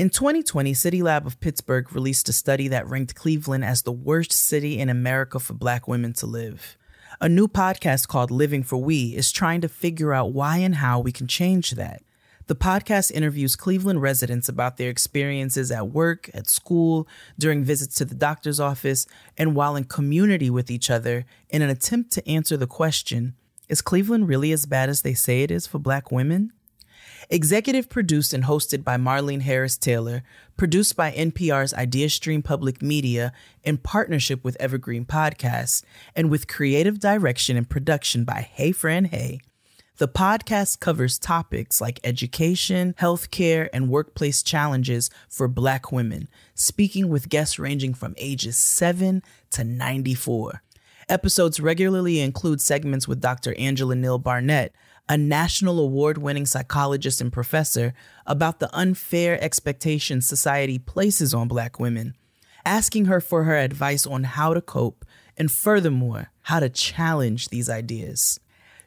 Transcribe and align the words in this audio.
In 0.00 0.08
2020, 0.08 0.72
City 0.72 1.02
Lab 1.02 1.26
of 1.26 1.38
Pittsburgh 1.40 1.92
released 1.92 2.26
a 2.30 2.32
study 2.32 2.68
that 2.68 2.88
ranked 2.88 3.14
Cleveland 3.14 3.66
as 3.66 3.82
the 3.82 3.92
worst 3.92 4.32
city 4.32 4.78
in 4.78 4.88
America 4.88 5.38
for 5.38 5.52
black 5.52 5.86
women 5.86 6.14
to 6.14 6.26
live. 6.26 6.78
A 7.20 7.28
new 7.28 7.46
podcast 7.46 8.08
called 8.08 8.30
Living 8.30 8.62
for 8.62 8.78
We 8.78 9.14
is 9.14 9.30
trying 9.30 9.60
to 9.60 9.68
figure 9.68 10.14
out 10.14 10.32
why 10.32 10.56
and 10.56 10.76
how 10.76 11.00
we 11.00 11.12
can 11.12 11.26
change 11.26 11.72
that. 11.72 12.02
The 12.46 12.56
podcast 12.56 13.12
interviews 13.12 13.56
Cleveland 13.56 14.00
residents 14.00 14.48
about 14.48 14.78
their 14.78 14.88
experiences 14.88 15.70
at 15.70 15.90
work, 15.90 16.30
at 16.32 16.48
school, 16.48 17.06
during 17.38 17.62
visits 17.62 17.94
to 17.96 18.06
the 18.06 18.14
doctor's 18.14 18.58
office, 18.58 19.06
and 19.36 19.54
while 19.54 19.76
in 19.76 19.84
community 19.84 20.48
with 20.48 20.70
each 20.70 20.88
other 20.88 21.26
in 21.50 21.60
an 21.60 21.68
attempt 21.68 22.10
to 22.12 22.26
answer 22.26 22.56
the 22.56 22.66
question 22.66 23.34
Is 23.68 23.82
Cleveland 23.82 24.28
really 24.28 24.50
as 24.50 24.64
bad 24.64 24.88
as 24.88 25.02
they 25.02 25.12
say 25.12 25.42
it 25.42 25.50
is 25.50 25.66
for 25.66 25.78
black 25.78 26.10
women? 26.10 26.54
Executive 27.28 27.88
produced 27.88 28.32
and 28.32 28.44
hosted 28.44 28.82
by 28.82 28.96
Marlene 28.96 29.42
Harris 29.42 29.76
Taylor, 29.76 30.22
produced 30.56 30.96
by 30.96 31.12
NPR's 31.12 31.72
IdeaStream 31.72 32.42
Public 32.42 32.80
Media 32.80 33.32
in 33.62 33.76
partnership 33.76 34.42
with 34.42 34.56
Evergreen 34.58 35.04
Podcasts, 35.04 35.82
and 36.16 36.30
with 36.30 36.48
creative 36.48 36.98
direction 36.98 37.56
and 37.56 37.68
production 37.68 38.24
by 38.24 38.48
Hey 38.52 38.72
Fran 38.72 39.06
Hey. 39.06 39.40
The 39.98 40.08
podcast 40.08 40.80
covers 40.80 41.18
topics 41.18 41.78
like 41.78 42.00
education, 42.02 42.94
healthcare, 42.98 43.68
and 43.70 43.90
workplace 43.90 44.42
challenges 44.42 45.10
for 45.28 45.46
Black 45.46 45.92
women, 45.92 46.26
speaking 46.54 47.10
with 47.10 47.28
guests 47.28 47.58
ranging 47.58 47.92
from 47.92 48.14
ages 48.16 48.56
7 48.56 49.22
to 49.50 49.62
94. 49.62 50.62
Episodes 51.10 51.60
regularly 51.60 52.20
include 52.20 52.62
segments 52.62 53.06
with 53.06 53.20
Dr. 53.20 53.54
Angela 53.58 53.94
Neal 53.94 54.18
Barnett, 54.18 54.72
a 55.10 55.18
national 55.18 55.80
award 55.80 56.18
winning 56.18 56.46
psychologist 56.46 57.20
and 57.20 57.32
professor, 57.32 57.92
about 58.26 58.60
the 58.60 58.70
unfair 58.72 59.42
expectations 59.42 60.24
society 60.24 60.78
places 60.78 61.34
on 61.34 61.48
Black 61.48 61.80
women, 61.80 62.14
asking 62.64 63.06
her 63.06 63.20
for 63.20 63.42
her 63.42 63.56
advice 63.56 64.06
on 64.06 64.22
how 64.22 64.54
to 64.54 64.60
cope 64.60 65.04
and, 65.36 65.50
furthermore, 65.50 66.30
how 66.42 66.60
to 66.60 66.68
challenge 66.68 67.48
these 67.48 67.68
ideas. 67.68 68.38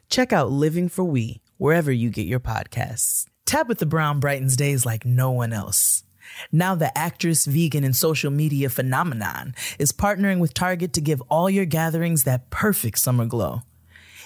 Check 0.08 0.32
out 0.32 0.50
Living 0.50 0.88
for 0.88 1.04
We 1.04 1.42
wherever 1.58 1.92
you 1.92 2.08
get 2.08 2.26
your 2.26 2.40
podcasts. 2.40 3.26
Tabitha 3.44 3.84
Brown 3.84 4.18
brightens 4.18 4.56
days 4.56 4.86
like 4.86 5.04
no 5.04 5.30
one 5.30 5.52
else. 5.52 6.04
Now, 6.50 6.74
the 6.74 6.96
actress, 6.96 7.44
vegan, 7.44 7.84
and 7.84 7.94
social 7.94 8.30
media 8.30 8.70
phenomenon 8.70 9.54
is 9.78 9.92
partnering 9.92 10.38
with 10.38 10.54
Target 10.54 10.94
to 10.94 11.02
give 11.02 11.20
all 11.28 11.50
your 11.50 11.66
gatherings 11.66 12.24
that 12.24 12.48
perfect 12.48 12.98
summer 12.98 13.26
glow. 13.26 13.60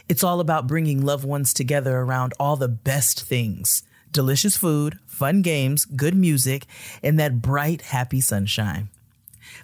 It's 0.09 0.25
all 0.25 0.41
about 0.41 0.67
bringing 0.67 1.05
loved 1.05 1.25
ones 1.25 1.53
together 1.53 1.99
around 1.99 2.33
all 2.41 2.57
the 2.57 2.69
best 2.69 3.23
things 3.25 3.83
delicious 4.11 4.57
food, 4.57 4.99
fun 5.05 5.43
games, 5.43 5.85
good 5.85 6.15
music, 6.15 6.65
and 7.03 7.21
that 7.21 7.43
bright, 7.43 7.83
happy 7.83 8.23
sunshine. 8.23 8.89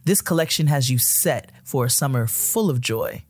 This 0.05 0.21
collection 0.21 0.67
has 0.67 0.91
you 0.91 0.99
set 0.99 1.51
for 1.65 1.87
a 1.87 1.91
summer 1.91 2.27
full 2.27 2.69
of 2.69 2.83
joy. 2.83 3.23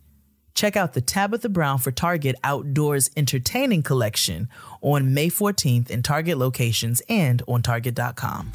Check 0.54 0.76
out 0.76 0.92
the 0.92 1.00
Tabitha 1.00 1.48
Brown 1.48 1.78
for 1.78 1.92
Target 1.92 2.34
Outdoors 2.42 3.10
Entertaining 3.16 3.84
Collection 3.84 4.48
on 4.82 5.14
May 5.14 5.28
14th 5.28 5.88
in 5.88 6.02
Target 6.02 6.36
locations 6.36 7.00
and 7.08 7.42
on 7.46 7.62
Target.com. 7.62 8.50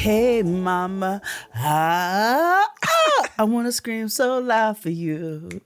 Hey, 0.00 0.42
mama, 0.42 1.20
ah, 1.54 2.66
ah, 2.86 3.28
I 3.36 3.44
want 3.44 3.66
to 3.66 3.72
scream 3.72 4.08
so 4.08 4.38
loud 4.38 4.78
for 4.78 4.88
you, 4.88 5.60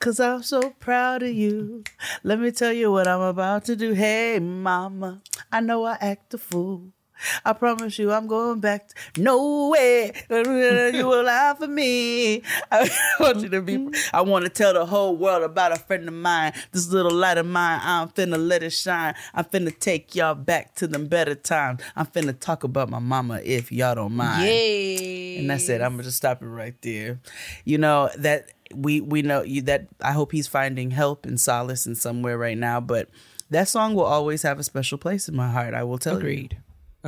cause 0.00 0.18
I'm 0.18 0.42
so 0.42 0.70
proud 0.70 1.22
of 1.22 1.28
you. 1.30 1.84
Let 2.24 2.40
me 2.40 2.50
tell 2.50 2.72
you 2.72 2.90
what 2.90 3.06
I'm 3.06 3.20
about 3.20 3.64
to 3.66 3.76
do. 3.76 3.92
Hey, 3.92 4.40
mama, 4.40 5.22
I 5.52 5.60
know 5.60 5.84
I 5.84 5.98
act 6.00 6.34
a 6.34 6.38
fool. 6.38 6.95
I 7.44 7.52
promise 7.52 7.98
you, 7.98 8.12
I'm 8.12 8.26
going 8.26 8.60
back. 8.60 8.88
To, 8.88 9.22
no 9.22 9.68
way, 9.68 10.12
you 10.30 11.06
will 11.06 11.24
lie 11.24 11.54
for 11.58 11.66
me. 11.66 12.42
I 12.70 12.90
want 13.20 13.40
you 13.40 13.48
to 13.50 13.62
be. 13.62 13.88
I 14.12 14.22
want 14.22 14.44
to 14.44 14.50
tell 14.50 14.74
the 14.74 14.86
whole 14.86 15.16
world 15.16 15.42
about 15.42 15.72
a 15.72 15.76
friend 15.76 16.06
of 16.08 16.14
mine. 16.14 16.52
This 16.72 16.88
little 16.90 17.12
light 17.12 17.38
of 17.38 17.46
mine, 17.46 17.80
I'm 17.82 18.08
finna 18.08 18.38
let 18.38 18.62
it 18.62 18.70
shine. 18.70 19.14
I'm 19.34 19.44
finna 19.44 19.76
take 19.78 20.14
y'all 20.14 20.34
back 20.34 20.74
to 20.76 20.86
them 20.86 21.06
better 21.06 21.34
times. 21.34 21.82
I'm 21.94 22.06
finna 22.06 22.38
talk 22.38 22.64
about 22.64 22.90
my 22.90 22.98
mama 22.98 23.40
if 23.44 23.72
y'all 23.72 23.94
don't 23.94 24.14
mind. 24.14 24.42
Yay! 24.42 25.38
And 25.38 25.50
that's 25.50 25.68
it. 25.68 25.80
I'm 25.80 25.92
gonna 25.92 26.04
just 26.04 26.18
stop 26.18 26.42
it 26.42 26.46
right 26.46 26.74
there. 26.82 27.20
You 27.64 27.78
know 27.78 28.10
that 28.18 28.52
we 28.74 29.00
we 29.00 29.22
know 29.22 29.42
you 29.42 29.62
that. 29.62 29.88
I 30.00 30.12
hope 30.12 30.32
he's 30.32 30.48
finding 30.48 30.90
help 30.90 31.26
and 31.26 31.40
solace 31.40 31.86
in 31.86 31.94
somewhere 31.94 32.38
right 32.38 32.58
now, 32.58 32.80
but. 32.80 33.08
That 33.48 33.68
song 33.68 33.94
will 33.94 34.02
always 34.02 34.42
have 34.42 34.58
a 34.58 34.64
special 34.64 34.98
place 34.98 35.28
in 35.28 35.36
my 35.36 35.48
heart. 35.48 35.72
I 35.72 35.84
will 35.84 35.98
tell 35.98 36.16
Agreed. 36.16 36.32
you. 36.32 36.34
Agreed. 36.46 36.58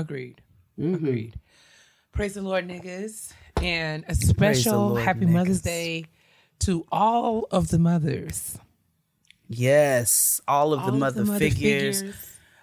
Mm-hmm. 0.07 0.95
Agreed. 0.95 1.35
Praise 2.13 2.35
the 2.35 2.43
Lord, 2.43 2.67
niggas. 2.69 3.33
And 3.63 4.05
a 4.09 4.15
special 4.15 4.89
Lord, 4.91 5.03
happy 5.03 5.27
Mother's. 5.27 5.63
Day 5.63 6.07
to 6.61 6.87
all 6.93 7.47
of 7.51 7.69
the 7.69 7.79
mothers. 7.79 8.59
Yes, 9.49 10.41
all 10.47 10.73
of 10.73 10.81
All 10.81 10.87
the 10.87 10.93
of 10.93 10.99
mother, 10.99 11.21
the 11.23 11.27
mother 11.27 11.39
figures, 11.39 12.01
figures. 12.01 12.17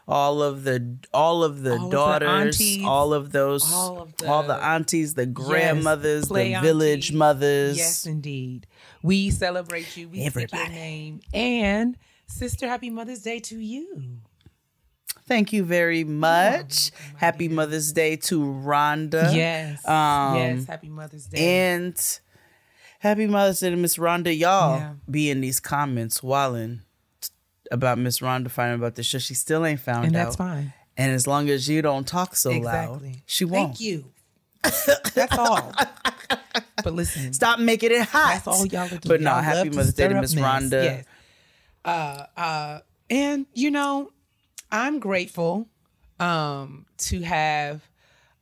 all 0.08 0.42
of 0.44 0.64
the 0.64 0.98
all 1.14 1.44
of 1.44 1.62
the 1.64 1.72
All 1.72 1.86
of 1.86 1.90
the 1.92 1.96
daughters, 1.98 2.30
aunties, 2.30 2.84
all 2.86 3.14
of 3.14 3.32
those, 3.32 3.64
all 3.74 4.02
of 4.02 4.16
the- 4.18 4.28
all 4.28 4.44
the 4.44 4.54
aunties, 4.54 5.16
the 5.16 5.26
grandmothers, 5.26 6.24
the 6.24 6.28
play 6.28 6.56
village 6.62 7.12
mothers. 7.12 7.78
Yes, 7.78 8.06
indeed. 8.06 8.68
We 9.02 9.32
celebrate 9.32 9.98
you. 9.98 10.10
We 10.10 10.30
speak 10.30 10.52
your 10.52 10.62
Everybody. 10.62 10.74
name. 10.74 11.22
And 11.34 11.98
sister, 12.28 12.68
happy 12.68 12.90
Mother's 12.92 13.22
Day 13.24 13.40
to 13.40 13.58
you. 13.60 14.20
Thank 15.28 15.54
you 15.54 15.64
very 15.64 16.04
much. 16.04 16.92
Happy 17.18 17.48
Mother's 17.48 17.92
Day 17.92 18.16
to 18.18 18.40
Rhonda. 18.42 19.34
Yes. 19.36 19.86
Um, 19.88 20.36
yes. 20.38 20.66
Happy 20.66 20.90
Mother's 20.90 21.26
Day. 21.26 21.72
And 21.74 22.20
happy 23.00 23.26
Mother's 23.26 23.60
Day 23.60 23.72
to 23.72 23.76
Miss 23.76 23.98
Rhonda. 23.98 24.38
Y'all 24.38 24.78
Yeah. 24.78 24.94
be 25.10 25.30
in 25.32 25.42
these 25.42 25.60
comments 25.60 26.22
walling 26.22 26.82
about 27.72 27.98
Miss 27.98 28.20
Rhonda 28.20 28.52
finding 28.52 28.80
about 28.80 28.96
this 28.96 29.08
show. 29.08 29.18
She 29.18 29.34
still 29.34 29.66
ain't 29.66 29.80
found 29.80 30.06
and 30.08 30.16
out. 30.16 30.26
that's 30.26 30.36
fine. 30.36 30.74
And 30.98 31.12
as 31.12 31.26
long 31.26 31.50
as 31.50 31.68
you 31.68 31.82
don't 31.82 32.08
talk 32.08 32.36
so 32.36 32.52
loud, 32.52 33.02
she 33.26 33.46
won't. 33.46 33.70
Thank 33.70 33.80
you. 33.82 34.06
That's 34.62 35.38
all. 35.38 35.74
but 36.84 36.94
listen, 36.94 37.34
Stop 37.34 37.60
making 37.60 37.92
it 37.92 38.02
hot. 38.04 38.44
That's 38.46 38.48
all 38.48 38.66
y'all 38.68 38.84
are 38.86 38.90
doing. 38.90 39.02
But 39.08 39.22
no, 39.22 39.32
Y'all 39.32 39.42
happy 39.42 39.70
Mother's 39.72 39.94
Day 39.96 40.08
to 40.08 40.22
Miss. 40.22 40.36
Rhonda. 40.36 40.84
Yes. 40.84 41.06
Uh, 41.84 42.26
uh, 42.38 42.80
and 43.10 43.46
you 43.54 43.72
know, 43.72 44.12
I'm 44.76 45.00
grateful 45.00 45.68
um, 46.20 46.86
to 46.98 47.22
have 47.22 47.82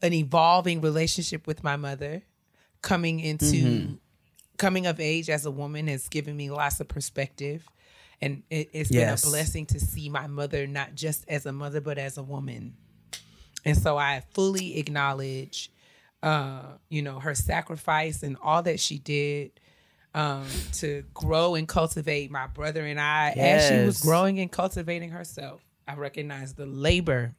an 0.02 0.14
evolving 0.14 0.82
relationship 0.82 1.46
with 1.48 1.64
my 1.64 1.76
mother. 1.76 2.24
Coming 2.82 3.20
into 3.22 3.46
Mm-hmm. 3.56 3.94
coming 4.58 4.86
of 4.88 5.00
age 5.00 5.30
as 5.30 5.46
a 5.46 5.52
woman 5.52 5.88
has 5.88 6.08
given 6.10 6.36
me 6.36 6.50
lots 6.52 6.80
of 6.82 6.88
perspective, 6.88 7.66
and 8.22 8.44
it, 8.50 8.70
it's 8.74 8.92
Yes. 8.92 9.22
been 9.22 9.30
a 9.30 9.32
blessing 9.32 9.66
to 9.68 9.80
see 9.80 10.10
my 10.10 10.28
mother 10.28 10.68
not 10.68 10.94
just 10.96 11.24
as 11.30 11.46
a 11.46 11.52
mother 11.54 11.80
but 11.82 11.98
as 11.98 12.18
a 12.18 12.24
woman. 12.24 12.76
And 13.66 13.78
so 13.78 13.98
I 13.98 14.24
fully 14.34 14.78
acknowledge, 14.78 15.72
uh, 16.22 16.64
you 16.90 17.02
know, 17.02 17.20
her 17.20 17.36
sacrifice 17.36 18.22
and 18.24 18.36
all 18.44 18.62
that 18.64 18.80
she 18.82 18.98
did 19.00 19.52
um, 20.14 20.46
to 20.74 21.04
grow 21.14 21.56
and 21.56 21.68
cultivate 21.68 22.30
my 22.32 22.48
brother 22.48 22.86
and 22.86 23.00
I 23.00 23.30
as 23.32 23.68
she 23.68 23.86
was 23.86 24.02
growing 24.02 24.40
and 24.40 24.52
cultivating 24.52 25.12
herself. 25.12 25.62
I 25.88 25.96
recognize 25.96 26.54
the 26.54 26.66
labor 26.66 27.36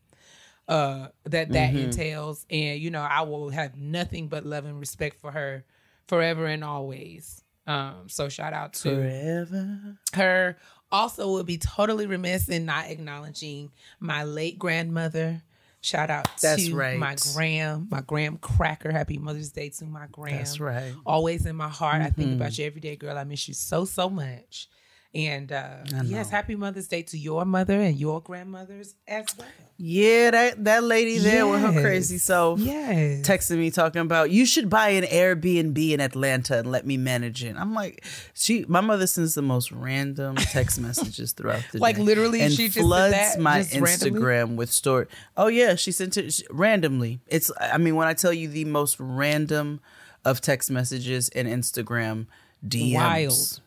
uh, 0.69 1.09
that 1.25 1.51
that 1.51 1.71
Mm-hmm. 1.71 1.79
entails, 1.79 2.47
and 2.51 2.81
you 2.81 2.91
know, 2.91 3.03
I 3.03 3.23
will 3.23 3.51
have 3.51 3.77
nothing 3.77 4.29
but 4.29 4.45
love 4.47 4.65
and 4.65 4.79
respect 4.81 5.21
for 5.21 5.31
her 5.31 5.65
forever 6.09 6.47
and 6.47 6.65
always. 6.65 7.43
Um, 7.67 8.09
so 8.09 8.29
shout 8.29 8.53
out 8.53 8.75
to 8.75 8.91
Forever. 8.95 9.99
her. 10.15 10.57
Also, 10.93 11.33
would 11.33 11.47
be 11.47 11.59
totally 11.59 12.07
remiss 12.07 12.49
in 12.49 12.67
not 12.67 12.87
acknowledging 12.91 13.73
my 14.01 14.23
late 14.25 14.59
grandmother. 14.59 15.43
Shout 15.81 16.09
out 16.09 16.29
That's 16.41 16.67
to 16.69 16.75
right. 16.75 16.99
my 16.99 17.17
gram, 17.35 17.89
my 17.91 18.01
gram 18.01 18.37
cracker. 18.39 18.91
Happy 18.93 19.19
Mother's 19.19 19.51
Day 19.51 19.69
to 19.71 19.85
my 19.87 20.07
gram. 20.13 20.37
That's 20.37 20.61
right. 20.61 20.93
Mm-hmm. 20.93 21.01
Always 21.05 21.45
in 21.47 21.57
my 21.57 21.69
heart. 21.69 22.01
I 22.01 22.11
think 22.11 22.35
about 22.37 22.57
you 22.57 22.65
every 22.67 22.81
day, 22.81 22.97
girl. 22.97 23.19
I 23.19 23.25
miss 23.25 23.49
you 23.49 23.55
so 23.55 23.85
so 23.85 24.09
much. 24.09 24.69
And 25.15 25.53
uh, 25.53 25.77
yes, 26.05 26.29
happy 26.29 26.57
Mother's 26.57 26.89
Day 26.89 27.03
to 27.03 27.17
your 27.19 27.45
mother 27.45 27.81
and 27.81 27.97
your 27.97 28.21
grandmothers 28.21 28.97
as 29.07 29.25
well. 29.39 29.47
Yeah, 29.77 30.31
that 30.33 30.65
that 30.65 30.83
lady 30.83 31.19
there 31.19 31.47
with 31.47 31.61
her 31.61 31.81
crazy 31.81 32.19
self 32.19 32.59
Yes. 32.61 33.27
texting 33.27 33.59
me 33.59 33.71
talking 33.71 34.03
about 34.03 34.31
you 34.33 34.45
should 34.45 34.69
buy 34.69 34.89
an 34.91 35.05
Airbnb 35.05 35.91
in 35.93 36.01
Atlanta 36.01 36.59
and 36.59 36.71
let 36.73 36.85
me 36.87 36.97
manage 36.97 37.45
it. 37.45 37.55
I'm 37.57 37.75
like, 37.75 38.05
she 38.35 38.65
my 38.67 38.81
mother 38.81 39.07
sends 39.07 39.35
the 39.35 39.43
most 39.43 39.71
random 39.71 40.35
text 40.37 40.81
messages 40.81 41.33
throughout 41.33 41.63
the 41.73 41.79
Like, 41.79 41.97
day. 41.97 42.01
Like 42.03 42.07
literally, 42.09 42.41
and 42.41 42.53
she 42.53 42.67
just 42.69 42.79
floods 42.79 43.13
that, 43.15 43.41
my 43.41 43.63
just 43.63 43.75
randomly? 43.75 44.21
Instagram 44.21 44.57
with 44.57 44.71
story. 44.71 45.07
Oh 45.37 45.47
yeah, 45.47 45.77
she 45.77 45.93
sent 45.93 46.17
it 46.17 46.33
she- 46.33 46.45
randomly. 46.51 47.21
It's 47.29 47.53
I 47.61 47.79
mean 47.79 47.95
when 47.95 48.09
I 48.09 48.15
tell 48.15 48.33
you 48.33 48.49
the 48.49 48.65
most 48.65 48.97
random 48.99 49.81
of 50.25 50.41
text 50.41 50.71
messages 50.73 51.29
and 51.31 51.47
Instagram 51.47 52.27
DMs. 52.67 52.95
Wild. 52.95 53.61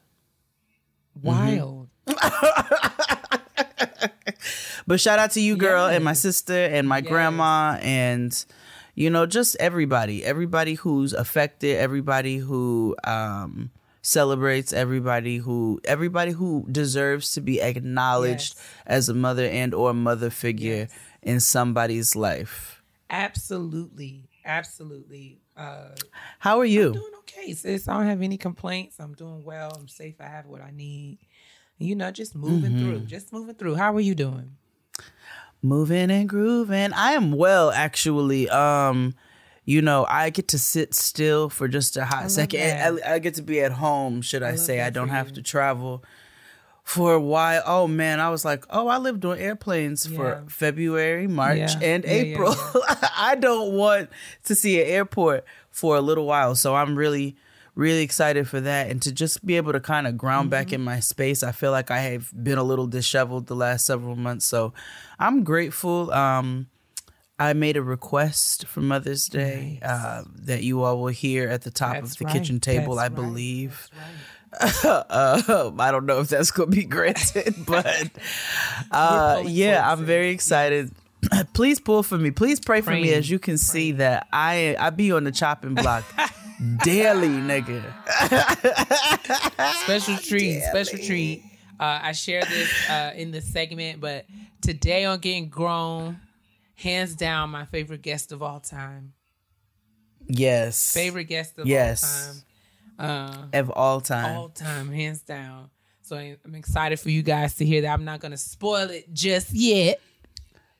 Mm-hmm. 1.18 1.28
Wild. 1.28 1.90
But 4.86 5.02
shout 5.02 5.20
out 5.20 5.32
to 5.32 5.42
you, 5.42 5.58
girl, 5.58 5.86
and 5.88 6.04
my 6.04 6.14
sister 6.14 6.54
and 6.54 6.88
my 6.88 7.00
Yes. 7.00 7.08
grandma, 7.10 7.78
and 7.82 8.46
you 8.96 9.10
know, 9.10 9.26
just 9.26 9.58
everybody, 9.60 10.24
everybody 10.24 10.76
who's 10.76 11.12
affected, 11.12 11.76
everybody 11.78 12.38
who 12.38 12.96
um, 13.04 13.70
celebrates, 14.02 14.72
everybody 14.72 15.38
who, 15.38 15.82
everybody 15.84 16.32
who 16.32 16.66
deserves 16.72 17.32
to 17.34 17.42
be 17.42 17.62
acknowledged 17.62 18.56
Yes. 18.56 18.66
as 18.86 19.10
a 19.10 19.14
mother 19.14 19.46
and 19.46 19.74
or 19.74 19.94
mother 19.94 20.30
figure 20.30 20.88
Yes. 20.88 20.92
in 21.22 21.40
somebody's 21.42 22.16
life. 22.16 22.82
Absolutely. 23.10 24.30
Absolutely. 24.46 25.42
Uh 25.58 25.90
How 26.40 26.60
are 26.60 26.66
you? 26.66 26.88
I'm 26.88 26.94
doing 26.94 27.14
okay, 27.20 27.54
sis. 27.54 27.88
I 27.88 27.98
don't 27.98 28.06
have 28.08 28.22
any 28.22 28.38
complaints. 28.38 28.98
I'm 29.00 29.14
doing 29.14 29.44
well. 29.44 29.76
I'm 29.78 29.88
safe. 29.88 30.16
I 30.22 30.26
have 30.28 30.46
what 30.46 30.62
I 30.62 30.72
need. 30.72 31.18
You 31.80 31.96
know, 31.96 32.12
just 32.12 32.36
moving 32.36 32.74
Mm-hmm. 32.74 32.80
through. 32.80 33.00
Just 33.06 33.34
moving 33.34 33.56
through. 33.56 33.76
How 33.76 33.94
are 33.96 34.00
you 34.02 34.16
doing? 34.16 34.52
moving 35.64 36.12
and 36.12 36.30
grooving 36.30 36.94
i 36.94 37.14
am 37.14 37.32
well 37.32 37.72
actually 37.72 38.48
um 38.50 39.16
you 39.66 39.82
know 39.82 40.06
i 40.08 40.30
get 40.30 40.48
to 40.48 40.60
sit 40.60 40.94
still 40.94 41.50
for 41.50 41.68
just 41.68 41.98
a 41.98 42.06
hot 42.06 42.30
second. 42.30 43.02
I, 43.04 43.16
I 43.16 43.20
get 43.20 43.34
to 43.36 43.42
be 43.42 43.60
at 43.62 43.72
home 43.72 44.22
should 44.22 44.44
i, 44.44 44.52
love 44.52 44.60
say 44.60 44.82
i 44.82 44.92
don't 44.92 45.10
have 45.10 45.30
you. 45.30 45.34
to 45.36 45.42
travel 45.42 46.04
for 46.88 47.14
a 47.14 47.20
while 47.20 47.62
oh 47.66 47.86
man 47.86 48.22
i 48.22 48.30
was 48.30 48.46
like 48.46 48.66
oh 48.70 48.88
i 48.88 48.98
lived 48.98 49.26
on 49.26 49.38
airplanes 49.38 50.08
Yeah. 50.08 50.16
for 50.18 50.44
february 50.48 51.28
march 51.28 51.58
Yeah. 51.58 51.80
and 51.82 52.04
Yeah, 52.06 52.12
april 52.12 52.56
i 53.18 53.36
don't 53.38 53.74
want 53.74 54.10
to 54.46 54.56
see 54.56 54.82
an 54.82 54.88
airport 54.88 55.44
for 55.70 55.98
a 55.98 56.02
little 56.02 56.26
while 56.26 56.56
so 56.56 56.76
i'm 56.76 56.96
really 56.98 57.36
really 57.76 58.04
excited 58.04 58.48
for 58.48 58.62
that 58.62 58.90
and 58.90 59.02
to 59.02 59.12
just 59.12 59.46
be 59.46 59.58
able 59.58 59.74
to 59.74 59.82
kind 59.82 60.08
of 60.08 60.18
ground 60.18 60.50
back 60.50 60.68
Mm-hmm. 60.68 60.76
in 60.76 60.82
my 60.84 61.00
space 61.02 61.44
i 61.44 61.52
feel 61.52 61.72
like 61.72 61.92
i 61.92 62.00
have 62.00 62.32
been 62.42 62.58
a 62.58 62.64
little 62.64 62.88
disheveled 62.88 63.48
the 63.48 63.56
last 63.56 63.86
several 63.86 64.16
months 64.16 64.46
so 64.46 64.72
i'm 65.20 65.44
grateful 65.44 66.10
um 66.14 66.68
I 67.40 67.54
made 67.54 67.78
a 67.78 67.84
request 67.84 68.66
for 68.66 68.82
Mother's 68.82 69.28
Day 69.28 69.78
Nice. 69.84 69.92
uh, 69.92 70.24
that 70.46 70.64
you 70.64 70.82
all 70.82 70.98
will 70.98 71.14
hear 71.14 71.48
at 71.50 71.62
the 71.62 71.70
top 71.70 71.94
That's 71.94 72.14
of 72.14 72.18
the 72.18 72.26
right. 72.26 72.34
kitchen 72.34 72.60
table, 72.60 72.96
That's 72.96 73.12
I 73.12 73.14
right. 73.14 73.16
believe. 73.16 73.90
Right. 73.94 74.04
Uh, 74.62 75.72
I 75.80 75.92
don't 75.92 76.06
know 76.06 76.20
if 76.20 76.30
that's 76.30 76.52
going 76.52 76.70
to 76.72 76.76
be 76.76 76.84
granted, 76.86 77.56
but 77.68 78.10
uh, 78.92 79.44
yeah, 79.46 79.90
I'm 79.92 80.06
very 80.06 80.30
excited. 80.30 80.92
Please 81.54 81.80
pull 81.80 82.04
for 82.04 82.18
me. 82.18 82.32
Please 82.32 82.60
pray 82.60 82.82
for 82.82 82.92
me 82.92 83.14
as 83.14 83.30
you 83.30 83.40
can 83.40 83.58
see 83.58 83.94
that 83.94 84.28
I 84.32 84.76
I 84.80 84.90
be 84.92 85.12
on 85.12 85.24
the 85.24 85.32
chopping 85.32 85.76
block 85.76 86.04
daily, 86.84 87.28
nigga. 87.30 87.84
special 89.84 90.18
treat, 90.18 90.62
special 90.62 91.00
treat. 91.00 91.44
Uh, 91.80 92.00
I 92.04 92.12
share 92.14 92.42
this 92.44 92.90
uh, 92.90 93.14
in 93.16 93.32
this 93.32 93.46
segment, 93.46 94.02
but 94.02 94.26
today 94.62 95.06
on 95.06 95.20
Getting 95.20 95.50
Grown, 95.50 96.20
hands 96.76 97.16
down, 97.16 97.50
my 97.52 97.66
favorite 97.66 98.02
guest 98.02 98.32
of 98.32 98.42
all 98.42 98.60
time. 98.60 99.14
Yes. 100.28 100.94
Favorite 100.94 101.26
guest 101.26 101.58
of 101.60 101.68
Yes. 101.68 102.04
all 102.04 102.34
time. 102.34 102.44
Of 103.00 103.70
all 103.70 104.02
time. 104.02 104.36
Uh, 104.36 104.40
all 104.40 104.50
time, 104.50 104.92
hands 104.92 105.22
down. 105.22 105.70
So 106.02 106.16
I'm 106.18 106.56
excited 106.56 107.00
for 107.00 107.10
you 107.10 107.22
guys 107.22 107.56
to 107.56 107.66
hear 107.66 107.82
that. 107.82 107.94
I'm 107.94 108.06
not 108.06 108.22
going 108.22 108.32
to 108.32 108.38
spoil 108.38 108.90
it 108.90 109.14
just 109.14 109.54
yet. 109.54 110.00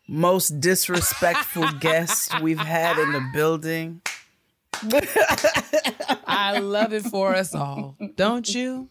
Most 0.08 0.62
disrespectful 0.62 1.70
guest 1.80 2.40
we've 2.42 2.58
had 2.58 2.98
in 2.98 3.12
the 3.12 3.22
building. 3.34 4.02
I 6.26 6.60
love 6.60 6.94
it 6.94 7.04
for 7.04 7.36
us 7.36 7.54
all. 7.54 7.98
Don't 8.16 8.54
you? 8.54 8.90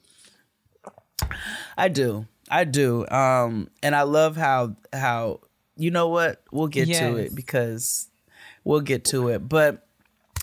I 1.76 1.88
do. 1.88 2.26
I 2.50 2.64
do. 2.64 3.06
Um 3.08 3.69
and 3.82 3.94
I 3.94 4.02
love 4.02 4.37
how 4.37 4.76
how 4.93 5.40
you 5.76 5.90
know 5.90 6.08
what? 6.08 6.43
We'll 6.50 6.69
get 6.69 6.88
to 6.88 7.17
it 7.17 7.34
because 7.34 8.08
we'll 8.64 8.81
get 8.81 9.05
to 9.06 9.28
it. 9.28 9.49
But 9.49 9.86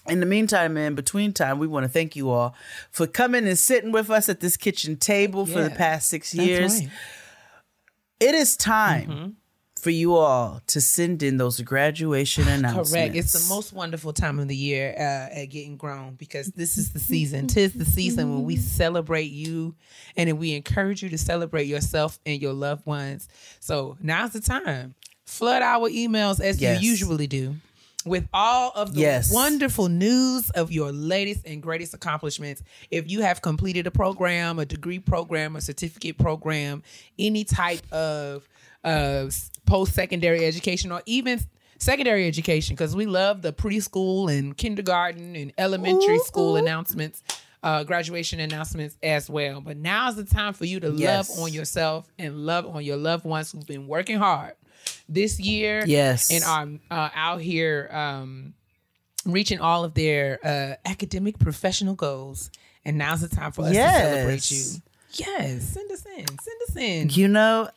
in 0.08 0.20
the 0.20 0.26
meantime, 0.26 0.76
in 0.78 0.96
between 0.96 1.32
time, 1.34 1.60
we 1.60 1.68
want 1.68 1.84
to 1.86 1.90
thank 1.90 2.16
you 2.16 2.30
all 2.30 2.56
for 2.92 3.08
coming 3.08 3.48
and 3.48 3.58
sitting 3.58 3.92
with 3.92 4.10
us 4.10 4.28
at 4.30 4.40
this 4.40 4.58
kitchen 4.58 4.96
table 4.98 5.46
for 5.46 5.62
the 5.64 5.70
past 5.70 6.10
six 6.10 6.34
years. 6.34 6.80
right. 6.82 6.90
It 8.20 8.36
is 8.36 8.56
time 8.56 9.10
Mm-hmm. 9.10 9.30
for 9.82 9.90
you 9.90 10.16
all 10.16 10.62
to 10.68 10.80
send 10.80 11.22
in 11.24 11.36
those 11.38 11.60
graduation 11.62 12.48
announcements. 12.48 12.92
Correct. 12.94 13.16
It's 13.16 13.32
the 13.48 13.54
most 13.54 13.74
wonderful 13.74 14.14
time 14.14 14.40
of 14.40 14.48
the 14.48 14.56
year 14.56 14.94
uh, 14.98 15.40
at 15.42 15.46
getting 15.48 15.76
grown 15.76 16.16
because 16.16 16.48
this 16.48 16.78
is 16.78 16.92
the 16.94 17.00
season. 17.00 17.48
Tis 17.48 17.74
the 17.74 17.84
season 17.86 18.34
when 18.34 18.44
we 18.46 18.56
celebrate 18.56 19.32
you 19.32 19.76
and 20.16 20.30
then 20.30 20.38
we 20.38 20.54
encourage 20.54 21.04
you 21.04 21.10
to 21.10 21.18
celebrate 21.18 21.66
yourself 21.68 22.20
and 22.26 22.42
your 22.42 22.54
loved 22.54 22.86
ones. 22.86 23.28
So 23.60 23.98
now's 24.02 24.32
the 24.32 24.42
time. 24.42 24.96
Flood 25.26 25.62
our 25.62 25.90
emails 25.90 26.40
as 26.40 26.62
Yes. 26.62 26.82
you 26.82 26.90
usually 26.92 27.28
do 27.28 27.56
with 28.06 28.28
all 28.34 28.72
of 28.76 28.94
the 28.94 29.02
Yes. 29.02 29.34
wonderful 29.34 29.88
news 29.90 30.50
of 30.52 30.72
your 30.72 30.92
latest 30.92 31.46
and 31.46 31.62
greatest 31.62 31.94
accomplishments. 31.94 32.62
If 32.92 33.10
you 33.10 33.22
have 33.22 33.42
completed 33.42 33.88
a 33.88 33.92
program, 33.92 34.60
a 34.60 34.66
degree 34.66 35.00
program, 35.00 35.56
a 35.56 35.62
certificate 35.62 36.18
program, 36.18 36.84
any 37.18 37.44
type 37.44 37.82
of 37.94 38.48
uh, 38.84 39.30
post 39.66 39.94
secondary 39.94 40.46
education, 40.46 40.92
or 40.92 41.02
even 41.06 41.40
secondary 41.80 42.28
education, 42.28 42.76
because 42.76 42.96
we 42.96 43.06
love 43.06 43.42
the 43.42 43.54
preschool 43.54 44.36
and 44.36 44.58
kindergarten 44.58 45.36
and 45.36 45.54
elementary 45.58 46.20
school 46.20 46.56
announcements. 46.58 47.24
Uh, 47.62 47.82
graduation 47.82 48.42
announcements 48.42 48.98
as 49.02 49.30
well. 49.30 49.62
But 49.62 49.78
now 49.78 50.10
is 50.10 50.18
the 50.18 50.26
time 50.26 50.52
for 50.52 50.66
you 50.66 50.82
to 50.82 50.92
Yes. 50.92 51.30
love 51.30 51.40
on 51.46 51.54
yourself 51.54 52.06
and 52.20 52.46
love 52.46 52.66
on 52.66 52.84
your 52.84 52.98
loved 52.98 53.24
ones 53.24 53.54
who've 53.54 53.66
been 53.66 53.88
working 53.88 54.18
hard 54.18 54.56
this 55.10 55.40
year 55.40 55.84
Yes. 55.86 56.32
and 56.32 56.44
are 56.92 56.96
uh, 57.06 57.10
out 57.16 57.42
here 57.42 57.90
um, 57.92 58.54
reaching 59.26 59.60
all 59.60 59.84
of 59.84 59.94
their 59.94 60.40
uh, 60.44 60.76
academic 60.90 61.40
professional 61.40 61.96
goals. 61.96 62.50
And 62.86 62.98
now's 62.98 63.22
the 63.22 63.30
time 63.30 63.52
for 63.54 63.62
us 63.64 63.70
to 63.70 63.74
celebrate 63.76 64.52
you. 64.52 64.58
Yes. 64.58 64.82
Yes, 65.16 65.64
send 65.64 65.92
us 65.92 66.06
in. 66.06 66.26
Send 66.28 66.62
us 66.70 66.76
in. 66.76 67.10
You 67.12 67.28
know, 67.28 67.70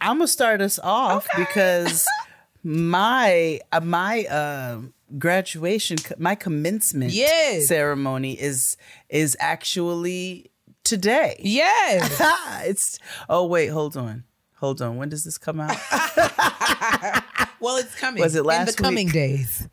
I'm 0.00 0.18
gonna 0.18 0.28
start 0.28 0.60
us 0.60 0.78
off 0.78 1.26
because 1.36 2.06
my 2.62 3.60
uh, 3.72 3.80
my 3.80 4.24
uh, 4.26 4.80
graduation, 5.18 5.96
my 6.18 6.34
commencement 6.34 7.12
Yes. 7.12 7.68
ceremony 7.68 8.32
is 8.38 8.76
is 9.08 9.36
actually 9.40 10.50
today. 10.84 11.36
Yes. 11.40 12.20
it's 12.66 12.98
oh 13.30 13.46
wait, 13.46 13.68
hold 13.68 13.96
on, 13.96 14.24
hold 14.56 14.82
on. 14.82 14.96
When 14.96 15.08
does 15.08 15.24
this 15.24 15.38
come 15.38 15.60
out? 15.60 15.76
Well, 17.58 17.78
it's 17.78 17.94
coming. 17.98 18.22
Was 18.22 18.34
it 18.34 18.40
in 18.40 18.44
last 18.44 18.76
the 18.76 18.82
coming 18.82 19.06
week? 19.06 19.14
days? 19.14 19.66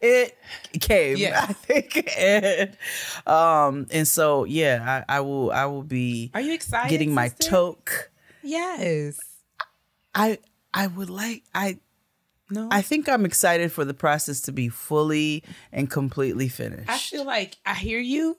it 0.00 0.36
came, 0.80 1.16
Yeah. 1.18 1.44
I 1.48 1.52
think. 1.52 2.10
And, 2.18 2.76
um, 3.26 3.86
and 3.90 4.08
so 4.08 4.44
yeah, 4.44 5.04
I, 5.08 5.16
I 5.16 5.20
will 5.20 5.52
I 5.52 5.66
will 5.66 5.82
be 5.82 6.30
Are 6.34 6.40
you 6.40 6.54
excited? 6.54 6.88
getting 6.90 7.12
my 7.14 7.28
sister? 7.28 7.50
toque. 7.50 8.10
Yes. 8.42 9.18
I 10.14 10.38
I 10.72 10.86
would 10.86 11.10
like 11.10 11.42
I 11.54 11.78
No. 12.50 12.68
I 12.72 12.80
think 12.82 13.08
I'm 13.08 13.24
excited 13.26 13.70
for 13.70 13.84
the 13.84 13.94
process 13.94 14.40
to 14.42 14.52
be 14.52 14.68
fully 14.70 15.42
and 15.72 15.90
completely 15.90 16.48
finished. 16.48 16.88
I 16.88 16.98
feel 16.98 17.24
like 17.26 17.58
I 17.66 17.74
hear 17.74 18.00
you, 18.00 18.38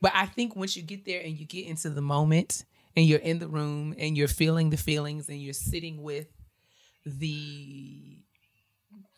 but 0.00 0.12
I 0.14 0.24
think 0.26 0.56
once 0.56 0.74
you 0.76 0.82
get 0.82 1.04
there 1.04 1.20
and 1.20 1.38
you 1.38 1.44
get 1.44 1.66
into 1.66 1.90
the 1.90 2.02
moment 2.02 2.64
and 2.96 3.06
you're 3.06 3.18
in 3.20 3.38
the 3.38 3.48
room 3.48 3.94
and 3.98 4.16
you're 4.16 4.28
feeling 4.28 4.70
the 4.70 4.76
feelings 4.76 5.28
and 5.28 5.40
you're 5.40 5.52
sitting 5.52 6.02
with 6.02 6.26
the 7.04 8.18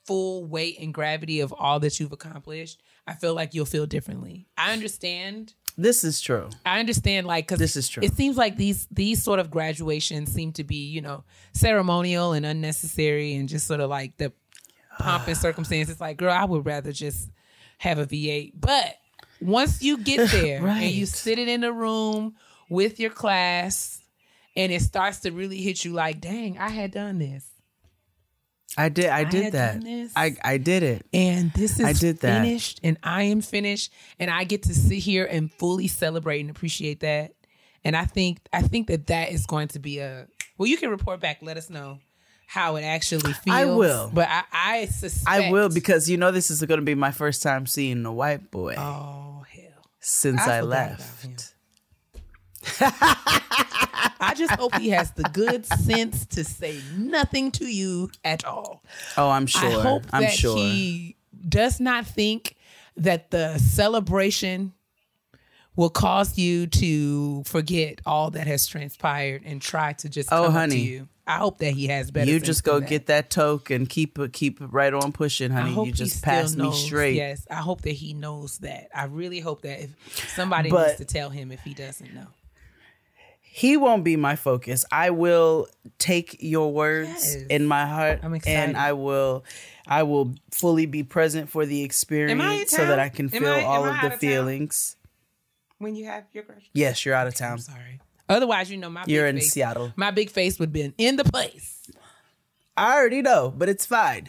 full 0.06 0.44
weight 0.46 0.78
and 0.80 0.92
gravity 0.94 1.40
of 1.40 1.52
all 1.56 1.80
that 1.80 2.00
you've 2.00 2.12
accomplished, 2.12 2.82
I 3.06 3.14
feel 3.14 3.34
like 3.34 3.54
you'll 3.54 3.66
feel 3.66 3.86
differently. 3.86 4.48
I 4.56 4.72
understand. 4.72 5.54
this 5.76 6.02
is 6.02 6.20
true. 6.20 6.48
I 6.66 6.80
understand 6.80 7.26
like 7.26 7.46
cuz 7.46 7.58
This 7.58 7.76
is 7.76 7.88
true. 7.88 8.02
It 8.02 8.14
seems 8.14 8.36
like 8.36 8.56
these 8.56 8.86
these 8.90 9.22
sort 9.22 9.38
of 9.38 9.50
graduations 9.50 10.32
seem 10.32 10.52
to 10.54 10.64
be, 10.64 10.86
you 10.88 11.00
know, 11.00 11.24
ceremonial 11.52 12.32
and 12.32 12.44
unnecessary 12.46 13.34
and 13.34 13.48
just 13.48 13.66
sort 13.66 13.80
of 13.80 13.90
like 13.90 14.16
the 14.16 14.32
pomp 14.98 15.28
and 15.28 15.36
ah. 15.36 15.40
circumstance. 15.40 15.88
It's 15.88 16.00
like, 16.00 16.16
girl, 16.16 16.32
I 16.32 16.44
would 16.44 16.66
rather 16.66 16.92
just 16.92 17.30
have 17.78 17.98
a 17.98 18.06
V8. 18.06 18.52
But 18.58 18.96
once 19.40 19.82
you 19.82 19.98
get 19.98 20.30
there 20.32 20.66
and 20.66 20.90
you 20.90 21.04
Right. 21.04 21.08
sit 21.08 21.38
it 21.38 21.48
in 21.48 21.62
a 21.64 21.72
room 21.72 22.34
with 22.68 23.00
your 23.00 23.10
class 23.10 24.00
and 24.56 24.72
it 24.72 24.82
starts 24.82 25.20
to 25.20 25.30
really 25.30 25.60
hit 25.62 25.84
you 25.84 25.92
like, 25.92 26.20
dang, 26.20 26.58
I 26.58 26.68
had 26.68 26.90
done 26.90 27.18
this. 27.18 27.48
I 28.76 28.90
did 28.90 29.06
I 29.06 29.24
did 29.24 29.44
had 29.44 29.52
that. 29.54 30.10
I 30.14 30.36
I 30.44 30.58
did 30.58 30.82
it. 30.82 31.06
And 31.12 31.52
this 31.52 31.80
is 31.80 31.86
I 31.86 31.92
did 31.94 32.20
that. 32.20 32.42
finished 32.42 32.80
and 32.82 32.98
I 33.02 33.22
am 33.24 33.40
finished 33.40 33.92
and 34.18 34.30
I 34.30 34.44
get 34.44 34.64
to 34.64 34.74
sit 34.74 34.98
here 34.98 35.24
and 35.24 35.50
fully 35.52 35.88
celebrate 35.88 36.40
and 36.40 36.50
appreciate 36.50 37.00
that. 37.00 37.32
And 37.84 37.96
I 37.96 38.04
think 38.04 38.40
I 38.52 38.62
think 38.62 38.88
that 38.88 39.06
that 39.06 39.32
is 39.32 39.46
going 39.46 39.68
to 39.68 39.78
be 39.78 40.00
a 40.00 40.26
well 40.58 40.66
you 40.66 40.76
can 40.76 40.90
report 40.90 41.20
back 41.20 41.38
let 41.40 41.56
us 41.56 41.70
know 41.70 41.98
how 42.46 42.76
it 42.76 42.82
actually 42.82 43.32
feels. 43.32 43.56
I 43.56 43.64
will. 43.64 44.10
But 44.12 44.28
I 44.28 44.42
I 44.52 44.86
suspect 44.86 45.28
I 45.28 45.50
will 45.50 45.70
because 45.70 46.08
you 46.10 46.16
know 46.16 46.30
this 46.30 46.50
is 46.50 46.62
going 46.62 46.80
to 46.80 46.84
be 46.84 46.94
my 46.94 47.10
first 47.10 47.42
time 47.42 47.66
seeing 47.66 48.02
the 48.02 48.12
white 48.12 48.50
boy. 48.50 48.74
Oh 48.76 49.44
hell. 49.50 49.86
since 50.00 50.40
I 50.42 50.58
I, 50.58 50.60
left. 50.60 51.54
I 54.20 54.34
just 54.36 54.52
hope 54.54 54.74
he 54.76 54.90
has 54.90 55.12
the 55.12 55.24
good 55.24 55.64
sense 55.66 56.26
to 56.26 56.44
say 56.44 56.80
nothing 56.96 57.50
to 57.52 57.66
you 57.66 58.10
at 58.24 58.44
all. 58.44 58.82
Oh, 59.16 59.30
I'm 59.30 59.46
sure. 59.46 59.68
I 59.68 59.82
hope 59.82 60.02
I'm 60.12 60.22
that 60.22 60.32
sure. 60.32 60.56
he 60.56 61.16
does 61.48 61.80
not 61.80 62.06
think 62.06 62.56
that 62.96 63.30
the 63.30 63.58
celebration 63.58 64.72
will 65.76 65.90
cause 65.90 66.36
you 66.36 66.66
to 66.66 67.44
forget 67.44 68.00
all 68.04 68.30
that 68.32 68.46
has 68.48 68.66
transpired 68.66 69.42
and 69.44 69.62
try 69.62 69.92
to 69.94 70.08
just 70.08 70.32
Oh, 70.32 70.36
come 70.36 70.44
up 70.46 70.52
to 70.52 70.58
honey. 70.58 70.76
you. 70.80 71.08
I 71.26 71.36
hope 71.36 71.58
that 71.58 71.72
he 71.72 71.86
has 71.88 72.10
better. 72.10 72.28
you 72.30 72.40
just 72.40 72.64
go 72.64 72.80
that. 72.80 72.88
get 72.88 73.06
that 73.06 73.28
toke 73.30 73.68
and 73.70 73.86
keep 73.88 74.18
keep 74.32 74.58
right 74.60 74.92
on 74.94 75.12
pushing, 75.12 75.50
honey. 75.50 75.74
You 75.84 75.92
just 75.92 76.22
pass 76.24 76.56
me 76.56 76.72
straight. 76.72 77.16
Yes, 77.16 77.46
I 77.50 77.56
hope 77.56 77.82
that 77.82 77.92
he 77.92 78.14
knows 78.14 78.58
that. 78.58 78.88
I 78.94 79.04
really 79.04 79.38
hope 79.38 79.60
that 79.62 79.78
if 79.80 79.94
somebody 80.34 80.70
But- 80.70 80.86
needs 80.86 80.98
to 80.98 81.04
tell 81.04 81.28
him 81.30 81.52
if 81.52 81.60
he 81.62 81.74
doesn't 81.74 82.12
know. 82.14 82.26
He 83.50 83.76
won't 83.76 84.04
be 84.04 84.16
my 84.16 84.36
focus. 84.36 84.84
I 84.92 85.10
will 85.10 85.68
take 85.98 86.36
your 86.40 86.72
words 86.72 87.08
Yes. 87.08 87.36
in 87.50 87.66
my 87.66 87.86
heart 87.86 88.20
I'm 88.22 88.34
excited. 88.34 88.56
and 88.56 88.76
I 88.76 88.92
will 88.92 89.44
I 89.86 90.02
will 90.04 90.34
fully 90.52 90.86
be 90.86 91.02
present 91.02 91.48
for 91.50 91.64
the 91.66 91.82
experience 91.82 92.70
so 92.70 92.86
that? 92.86 92.98
I 92.98 93.08
can 93.08 93.28
feel 93.28 93.48
I- 93.48 93.62
all 93.64 93.84
of 93.86 94.00
the 94.00 94.12
of 94.14 94.20
feelings. 94.20 94.96
When 95.78 95.94
you 95.96 96.06
have 96.06 96.24
your 96.32 96.44
Yes, 96.72 97.04
you're 97.06 97.14
out 97.14 97.26
of 97.28 97.34
town. 97.34 97.52
I'm 97.52 97.58
sorry. 97.58 98.00
Otherwise, 98.28 98.70
you 98.70 98.76
know 98.76 98.90
my 98.90 99.04
You're 99.06 99.26
big 99.26 99.36
in 99.36 99.40
face, 99.40 99.52
Seattle. 99.52 99.92
My 99.96 100.10
big 100.10 100.30
face 100.30 100.58
would 100.58 100.66
have 100.68 100.72
been 100.72 100.92
in 100.98 101.16
the 101.16 101.24
place. 101.24 101.88
I 102.76 102.94
already 102.96 103.22
know, 103.22 103.52
but 103.56 103.68
it's 103.68 103.86
fine. 103.86 104.28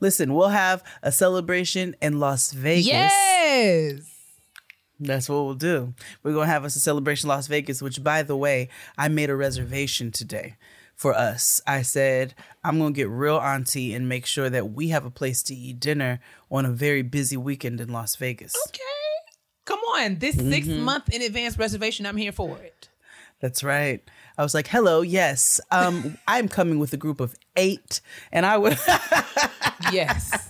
Listen, 0.00 0.32
we'll 0.32 0.48
have 0.48 0.82
a 1.02 1.12
celebration 1.12 1.94
in 2.00 2.18
Las 2.18 2.52
Vegas. 2.52 2.86
Yes. 2.86 4.00
That's 4.98 5.28
what 5.28 5.44
we'll 5.44 5.54
do. 5.54 5.94
We're 6.22 6.32
gonna 6.32 6.46
have 6.46 6.64
us 6.64 6.76
a 6.76 6.80
celebration 6.80 7.28
Las 7.28 7.46
Vegas, 7.48 7.82
which 7.82 8.02
by 8.02 8.22
the 8.22 8.36
way, 8.36 8.68
I 8.96 9.08
made 9.08 9.28
a 9.30 9.36
reservation 9.36 10.10
today 10.10 10.56
for 10.94 11.12
us. 11.14 11.60
I 11.66 11.82
said 11.82 12.34
I'm 12.64 12.78
gonna 12.78 12.92
get 12.92 13.08
real 13.08 13.36
auntie 13.36 13.92
and 13.94 14.08
make 14.08 14.24
sure 14.26 14.48
that 14.48 14.70
we 14.72 14.88
have 14.88 15.04
a 15.04 15.10
place 15.10 15.42
to 15.44 15.54
eat 15.54 15.80
dinner 15.80 16.20
on 16.50 16.64
a 16.64 16.70
very 16.70 17.02
busy 17.02 17.36
weekend 17.36 17.80
in 17.80 17.90
Las 17.92 18.16
Vegas. 18.16 18.54
Okay. 18.68 18.80
Come 19.66 19.80
on. 19.80 20.18
This 20.18 20.36
six 20.36 20.66
Mm-hmm. 20.66 20.82
month 20.82 21.08
in 21.12 21.20
advance 21.22 21.58
reservation, 21.58 22.06
I'm 22.06 22.16
here 22.16 22.32
for 22.32 22.56
it. 22.58 22.88
That's 23.40 23.62
right. 23.62 24.02
I 24.38 24.42
was 24.42 24.54
like, 24.54 24.68
hello, 24.68 25.00
yes. 25.02 25.60
Um, 25.70 26.18
I'm 26.28 26.48
coming 26.48 26.78
with 26.78 26.92
a 26.92 26.96
group 26.98 27.20
of 27.20 27.34
eight. 27.56 28.00
And 28.32 28.44
I 28.44 28.58
would 28.58 28.76
Yes. 29.92 30.48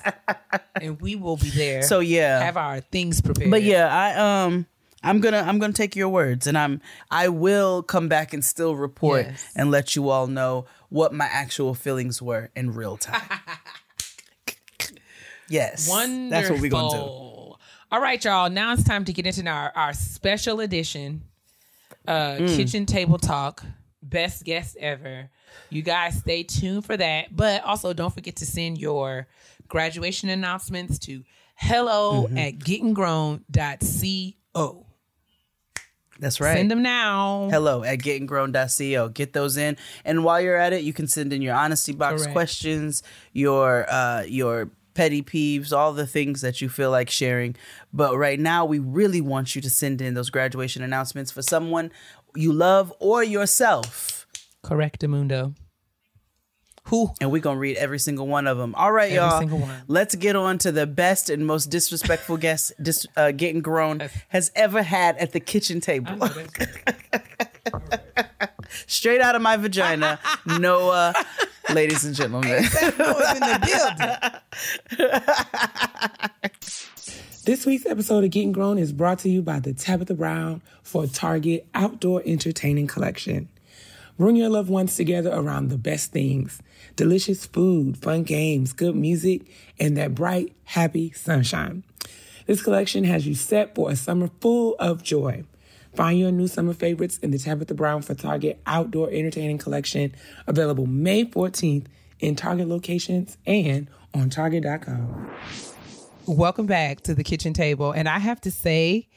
and 0.80 1.00
we 1.00 1.14
will 1.16 1.36
be 1.36 1.50
there. 1.50 1.82
so 1.82 2.00
yeah. 2.00 2.40
have 2.42 2.56
our 2.56 2.80
things 2.80 3.20
prepared. 3.20 3.50
But 3.50 3.62
yeah, 3.62 3.86
I 3.94 4.44
um 4.44 4.66
I'm 5.02 5.20
gonna 5.20 5.38
I'm 5.46 5.58
gonna 5.58 5.72
take 5.72 5.94
your 5.94 6.08
words 6.08 6.46
and 6.46 6.56
I'm 6.58 6.80
I 7.10 7.28
will 7.28 7.82
come 7.82 8.08
back 8.08 8.32
and 8.32 8.44
still 8.44 8.74
report 8.74 9.26
Yes. 9.26 9.52
and 9.54 9.70
let 9.70 9.94
you 9.94 10.08
all 10.10 10.26
know 10.26 10.66
what 10.88 11.12
my 11.12 11.26
actual 11.26 11.74
feelings 11.74 12.20
were 12.22 12.50
in 12.56 12.72
real 12.74 12.96
time. 12.96 13.22
yes. 15.48 15.88
Wonderful. 15.88 16.30
That's 16.30 16.50
what 16.50 16.60
we're 16.60 16.70
gonna 16.70 16.96
do. 16.96 17.02
All 17.92 18.00
right, 18.00 18.22
y'all. 18.24 18.50
Now 18.50 18.72
it's 18.72 18.82
time 18.82 19.04
to 19.04 19.12
get 19.12 19.26
into 19.26 19.48
our, 19.48 19.70
our 19.76 19.92
special 19.92 20.60
edition 20.60 21.22
uh, 22.08 22.36
Mm. 22.38 22.56
kitchen 22.56 22.86
table 22.86 23.18
talk. 23.18 23.64
Best 24.08 24.44
guest 24.44 24.76
ever. 24.78 25.28
You 25.70 25.82
guys 25.82 26.18
stay 26.18 26.42
tuned 26.42 26.84
for 26.84 26.96
that. 26.96 27.34
But 27.34 27.64
also 27.64 27.92
don't 27.92 28.12
forget 28.14 28.36
to 28.36 28.46
send 28.46 28.78
your 28.78 29.26
graduation 29.68 30.28
announcements 30.28 30.98
to 31.00 31.24
hello 31.56 32.26
Mm-hmm. 32.28 32.38
at 32.38 32.58
gettingrown.co. 33.54 34.86
That's 36.18 36.40
right. 36.40 36.56
Send 36.56 36.70
them 36.70 36.82
now. 36.82 37.48
Hello 37.50 37.82
at 37.84 37.98
gettingrown.co. 37.98 39.08
Get 39.10 39.34
those 39.34 39.56
in. 39.58 39.76
And 40.04 40.24
while 40.24 40.40
you're 40.40 40.56
at 40.56 40.72
it, 40.72 40.82
you 40.82 40.94
can 40.94 41.08
send 41.08 41.32
in 41.32 41.42
your 41.42 41.54
honesty 41.54 41.92
box 41.92 42.22
Correct. 42.22 42.32
questions, 42.32 43.02
your 43.32 43.84
uh 43.90 44.22
your 44.26 44.70
petty 44.94 45.20
peeves, 45.22 45.72
all 45.76 45.92
the 45.92 46.06
things 46.06 46.40
that 46.40 46.62
you 46.62 46.70
feel 46.70 46.90
like 46.90 47.10
sharing. 47.10 47.54
But 47.92 48.16
right 48.16 48.40
now 48.40 48.64
we 48.64 48.78
really 48.78 49.20
want 49.20 49.54
you 49.54 49.60
to 49.60 49.68
send 49.68 50.00
in 50.00 50.14
those 50.14 50.30
graduation 50.30 50.82
announcements 50.82 51.30
for 51.30 51.42
someone 51.42 51.92
you 52.36 52.52
love 52.52 52.92
or 53.00 53.22
yourself. 53.24 54.26
Correct, 54.62 55.02
Amundo. 55.02 55.54
Who? 56.84 57.10
And 57.20 57.32
we're 57.32 57.42
gonna 57.42 57.58
read 57.58 57.76
every 57.78 57.98
single 57.98 58.28
one 58.28 58.46
of 58.46 58.58
them. 58.58 58.72
All 58.76 58.92
right, 58.92 59.06
Every 59.10 59.16
y'all. 59.16 59.38
single 59.40 59.58
one. 59.58 59.82
Let's 59.88 60.14
get 60.14 60.36
on 60.36 60.58
to 60.58 60.70
the 60.70 60.86
best 60.86 61.28
and 61.30 61.44
most 61.44 61.66
disrespectful 61.66 62.36
guest 62.36 62.72
dis- 62.80 63.06
uh, 63.16 63.32
getting 63.32 63.60
grown 63.60 64.02
has 64.28 64.52
ever 64.54 64.84
had 64.84 65.16
at 65.18 65.32
the 65.32 65.40
kitchen 65.40 65.80
table. 65.80 66.16
Straight 68.86 69.20
out 69.20 69.34
of 69.34 69.42
my 69.42 69.56
vagina, 69.56 70.20
Noah, 70.60 71.12
ladies 71.74 72.04
and 72.04 72.14
gentlemen. 72.14 72.50
in 72.52 72.62
the 72.62 74.30
building. 74.98 75.10
This 77.46 77.64
week's 77.64 77.86
episode 77.86 78.24
of 78.24 78.30
Getting 78.30 78.50
Grown 78.50 78.76
is 78.76 78.92
brought 78.92 79.20
to 79.20 79.28
you 79.28 79.40
by 79.40 79.60
the 79.60 79.72
Tabitha 79.72 80.14
Brown 80.14 80.62
for 80.82 81.06
Target 81.06 81.68
Outdoor 81.74 82.20
Entertaining 82.26 82.88
Collection. 82.88 83.48
Bring 84.18 84.34
your 84.34 84.48
loved 84.48 84.68
ones 84.68 84.96
together 84.96 85.30
around 85.32 85.68
the 85.68 85.78
best 85.78 86.10
things 86.10 86.60
delicious 86.96 87.46
food, 87.46 87.98
fun 87.98 88.24
games, 88.24 88.72
good 88.72 88.96
music, 88.96 89.42
and 89.78 89.96
that 89.96 90.12
bright, 90.12 90.56
happy 90.64 91.12
sunshine. 91.12 91.84
This 92.46 92.64
collection 92.64 93.04
has 93.04 93.28
you 93.28 93.36
set 93.36 93.76
for 93.76 93.92
a 93.92 93.96
summer 93.96 94.28
full 94.40 94.74
of 94.80 95.04
joy. 95.04 95.44
Find 95.94 96.18
your 96.18 96.32
new 96.32 96.48
summer 96.48 96.74
favorites 96.74 97.18
in 97.18 97.30
the 97.30 97.38
Tabitha 97.38 97.74
Brown 97.74 98.02
for 98.02 98.16
Target 98.16 98.60
Outdoor 98.66 99.08
Entertaining 99.08 99.58
Collection, 99.58 100.16
available 100.48 100.86
May 100.86 101.24
14th 101.24 101.86
in 102.18 102.34
Target 102.34 102.66
locations 102.66 103.38
and 103.46 103.88
on 104.12 104.30
Target.com. 104.30 105.30
Welcome 106.26 106.66
back 106.66 107.02
to 107.02 107.14
the 107.14 107.22
kitchen 107.22 107.52
table. 107.52 107.92
And 107.92 108.08
I 108.08 108.18
have 108.18 108.40
to 108.40 108.50
say, 108.50 109.08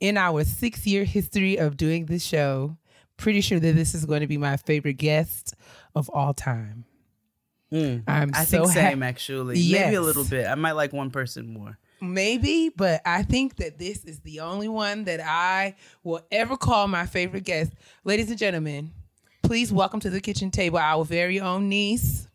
in 0.00 0.16
our 0.16 0.42
six 0.42 0.84
year 0.84 1.04
history 1.04 1.56
of 1.56 1.76
doing 1.76 2.06
this 2.06 2.24
show, 2.24 2.76
pretty 3.16 3.40
sure 3.40 3.60
that 3.60 3.76
this 3.76 3.94
is 3.94 4.04
going 4.04 4.20
to 4.20 4.26
be 4.26 4.36
my 4.36 4.56
favorite 4.56 4.94
guest 4.94 5.54
of 5.94 6.08
all 6.10 6.34
time. 6.34 6.84
Hmm. 7.70 7.98
I'm 8.08 8.32
I 8.34 8.44
so 8.44 8.64
think 8.64 8.72
same 8.72 9.00
ha- 9.02 9.06
actually. 9.06 9.54
Maybe 9.54 9.94
a 9.94 10.00
little 10.00 10.24
bit. 10.24 10.48
I 10.48 10.56
might 10.56 10.72
like 10.72 10.92
one 10.92 11.10
person 11.10 11.52
more. 11.52 11.78
Maybe, 12.00 12.68
but 12.68 13.00
I 13.06 13.22
think 13.22 13.56
that 13.56 13.78
this 13.78 14.04
is 14.04 14.18
the 14.20 14.40
only 14.40 14.68
one 14.68 15.04
that 15.04 15.20
I 15.20 15.76
will 16.02 16.20
ever 16.32 16.56
call 16.56 16.88
my 16.88 17.06
favorite 17.06 17.44
guest. 17.44 17.72
Ladies 18.04 18.28
and 18.28 18.38
gentlemen, 18.38 18.90
please 19.42 19.72
welcome 19.72 20.00
to 20.00 20.10
the 20.10 20.20
kitchen 20.20 20.50
table 20.50 20.78
our 20.78 21.04
very 21.04 21.38
own 21.40 21.68
niece, 21.68 22.28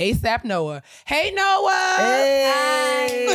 ASAP 0.00 0.44
Noah. 0.44 0.82
Hey, 1.04 1.30
Noah. 1.34 1.96
Hey! 1.98 3.26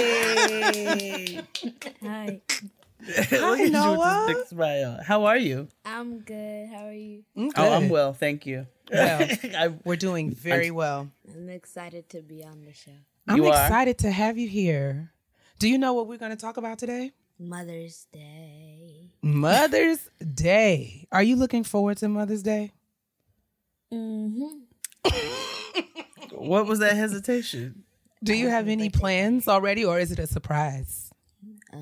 Hi, 2.01 2.41
Look 3.07 3.31
at 3.31 3.31
you 3.31 3.51
with 3.65 3.71
Noah. 3.71 4.23
big 4.27 4.47
smile. 4.47 4.99
How 5.05 5.25
are 5.25 5.37
you? 5.37 5.67
I'm 5.85 6.19
good. 6.21 6.69
How 6.69 6.87
are 6.87 6.91
you? 6.93 7.23
Mm, 7.37 7.51
Oh, 7.55 7.71
I'm 7.73 7.87
well, 7.89 8.13
thank 8.13 8.47
you. 8.47 8.65
Well, 8.91 9.27
I, 9.55 9.73
We're 9.83 9.95
doing 9.95 10.33
very 10.33 10.71
well. 10.71 11.11
I'm 11.31 11.49
excited 11.49 12.09
to 12.09 12.21
be 12.23 12.43
on 12.43 12.65
the 12.65 12.73
show. 12.73 12.91
I'm 13.27 13.37
You 13.37 13.45
are? 13.45 13.49
excited 13.63 13.99
to 13.99 14.09
have 14.11 14.39
you 14.39 14.47
here. 14.47 15.11
Do 15.59 15.69
you 15.69 15.77
know 15.77 15.93
what 15.93 16.07
we're 16.07 16.17
going 16.17 16.31
to 16.31 16.37
talk 16.37 16.57
about 16.57 16.79
today? 16.79 17.11
Mother's 17.37 18.07
Day. 18.11 19.11
Mother's 19.21 20.09
Day. 20.33 21.07
Are 21.11 21.21
you 21.23 21.35
looking 21.35 21.63
forward 21.63 21.97
to 21.97 22.07
Mother's 22.09 22.41
Day? 22.41 22.71
Mm-hmm. 23.93 24.61
what 26.37 26.65
was 26.65 26.79
that 26.79 26.95
hesitation? 26.95 27.83
Do 28.23 28.33
you 28.33 28.49
have 28.49 28.67
any 28.67 28.89
plans 28.89 29.47
already, 29.47 29.85
or 29.85 29.99
is 29.99 30.11
it 30.11 30.19
a 30.19 30.27
surprise? 30.27 31.11
Uh, 31.71 31.77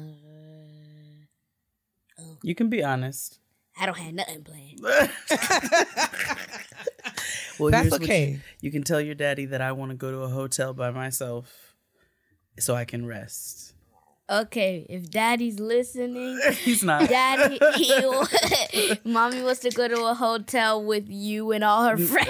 You 2.42 2.56
can 2.56 2.70
be 2.70 2.84
honest. 2.84 3.40
I 3.80 3.86
don't 3.86 3.98
have 3.98 4.14
nothing 4.14 4.44
planned. 4.44 4.80
Well, 7.60 7.70
That's 7.70 7.84
here's 7.84 7.92
what 7.92 8.04
okay. 8.04 8.30
You, 8.32 8.40
you 8.62 8.72
can 8.72 8.84
tell 8.84 9.00
your 9.00 9.14
daddy 9.16 9.46
that 9.46 9.62
I 9.62 9.74
want 9.74 9.92
to 9.92 9.96
go 9.98 10.12
to 10.12 10.22
a 10.22 10.28
hotel 10.30 10.74
by 10.74 10.90
myself 10.90 11.76
so 12.60 12.74
I 12.76 12.84
can 12.84 13.06
rest. 13.06 13.74
Okay, 14.30 14.86
if 14.90 15.12
Daddy's 15.12 15.60
listening, 15.60 16.40
He's 16.64 16.82
not. 16.84 17.08
Daddy, 17.10 17.60
he, 17.76 18.98
Mommy 19.04 19.44
wants 19.44 19.60
to 19.62 19.70
go 19.70 19.88
to 19.88 20.06
a 20.06 20.14
hotel 20.16 20.84
with 20.84 21.08
you 21.10 21.52
and 21.52 21.64
all 21.64 21.84
her 21.84 21.98
friends. 21.98 22.30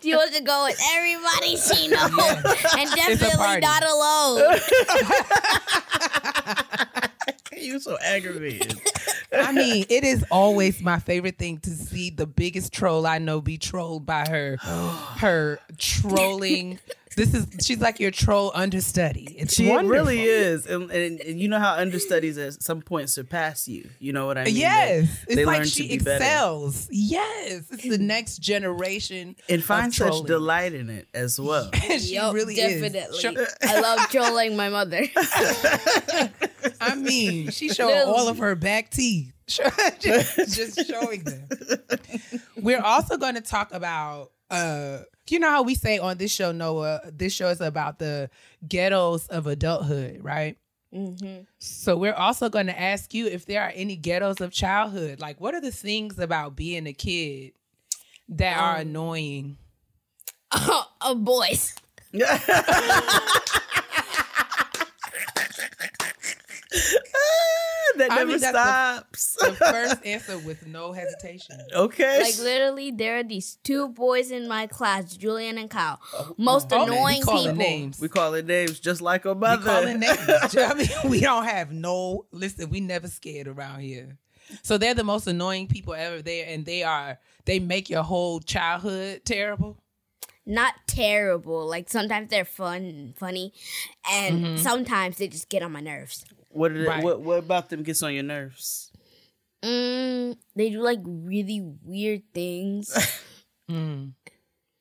she 0.02 0.14
wants 0.14 0.36
to 0.36 0.42
go 0.42 0.64
with 0.64 0.80
everybody 0.92 1.56
she 1.56 1.88
knows, 1.94 2.10
and 2.78 2.90
definitely 2.90 3.60
not 3.60 3.84
alone. 3.84 4.56
You're 7.56 7.80
so 7.80 7.98
aggravated. 8.02 8.80
I 9.32 9.52
mean, 9.52 9.84
it 9.90 10.02
is 10.02 10.24
always 10.30 10.80
my 10.80 10.98
favorite 10.98 11.36
thing 11.36 11.58
to 11.58 11.70
see 11.70 12.08
the 12.10 12.26
biggest 12.26 12.72
troll 12.72 13.06
I 13.06 13.18
know 13.18 13.40
be 13.42 13.58
trolled 13.58 14.06
by 14.06 14.26
her, 14.28 14.56
her 15.18 15.60
trolling 15.76 16.78
This 17.16 17.34
is 17.34 17.46
she's 17.66 17.80
like 17.80 17.98
your 17.98 18.12
troll 18.12 18.52
understudy. 18.54 19.34
It's 19.36 19.54
She 19.54 19.68
wonderful. 19.68 19.90
really 19.90 20.22
is, 20.22 20.64
and, 20.66 20.90
and, 20.92 21.20
and 21.20 21.40
you 21.40 21.48
know 21.48 21.58
how 21.58 21.74
understudies 21.74 22.38
at 22.38 22.62
some 22.62 22.80
point 22.82 23.10
surpass 23.10 23.66
you. 23.66 23.90
You 23.98 24.12
know 24.12 24.26
what 24.26 24.38
I 24.38 24.44
mean? 24.44 24.54
Yes, 24.56 25.08
They- 25.08 25.24
it's 25.26 25.34
they 25.36 25.44
like 25.44 25.58
learn 25.58 25.66
she 25.66 25.82
to 25.88 25.98
be 25.98 26.04
better. 26.04 26.24
excels. 26.24 26.88
Yes, 26.90 27.64
it's 27.72 27.82
the 27.88 27.98
next 27.98 28.38
generation. 28.38 29.34
and 29.48 29.62
find 29.62 29.92
such 29.92 30.22
delight 30.24 30.72
in 30.72 30.88
it 30.88 31.08
as 31.12 31.38
well. 31.40 31.68
she 31.98 32.14
Yup, 32.14 32.32
really 32.32 32.54
definitely. 32.54 32.98
is. 33.18 33.54
I 33.62 33.80
love 33.80 34.08
trolling 34.10 34.56
my 34.56 34.68
mother. 34.68 35.02
I 36.80 36.94
mean, 36.96 37.50
she 37.50 37.68
showed 37.70 37.88
Little- 37.88 38.14
all 38.14 38.28
of 38.28 38.38
her 38.38 38.54
back 38.54 38.90
teeth. 38.90 39.32
just, 39.98 40.36
just 40.54 40.86
showing 40.86 41.24
them. 41.24 41.42
We're 42.56 42.80
also 42.82 43.16
going 43.16 43.34
to 43.34 43.40
talk 43.40 43.72
about 43.74 44.30
uh 44.48 44.98
you 45.30 45.38
know 45.38 45.50
how 45.50 45.62
we 45.62 45.74
say 45.74 45.98
on 45.98 46.18
this 46.18 46.32
show 46.32 46.52
Noah, 46.52 47.00
this 47.12 47.32
show 47.34 47.48
is 47.48 47.60
about 47.60 47.98
the 47.98 48.30
ghettos 48.66 49.26
of 49.28 49.46
adulthood, 49.46 50.22
right? 50.22 50.56
hmm 50.92 51.40
So 51.58 51.96
we're 51.96 52.14
also 52.14 52.48
going 52.48 52.66
to 52.66 52.80
ask 52.80 53.14
you 53.14 53.26
if 53.26 53.46
there 53.46 53.62
are 53.62 53.72
any 53.74 53.96
ghettos 53.96 54.40
of 54.40 54.52
childhood. 54.52 55.20
Like 55.20 55.40
what 55.40 55.54
are 55.54 55.60
the 55.60 55.70
things 55.72 56.18
about 56.18 56.56
being 56.56 56.86
a 56.86 56.92
kid 56.92 57.52
that 58.30 58.58
are 58.58 58.76
Um, 58.76 58.80
annoying? 58.82 59.56
oh, 60.52 61.14
boys. 61.16 61.74
that 68.00 68.10
I 68.12 68.16
never 68.16 68.32
mean, 68.32 68.40
that's 68.40 68.52
the- 68.52 69.04
stops. 69.22 69.36
The 69.40 69.54
first 69.54 69.96
answer 70.04 70.38
with 70.38 70.66
no 70.66 70.92
hesitation. 70.92 71.58
okay. 71.74 72.22
Like 72.22 72.38
literally, 72.38 72.90
there 72.90 73.18
are 73.18 73.22
these 73.22 73.56
two 73.62 73.88
boys 73.88 74.30
in 74.30 74.48
my 74.48 74.66
class, 74.66 75.16
Julian 75.16 75.56
and 75.58 75.70
Kyle. 75.70 76.00
Most 76.36 76.68
Oh, 76.72 76.82
annoying 76.84 77.18
we 77.20 77.22
calling 77.22 77.42
people. 77.44 77.56
names. 77.56 78.00
we 78.00 78.08
call 78.08 78.34
it 78.34 78.46
names 78.46 78.80
just 78.80 79.00
like 79.00 79.24
a 79.24 79.34
mother. 79.34 79.60
We 79.60 79.64
mother. 79.66 79.80
calling 79.80 80.00
names. 80.00 80.56
I 80.56 80.74
mean, 80.74 81.10
we 81.10 81.20
don't 81.20 81.44
have 81.44 81.72
no. 81.72 82.26
Listen, 82.32 82.68
we 82.70 82.80
never 82.80 83.08
scared 83.08 83.46
around 83.48 83.80
here. 83.80 84.18
So 84.62 84.78
they're 84.78 84.94
the 84.94 85.04
most 85.04 85.26
annoying 85.28 85.68
people 85.68 85.94
ever 85.94 86.22
there, 86.22 86.44
and 86.48 86.66
they 86.66 86.82
are. 86.82 87.18
They 87.44 87.60
make 87.60 87.88
your 87.88 88.02
whole 88.02 88.40
childhood 88.40 89.22
terrible. 89.24 89.78
Not 90.44 90.74
terrible. 90.88 91.66
Like 91.68 91.88
sometimes 91.88 92.30
they're 92.30 92.44
fun 92.44 92.82
and 92.82 93.16
funny, 93.16 93.52
and 94.10 94.44
Mm-hmm. 94.44 94.56
sometimes 94.56 95.18
they 95.18 95.28
just 95.28 95.48
get 95.48 95.62
on 95.62 95.70
my 95.72 95.80
nerves. 95.80 96.24
What, 96.50 96.72
did 96.74 96.82
it, 96.82 96.88
Right. 96.88 97.02
what 97.02 97.20
what 97.20 97.38
about 97.38 97.68
them 97.70 97.82
gets 97.82 98.02
on 98.02 98.12
your 98.12 98.22
nerves? 98.24 98.90
Mm, 99.64 100.36
they 100.56 100.70
do 100.70 100.80
like 100.82 101.00
really 101.04 101.60
weird 101.82 102.22
things. 102.34 102.90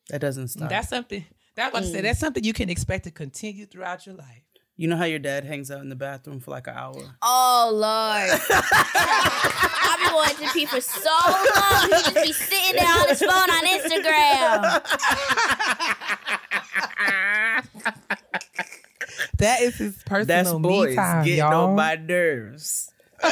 That 0.10 0.22
doesn't 0.22 0.48
stop. 0.48 0.70
That's 0.70 0.90
something. 0.90 1.24
That's 1.56 1.72
what 1.72 1.84
I 1.84 1.86
say. 1.86 2.02
That's 2.02 2.20
something 2.20 2.44
you 2.44 2.54
can 2.54 2.70
expect 2.72 3.04
to 3.04 3.12
continue 3.12 3.68
throughout 3.68 4.08
your 4.08 4.16
life. 4.16 4.42
you 4.78 4.88
know 4.88 4.98
how 4.98 5.04
your 5.06 5.20
dad 5.20 5.44
hangs 5.46 5.70
out 5.70 5.82
in 5.82 5.90
the 5.90 5.96
bathroom 5.96 6.40
for 6.40 6.50
like 6.52 6.66
an 6.66 6.74
hour? 6.76 6.96
oh 7.22 7.70
lord, 7.72 8.40
I've 8.50 10.00
been 10.04 10.16
wanting 10.16 10.48
to 10.48 10.54
pee 10.54 10.66
for 10.66 10.82
so 10.82 11.12
long. 11.28 11.84
He 11.84 11.90
just 11.90 12.16
be 12.16 12.34
sitting 12.34 12.76
there 12.78 12.88
on 12.98 13.10
his 13.10 13.20
phone 13.22 13.50
on 13.52 13.66
Instagram. 13.68 14.82
That 19.40 19.62
is 19.62 19.76
his 19.78 20.02
personal 20.04 20.26
That's 20.26 20.54
me 20.54 20.62
boys 20.62 20.96
time, 20.96 21.26
getting 21.26 21.40
y'all. 21.40 21.70
on 21.72 21.76
my 21.76 21.96
nerves. 21.96 22.92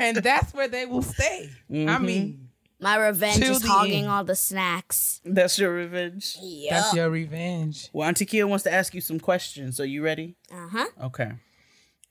and 0.00 0.16
that's 0.16 0.52
where 0.52 0.68
they 0.68 0.86
will 0.86 1.02
stay. 1.02 1.48
I 1.70 1.72
Mm-hmm. 1.72 2.04
mean, 2.04 2.48
My 2.80 2.96
revenge 2.96 3.42
is 3.42 3.64
hogging 3.64 4.02
end. 4.04 4.08
all 4.10 4.24
the 4.24 4.34
snacks. 4.36 5.20
That's 5.24 5.58
your 5.58 5.72
revenge. 5.72 6.36
that's 6.68 6.94
your 6.94 7.10
revenge. 7.10 7.88
Well, 7.92 8.08
Auntie 8.08 8.26
Keia 8.26 8.46
wants 8.48 8.64
to 8.64 8.72
ask 8.72 8.94
you 8.94 9.00
some 9.00 9.20
questions. 9.20 9.80
Are 9.80 9.86
you 9.86 10.02
ready? 10.04 10.36
Uh 10.52 10.68
huh. 10.68 10.86
Okay. 11.04 11.32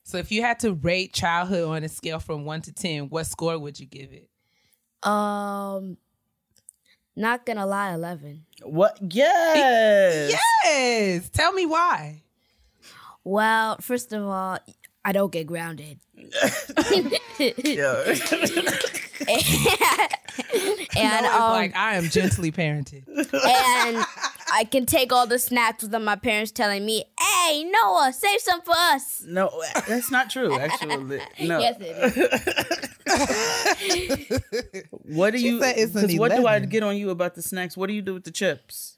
So 0.03 0.17
if 0.17 0.31
you 0.31 0.41
had 0.41 0.59
to 0.61 0.73
rate 0.73 1.13
childhood 1.13 1.67
on 1.67 1.83
a 1.83 1.89
scale 1.89 2.19
from 2.19 2.43
one 2.45 2.61
to 2.63 2.71
ten, 2.73 3.09
what 3.09 3.25
score 3.27 3.57
would 3.59 3.79
you 3.79 3.85
give 3.85 4.11
it? 4.11 4.27
Um, 5.07 5.97
not 7.15 7.45
gonna 7.45 7.65
lie, 7.67 7.93
eleven. 7.93 8.45
What? 8.63 8.97
Yes. 9.01 10.37
Yes. 10.63 11.29
Tell 11.29 11.51
me 11.53 11.65
why. 11.65 12.23
Well, 13.23 13.77
first 13.81 14.13
of 14.13 14.23
all, 14.23 14.59
I 15.05 15.11
don't 15.13 15.31
get 15.31 15.47
grounded, 15.47 15.99
Yeah. 16.15 16.25
and 20.95 21.23
Noah's 21.23 21.35
um, 21.35 21.51
like 21.51 21.75
I 21.75 21.95
am 21.95 22.05
gently 22.09 22.51
parented. 22.51 23.03
and 23.07 23.27
I 24.53 24.63
can 24.69 24.85
take 24.85 25.11
all 25.13 25.27
the 25.27 25.39
snacks 25.39 25.83
without 25.83 26.01
my 26.01 26.15
parents 26.15 26.51
telling 26.51 26.85
me, 26.85 27.05
"Hey, 27.19 27.63
Noah, 27.63 28.11
save 28.13 28.39
some 28.41 28.61
for 28.61 28.73
us." 28.75 29.23
no, 29.25 29.49
that's 29.87 30.11
not 30.11 30.29
true. 30.29 30.57
Actually, 30.57 31.19
no. 31.41 31.59
Yes, 31.59 31.75
it 31.79 32.39
is. 34.29 34.41
What 35.03 35.31
do 35.31 35.37
She 35.39 35.47
you? 35.47 35.59
said 35.61 35.75
it's 35.77 35.95
an 35.95 36.01
'cause 36.07 36.17
what 36.17 36.31
do 36.35 36.45
I 36.47 36.59
get 36.59 36.83
on 36.83 36.97
you 36.97 37.09
about 37.09 37.35
the 37.35 37.41
snacks? 37.41 37.75
What 37.77 37.87
do 37.87 37.93
you 37.93 38.01
do 38.01 38.13
with 38.13 38.23
the 38.23 38.31
chips? 38.31 38.97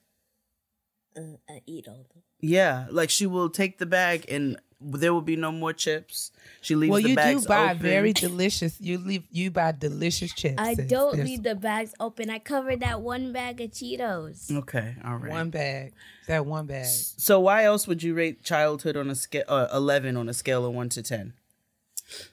Uh, 1.16 1.38
I 1.50 1.62
eat 1.66 1.88
all 1.88 2.06
them. 2.14 2.24
Yeah, 2.40 2.88
like 2.92 3.10
she 3.10 3.26
will 3.28 3.50
take 3.50 3.78
the 3.78 3.86
bag 3.86 4.26
and 4.30 4.58
there 4.82 5.14
will 5.14 5.22
be 5.22 5.36
no 5.36 5.52
more 5.52 5.74
chips. 5.74 6.32
She 6.62 6.76
leaves 6.76 6.92
Well, 6.92 7.02
the 7.02 7.10
you 7.10 7.16
do 7.16 7.42
buy 7.48 7.66
open. 7.72 7.80
very 7.80 8.14
delicious. 8.28 8.80
You 8.82 8.98
leave 8.98 9.24
you 9.32 9.52
buy 9.52 9.72
delicious 9.74 10.34
chips. 10.34 10.56
I 10.58 10.74
sis. 10.76 10.88
don't 10.88 11.16
There's 11.16 11.28
leave 11.30 11.44
the 11.44 11.56
bags 11.56 11.94
open. 12.00 12.30
I 12.30 12.40
covered 12.40 12.80
that 12.82 13.02
one 13.02 13.32
bag 13.34 13.62
of 13.62 13.72
Cheetos. 13.72 14.52
Okay, 14.52 14.96
all 15.06 15.18
right. 15.18 15.32
one 15.32 15.50
bag. 15.50 15.94
That 16.28 16.46
one 16.46 16.66
bag. 16.68 16.86
So 16.88 17.40
why 17.40 17.64
else 17.66 17.88
would 17.88 18.04
you 18.04 18.14
rate 18.14 18.44
childhood 18.44 18.96
on 18.98 19.10
a 19.10 19.16
scale 19.16 19.44
uh, 19.48 19.68
eleven 19.74 20.18
on 20.18 20.30
a 20.30 20.34
scale 20.34 20.66
of 20.66 20.74
one 20.74 20.90
to 20.90 21.02
ten? 21.04 21.34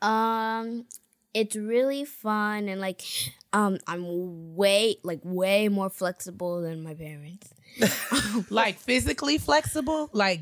Um, 0.03 0.87
it's 1.35 1.55
really 1.57 2.05
fun 2.05 2.69
and 2.69 2.81
like, 2.81 3.03
um, 3.53 3.79
I'm 3.87 4.57
way 4.57 4.97
like 5.03 5.21
way 5.23 5.69
more 5.69 5.91
flexible 5.91 6.63
than 6.63 6.83
my 6.83 6.95
parents. 6.95 7.49
Like 8.51 8.79
physically 8.79 9.39
flexible. 9.39 10.11
Like 10.13 10.41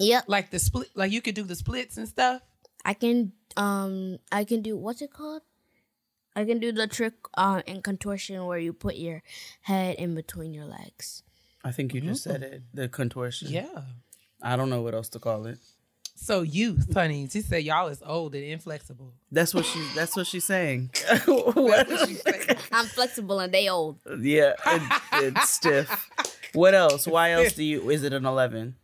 Yep, 0.00 0.24
like 0.26 0.50
the 0.50 0.58
split. 0.58 0.88
Like 0.94 1.12
you 1.12 1.20
could 1.22 1.34
do 1.34 1.44
the 1.44 1.54
splits 1.54 1.96
and 1.96 2.08
stuff. 2.08 2.42
I 2.84 2.94
can 2.94 3.32
um 3.56 4.18
I 4.32 4.44
can 4.44 4.62
do 4.62 4.76
what's 4.76 5.02
it 5.02 5.12
called? 5.12 5.42
I 6.34 6.44
can 6.44 6.58
do 6.58 6.72
the 6.72 6.86
trick 6.86 7.14
uh, 7.34 7.60
in 7.66 7.82
contortion 7.82 8.46
where 8.46 8.58
you 8.58 8.72
put 8.72 8.94
your 8.96 9.22
head 9.62 9.96
in 9.96 10.14
between 10.14 10.54
your 10.54 10.64
legs. 10.64 11.22
I 11.64 11.72
think 11.72 11.92
you 11.92 12.00
just 12.00 12.22
said 12.22 12.42
it. 12.42 12.62
The 12.72 12.88
contortion. 12.88 13.48
Yeah. 13.50 13.82
I 14.40 14.56
don't 14.56 14.70
know 14.70 14.80
what 14.80 14.94
else 14.94 15.08
to 15.10 15.18
call 15.18 15.46
it. 15.46 15.58
So 16.14 16.42
youth, 16.42 16.94
honey. 16.94 17.28
She 17.30 17.40
said 17.40 17.64
y'all 17.64 17.88
is 17.88 18.02
old 18.06 18.34
and 18.34 18.44
inflexible. 18.44 19.12
That's 19.32 19.54
what 19.54 19.64
she. 19.64 19.82
That's 19.94 20.14
what 20.16 20.26
she's 20.26 20.44
saying. 20.44 20.90
What? 21.26 21.88
She 22.06 22.14
said. 22.14 22.58
I'm 22.72 22.86
flexible 22.86 23.40
and 23.40 23.52
they 23.52 23.68
old. 23.68 23.98
yeah, 24.20 24.52
it, 24.66 25.02
it's 25.34 25.50
stiff. 25.50 26.10
What 26.52 26.74
else? 26.74 27.06
Why 27.06 27.32
else 27.32 27.54
do 27.54 27.64
you? 27.64 27.90
Is 27.90 28.02
it 28.02 28.12
an 28.12 28.24
eleven? 28.24 28.76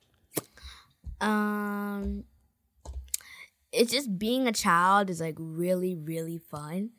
Um, 1.20 2.24
it's 3.72 3.92
just 3.92 4.18
being 4.18 4.46
a 4.46 4.52
child 4.52 5.10
is 5.10 5.20
like 5.20 5.36
really 5.38 5.94
really 5.94 6.38
fun, 6.38 6.90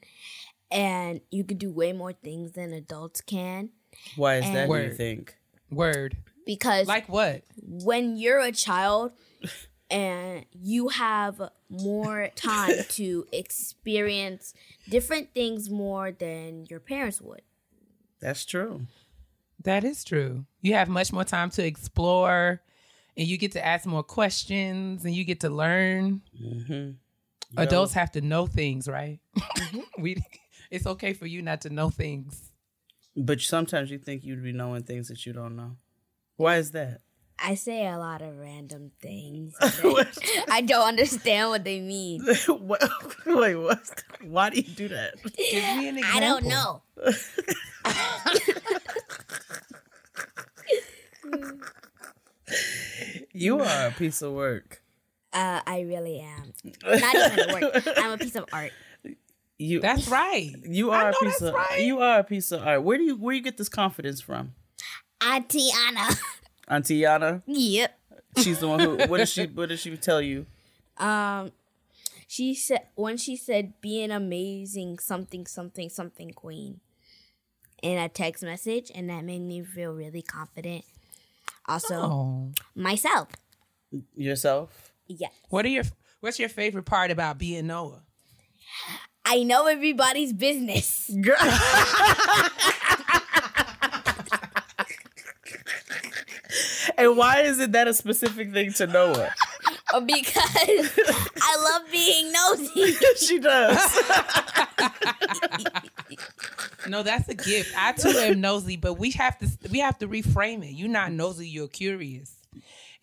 and 0.72 1.22
you 1.32 1.44
can 1.44 1.58
do 1.58 1.72
way 1.72 1.94
more 1.94 2.14
things 2.14 2.54
than 2.54 2.74
adults 2.74 3.22
can 3.22 3.70
Why 4.16 4.36
is 4.38 4.46
that? 4.46 4.54
Do 4.54 4.60
you 4.62 4.68
Word. 4.70 4.98
think? 4.98 5.38
Word. 5.70 6.18
because 6.46 6.88
Like 6.88 7.08
what? 7.10 7.44
when 7.62 8.16
you're 8.18 8.40
a 8.40 8.52
child 8.54 9.12
and 9.90 10.46
you 10.54 10.90
have 10.90 11.42
more 11.70 12.30
time 12.36 12.76
to 12.90 13.26
experience 13.34 14.54
different 14.90 15.34
things 15.34 15.70
more 15.70 16.12
than 16.12 16.66
your 16.70 16.80
parents 16.80 17.22
would. 17.22 17.42
That's 18.20 18.46
true. 18.46 18.88
That 19.64 19.84
is 19.84 20.04
true. 20.04 20.46
You 20.62 20.74
have 20.76 20.88
much 20.88 21.12
more 21.12 21.24
time 21.26 21.50
to 21.52 21.66
explore 21.66 22.62
and 23.18 23.28
you 23.28 23.38
get 23.38 23.54
to 23.54 23.66
ask 23.66 23.86
more 23.86 24.04
questions 24.04 25.04
and 25.04 25.14
you 25.14 25.24
get 25.26 25.40
to 25.42 25.50
learn. 25.50 26.22
Mm-hmm. 26.40 26.92
Adults 27.60 27.94
have 27.94 28.12
to 28.12 28.22
know 28.22 28.46
things, 28.46 28.88
right? 28.88 29.20
we 29.98 30.18
it's 30.70 30.86
okay 30.86 31.14
for 31.14 31.26
you 31.26 31.42
not 31.42 31.62
to 31.62 31.70
know 31.70 31.90
things. 31.90 32.52
But 33.16 33.42
sometimes 33.42 33.90
you 33.90 33.98
think 33.98 34.24
you'd 34.24 34.44
be 34.44 34.52
knowing 34.52 34.84
things 34.84 35.08
that 35.08 35.26
you 35.26 35.34
don't 35.34 35.56
know. 35.56 35.78
Why 36.36 36.58
is 36.58 36.72
that? 36.72 37.02
I 37.40 37.56
say 37.56 37.88
a 37.88 37.98
lot 37.98 38.22
of 38.22 38.38
random 38.38 38.92
things. 39.00 39.56
I 39.62 40.62
don't 40.66 40.88
understand 40.88 41.50
what 41.50 41.64
they 41.64 41.80
mean. 41.80 42.22
what? 42.48 42.84
Wait, 43.26 43.56
what? 43.56 44.04
Why 44.22 44.50
do 44.50 44.58
you 44.58 44.64
do 44.64 44.88
that? 44.90 45.16
Give 45.24 45.78
me 45.78 45.88
an 45.90 46.00
I 46.04 46.20
don't 46.20 46.46
example. 46.46 46.82
know. 46.96 47.94
You 53.34 53.60
are 53.60 53.88
a 53.88 53.92
piece 53.92 54.22
of 54.22 54.34
work. 54.34 54.82
Uh, 55.34 55.62
I 55.66 55.82
really 55.82 56.20
am. 56.20 56.54
Not 56.84 57.16
even 57.16 57.50
a 57.50 57.54
work. 57.54 57.88
I'm 57.98 58.12
a 58.14 58.18
piece 58.18 58.36
of 58.36 58.46
art. 58.52 58.72
You. 59.60 59.80
That's 59.80 60.08
right. 60.08 60.54
You 60.64 60.92
are 60.92 61.10
a 61.10 61.14
piece 61.14 61.42
of. 61.42 61.54
right. 61.54 61.82
You 61.82 62.00
are 62.00 62.20
a 62.20 62.24
piece 62.24 62.52
of 62.52 62.66
art. 62.66 62.84
Where 62.84 62.98
do 62.98 63.04
you? 63.04 63.16
Where 63.16 63.36
you 63.36 63.42
get 63.42 63.58
this 63.58 63.70
confidence 63.70 64.22
from? 64.22 64.54
Auntie 65.22 65.70
Anna. 65.88 66.08
Auntie 66.68 67.02
Yana. 67.02 67.42
yep. 67.48 67.98
She's 68.38 68.60
the 68.60 68.68
one 68.68 68.80
who. 68.80 68.98
What 69.08 69.18
did 69.18 69.30
she? 69.30 69.46
What 69.48 69.70
did 69.70 69.80
she 69.80 69.96
tell 69.98 70.22
you? 70.22 70.46
Um, 70.98 71.52
she 72.28 72.54
said 72.54 72.88
when 72.96 73.18
she 73.18 73.36
said 73.36 73.74
be 73.82 74.04
an 74.04 74.12
amazing 74.12 75.00
something 75.00 75.46
something 75.48 75.90
something 75.90 76.32
queen 76.32 76.82
in 77.82 77.98
a 77.98 78.10
text 78.10 78.44
message, 78.44 78.92
and 78.94 79.10
that 79.10 79.24
made 79.24 79.42
me 79.42 79.64
feel 79.64 79.94
really 79.94 80.22
confident. 80.22 80.86
Also, 81.68 81.96
Oh. 81.96 82.52
myself. 82.76 83.30
Yourself. 84.16 84.92
Yeah, 85.08 85.28
What 85.50 85.66
are 85.66 85.70
your 85.70 85.84
What's 86.20 86.40
your 86.40 86.50
favorite 86.50 86.86
part 86.86 87.12
about 87.12 87.38
being 87.38 87.68
Noah? 87.68 88.02
I 89.24 89.44
know 89.44 89.68
everybody's 89.68 90.34
business. 90.34 91.10
And 96.98 97.16
why 97.18 97.42
is 97.42 97.60
it 97.60 97.74
that 97.74 97.88
a 97.88 97.94
specific 97.94 98.52
thing 98.54 98.74
to 98.74 98.88
Noah? 98.88 99.34
Uh, 99.94 100.00
because 100.00 100.90
I 101.42 101.58
love 101.80 101.92
being 101.92 102.32
nosy. 102.32 102.94
she 103.26 103.40
does. 103.40 103.78
No, 106.88 107.04
that's 107.04 107.28
a 107.30 107.34
gift. 107.36 107.74
I 107.78 107.92
too 107.94 108.10
am 108.10 108.42
nosy, 108.42 108.78
but 108.78 108.96
we 108.96 109.12
have 109.12 109.38
to 109.40 109.48
we 109.72 109.80
have 109.80 109.98
to 110.00 110.08
reframe 110.08 110.64
it. 110.64 110.74
You're 110.74 110.90
not 110.90 111.12
nosy, 111.12 111.48
you're 111.48 111.68
curious. 111.68 112.34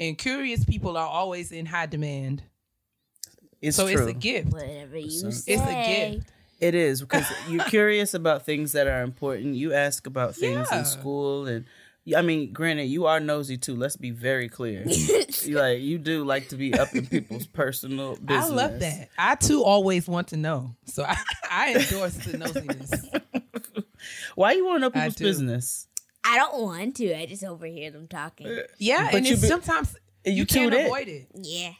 And 0.01 0.19
curious 0.19 0.65
people 0.65 0.97
are 0.97 1.07
always 1.07 1.53
in 1.53 1.67
high 1.67 1.87
demand. 1.87 2.43
It's 3.63 3.77
so 3.77 3.91
true. 3.91 4.03
it's 4.09 4.11
a 4.11 4.19
gift. 4.19 4.53
Whatever 4.53 4.99
you 4.99 5.11
So- 5.11 5.31
say. 5.31 5.53
It's 5.55 5.63
a 5.63 6.13
gift. 6.15 6.29
It 6.61 6.75
is 6.75 7.01
because 7.01 7.27
you're 7.49 7.65
curious 7.65 8.15
about 8.15 8.47
things 8.47 8.73
that 8.73 8.87
are 8.87 9.03
important. 9.03 9.55
You 9.57 9.73
ask 9.75 10.07
about 10.07 10.35
things 10.35 10.69
Yeah. 10.71 10.79
in 10.79 10.85
school, 10.85 11.47
and 11.47 11.65
I 12.17 12.23
mean, 12.23 12.53
granted, 12.53 12.85
you 12.85 13.07
are 13.07 13.19
nosy 13.21 13.57
too. 13.59 13.75
Let's 13.75 13.97
be 13.97 14.11
very 14.11 14.49
clear. 14.49 14.85
You 14.87 15.25
like 15.59 15.81
you 15.81 15.99
do 15.99 16.25
like 16.25 16.49
to 16.51 16.57
be 16.57 16.73
up 16.75 16.95
in 16.95 17.07
people's 17.07 17.47
personal 17.47 18.17
business. 18.17 18.45
I 18.47 18.49
love 18.49 18.81
that. 18.81 19.09
I 19.19 19.35
too 19.35 19.63
always 19.65 20.07
want 20.07 20.29
to 20.29 20.37
know. 20.37 20.77
So 20.87 21.03
I, 21.05 21.17
I 21.51 21.75
endorse 21.75 22.15
the 22.15 22.39
nosiness. 22.39 23.34
Why 24.35 24.53
you 24.53 24.65
want 24.65 24.77
to 24.77 24.81
know 24.81 24.91
people's 24.91 25.15
do. 25.17 25.25
business? 25.25 25.87
I 26.25 26.37
don't 26.39 26.63
want 26.63 26.97
to. 26.97 27.15
I 27.15 27.27
just 27.27 27.45
overhear 27.45 27.91
them 27.91 28.07
talking. 28.09 28.47
Yeah, 28.79 29.07
But 29.11 29.17
and 29.19 29.27
you 29.27 29.33
it's 29.35 29.43
be- 29.43 29.49
sometimes 29.49 29.97
you 30.25 30.33
you, 30.33 30.47
can't 30.47 30.73
tuned 30.73 30.75
in. 30.75 30.87
avoid 30.87 31.09
it. 31.09 31.27
Yeah. 31.35 31.73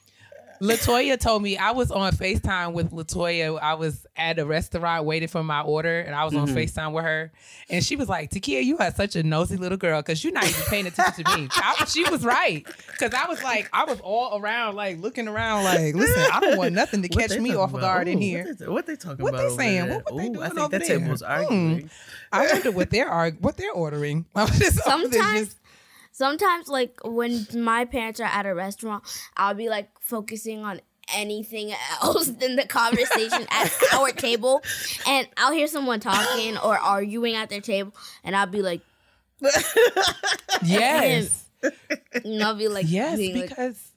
Latoya 0.65 1.21
told 1.21 1.43
me 1.43 1.57
I 1.59 1.73
was 1.73 1.91
on 1.91 2.13
FaceTime 2.13 2.73
with 2.73 2.91
Latoya. 2.93 3.61
I 3.61 3.75
was 3.75 4.07
at 4.17 4.39
a 4.39 4.47
restaurant 4.47 5.05
waiting 5.05 5.29
for 5.29 5.43
my 5.45 5.61
order, 5.61 6.01
and 6.01 6.15
I 6.15 6.25
was 6.25 6.35
on 6.35 6.49
FaceTime 6.49 6.93
with 6.93 7.05
her. 7.05 7.33
And 7.69 7.85
she 7.85 7.97
was 7.97 8.09
like, 8.09 8.31
Takia, 8.31 8.65
you 8.65 8.79
are 8.79 8.91
such 8.93 9.15
a 9.17 9.23
nosy 9.23 9.57
little 9.57 9.77
girl 9.77 10.01
because 10.01 10.25
you're 10.25 10.33
not 10.33 10.45
even 10.49 10.63
paying 10.69 10.87
attention 10.87 11.25
to 11.25 11.37
me. 11.37 11.49
I, 11.53 11.85
she 11.87 12.09
was 12.09 12.25
right. 12.25 12.67
Because 12.93 13.13
I 13.13 13.27
was 13.27 13.43
like, 13.43 13.69
I 13.73 13.85
was 13.85 14.01
all 14.01 14.41
around, 14.41 14.75
like 14.77 14.99
looking 14.99 15.29
around, 15.29 15.65
like, 15.65 15.95
listen, 15.95 16.25
I 16.33 16.41
don't 16.41 16.57
want 16.57 16.73
nothing 16.75 17.03
to 17.03 17.09
What 17.09 17.29
catch 17.29 17.39
me 17.39 17.55
off 17.55 17.71
about? 17.71 17.81
guard 17.83 18.09
in 18.09 18.21
here. 18.21 18.45
What 18.47 18.59
they, 18.59 18.67
what 18.69 18.87
they 18.87 18.97
talking 18.97 19.23
What 19.23 19.35
about? 19.35 19.51
they 19.51 19.57
saying? 19.57 19.87
there? 19.89 19.95
What- 19.97 20.15
what 20.15 20.23
they 20.23 20.29
Ooh, 20.29 20.43
I 20.43 20.49
doing 20.49 20.51
think 20.51 20.59
over 20.61 20.69
that 20.79 20.87
there? 20.87 20.99
table's 20.99 21.23
Hmm. 21.23 21.79
I 22.33 22.47
wonder 22.53 22.71
what 22.73 22.91
they're 22.91 23.09
arg- 23.09 23.39
what 23.41 23.57
they're 23.57 23.73
ordering. 23.73 24.25
I 24.35 24.43
was 24.45 24.59
just 24.59 24.81
over 24.87 25.09
there 25.09 25.21
Sometimes, 25.23 25.57
sometimes, 26.13 26.69
like 26.69 26.99
when 27.05 27.47
my 27.55 27.85
parents 27.85 28.21
are 28.21 28.25
at 28.25 28.47
a 28.47 28.55
restaurant, 28.55 29.05
I'll 29.37 29.55
be 29.55 29.69
like 29.69 29.89
focusing 30.05 30.61
on 30.63 30.81
anything 31.15 31.73
else 32.03 32.27
than 32.41 32.57
the 32.57 32.67
conversation 32.67 33.47
at 33.51 33.73
our 33.93 34.11
table, 34.11 34.63
and 35.07 35.27
I'll 35.37 35.53
hear 35.53 35.67
someone 35.67 36.01
talking 36.01 36.57
or 36.59 36.79
arguing 36.79 37.35
at 37.35 37.51
their 37.51 37.61
table, 37.61 37.95
and 38.23 38.37
I'll 38.37 38.47
be 38.47 38.63
like, 38.63 38.81
yes. 40.65 41.47
and 42.25 42.43
I'll 42.43 42.55
be 42.57 42.69
like, 42.69 42.87
Yes, 42.89 43.17
being 43.19 43.39
like, 43.41 43.49
because 43.51 43.93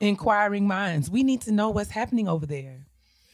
inquiring 0.00 0.66
minds. 0.66 1.10
We 1.10 1.22
need 1.22 1.42
to 1.42 1.52
know 1.52 1.70
what's 1.70 1.90
happening 1.90 2.28
over 2.28 2.46
there. 2.46 2.86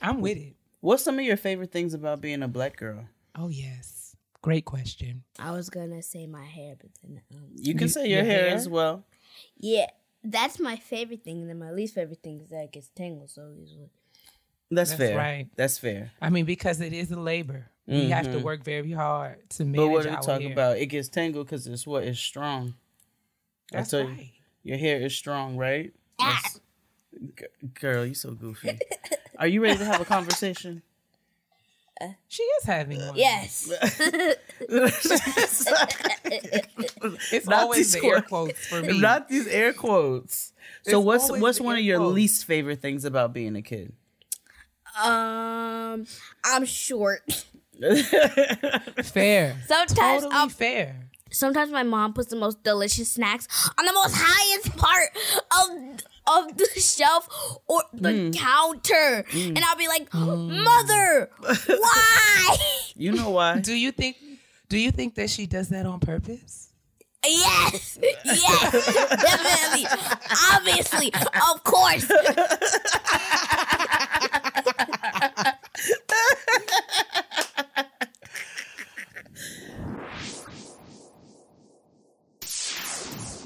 I'm 0.03 0.21
with 0.21 0.37
it. 0.39 0.55
What's 0.81 1.03
some 1.03 1.19
of 1.19 1.25
your 1.25 1.37
favorite 1.37 1.73
things 1.73 1.95
about 1.95 2.21
being 2.21 2.43
a 2.43 2.49
black 2.49 2.77
girl? 2.77 3.05
Oh 3.37 3.49
yes, 3.49 4.15
great 4.43 4.65
question. 4.65 5.25
I 5.39 5.51
was 5.53 5.71
gonna 5.71 6.03
say 6.03 6.27
my 6.27 6.45
hair, 6.45 6.77
but 6.81 6.91
then 7.03 7.21
um, 7.35 7.49
You 7.57 7.75
can 7.75 7.83
You- 7.83 7.89
say 7.89 8.09
your, 8.09 8.19
your 8.19 8.25
hair, 8.25 8.47
hair? 8.49 8.55
as 8.57 8.69
well. 8.69 9.05
yeah, 9.59 9.87
that's 10.25 10.59
my 10.61 10.77
favorite 10.77 11.25
thing. 11.25 11.41
And 11.43 11.51
then 11.51 11.59
my 11.59 11.71
least 11.71 11.95
favorite 11.95 12.23
thing 12.23 12.41
is 12.41 12.51
that 12.51 12.65
it 12.65 12.73
gets 12.73 12.89
tangled 12.89 13.31
so 13.31 13.53
easily. 13.63 13.91
That's, 14.71 14.91
That's 14.91 15.01
fair. 15.01 15.17
right. 15.17 15.47
That's 15.57 15.79
fair. 15.79 16.13
I 16.21 16.29
mean, 16.29 16.45
because 16.45 16.81
it 16.81 16.93
is 16.93 17.11
a 17.11 17.19
labor. 17.19 17.67
We 17.87 18.11
have 18.11 18.31
to 18.33 18.39
work 18.41 18.63
very 18.65 18.93
hard 18.93 19.49
to 19.51 19.65
manage 19.65 19.79
Mm-hmm. 19.81 19.87
But 19.87 19.89
what 19.93 20.07
are 20.07 20.11
we 20.11 20.17
talking 20.17 20.47
hair. 20.49 20.53
about? 20.53 20.77
It 20.79 20.87
gets 20.87 21.09
tangled 21.09 21.47
because 21.47 21.67
it's 21.67 21.87
what 21.87 22.05
is 22.05 22.19
strong. 22.19 22.75
That's 23.73 23.95
I 23.95 23.99
tell 24.03 24.09
you, 24.11 24.15
right. 24.17 24.33
your 24.63 24.77
hair 24.77 25.01
is 25.01 25.15
strong, 25.17 25.57
right? 25.57 25.93
That's- 26.19 26.61
G- 27.39 27.47
girl, 27.81 28.05
you 28.05 28.15
so 28.15 28.33
goofy. 28.33 28.79
Are 29.39 29.47
you 29.47 29.63
ready 29.63 29.79
to 29.79 29.85
have 29.87 30.01
a 30.03 30.05
conversation? 30.05 30.83
She 32.29 32.43
is 32.43 32.65
having 32.65 33.01
one. 33.01 33.17
Yes. 33.17 33.69
it's 37.33 37.47
Not 37.47 37.63
always 37.65 37.93
these 37.93 38.01
the 38.01 38.07
air 38.07 38.23
quotes. 38.23 38.29
quotes 38.29 38.67
for 38.67 38.83
me. 38.83 38.99
Not 39.01 39.29
these 39.29 39.47
air 39.47 39.73
quotes. 39.73 40.53
So 40.85 40.99
It's 40.99 41.05
what's 41.07 41.31
what's 41.41 41.61
one 41.61 41.77
of 41.77 41.83
your 41.83 41.99
quotes. 41.99 42.15
least 42.15 42.45
favorite 42.45 42.81
things 42.81 43.05
about 43.05 43.33
being 43.33 43.57
a 43.57 43.63
kid? 43.63 43.93
um, 45.03 46.07
I'm 46.45 46.65
short. 46.65 47.21
fair. 49.05 49.57
Sometimes 49.67 49.95
totally 50.23 50.31
I'm 50.33 50.49
fair. 50.49 50.97
sometimes 51.31 51.71
my 51.71 51.83
mom 51.85 52.13
puts 52.13 52.29
the 52.29 52.37
most 52.37 52.63
delicious 52.65 53.13
snacks 53.13 53.47
on 53.79 53.85
the 53.87 53.93
most 53.93 54.15
highest 54.17 54.77
part 54.77 55.11
of 55.53 56.01
of 56.29 56.57
the 56.57 56.69
shelf 56.81 57.29
or 57.67 57.83
the 57.93 58.13
hmm. 58.13 58.31
counter, 58.31 59.25
hmm. 59.29 59.57
and 59.57 59.61
I'll 59.61 59.77
be 59.77 59.89
like, 59.89 60.09
hmm. 60.11 60.63
"Mother, 60.63 61.31
why?" 61.67 62.57
You 62.95 63.13
know 63.13 63.31
why? 63.31 63.61
Do 63.61 63.75
you 63.75 63.93
think? 63.93 64.17
Do 64.69 64.77
you 64.77 64.91
think 64.91 65.15
that 65.15 65.31
she 65.31 65.47
does 65.47 65.69
that 65.69 65.87
on 65.87 66.01
purpose? 66.01 66.69
yes, 67.25 67.99
yes, 68.25 68.73
definitely, 69.23 69.87
obviously, 70.53 71.13
of 71.53 71.65
course. 71.65 72.09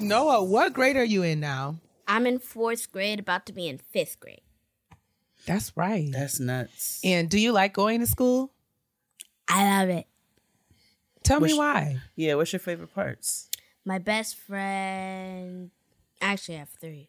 Noah, 0.00 0.42
what 0.44 0.72
grade 0.72 0.96
are 0.96 1.04
you 1.04 1.22
in 1.22 1.40
now? 1.40 1.76
I'm 2.06 2.26
in 2.26 2.38
fourth 2.38 2.90
grade, 2.92 3.20
about 3.20 3.46
to 3.46 3.52
be 3.52 3.68
in 3.68 3.78
fifth 3.78 4.18
grade. 4.20 4.40
That's 5.46 5.76
right. 5.76 6.08
That's 6.12 6.38
nuts. 6.38 7.00
And 7.04 7.28
do 7.28 7.38
you 7.38 7.52
like 7.52 7.72
going 7.72 8.00
to 8.00 8.06
school? 8.06 8.52
I 9.48 9.80
love 9.80 9.88
it. 9.88 10.06
Tell 11.24 11.40
me 11.40 11.52
why. 11.54 11.98
Yeah, 12.16 12.34
what's 12.34 12.52
your 12.52 12.60
favorite 12.60 12.94
parts? 12.94 13.48
My 13.84 13.98
best 13.98 14.36
friend, 14.36 15.70
actually, 16.20 16.56
I 16.56 16.58
have 16.60 16.68
three, 16.80 17.08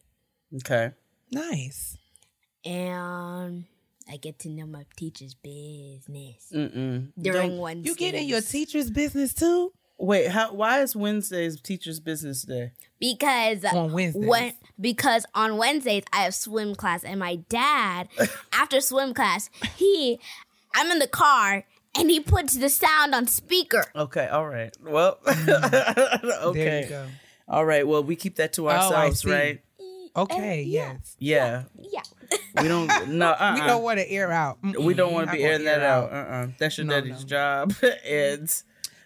Okay. 0.57 0.91
Nice. 1.31 1.97
and 2.65 3.65
I 4.09 4.17
get 4.17 4.39
to 4.39 4.49
know 4.49 4.65
my 4.65 4.85
teacher's 4.95 5.33
business 5.35 6.51
Mm-mm. 6.53 7.11
during 7.19 7.49
Don't- 7.51 7.57
Wednesdays. 7.59 7.89
You 7.89 7.95
get 7.95 8.15
in 8.15 8.27
your 8.27 8.41
teacher's 8.41 8.89
business 8.91 9.33
too? 9.33 9.71
Wait, 9.97 10.29
how? 10.29 10.53
Why 10.53 10.81
is 10.81 10.95
Wednesday's 10.95 11.59
Teachers 11.61 11.99
Business 11.99 12.43
Day? 12.43 12.71
because 12.99 13.65
On 13.65 13.91
Wednesdays. 13.91 14.25
when 14.25 14.53
because 14.79 15.25
on 15.35 15.57
Wednesdays 15.57 16.03
I 16.13 16.21
have 16.21 16.33
swim 16.33 16.73
class 16.73 17.03
and 17.03 17.19
my 17.19 17.35
dad 17.49 18.07
after 18.53 18.79
swim 18.79 19.13
class 19.13 19.49
he 19.75 20.19
I'm 20.73 20.89
in 20.89 20.99
the 20.99 21.07
car 21.07 21.65
and 21.97 22.09
he 22.09 22.19
puts 22.21 22.55
the 22.55 22.69
sound 22.69 23.13
on 23.13 23.27
speaker. 23.27 23.83
Okay, 23.95 24.27
all 24.27 24.47
right. 24.47 24.73
Well, 24.81 25.19
okay. 25.27 25.43
There 26.53 26.81
you 26.83 26.89
go. 26.89 27.05
All 27.47 27.65
right. 27.65 27.85
Well, 27.87 28.03
we 28.03 28.15
keep 28.15 28.37
that 28.37 28.53
to 28.53 28.67
Oh, 28.69 28.71
ourselves, 28.71 29.21
see. 29.21 29.31
right? 29.31 29.61
Okay, 30.15 30.63
yeah. 30.63 30.93
yes. 30.93 31.15
Yeah. 31.19 31.63
Yeah. 31.79 32.01
We 32.61 32.67
don't. 32.67 33.09
No. 33.09 33.31
Uh. 33.31 33.51
We 33.55 33.61
don't 33.61 33.83
want 33.83 33.99
to 33.99 34.09
air 34.09 34.31
out. 34.31 34.57
We 34.63 34.93
don't 34.93 35.11
want 35.11 35.27
to 35.29 35.35
be 35.35 35.43
airing 35.43 35.65
that 35.65 35.81
air 35.81 35.87
out. 35.89 36.11
Uh. 36.11 36.15
uh 36.15 36.47
That's 36.59 36.77
your 36.77 36.85
No, 36.87 37.01
daddy's 37.01 37.21
no. 37.21 37.27
job. 37.27 37.73
and 38.05 38.63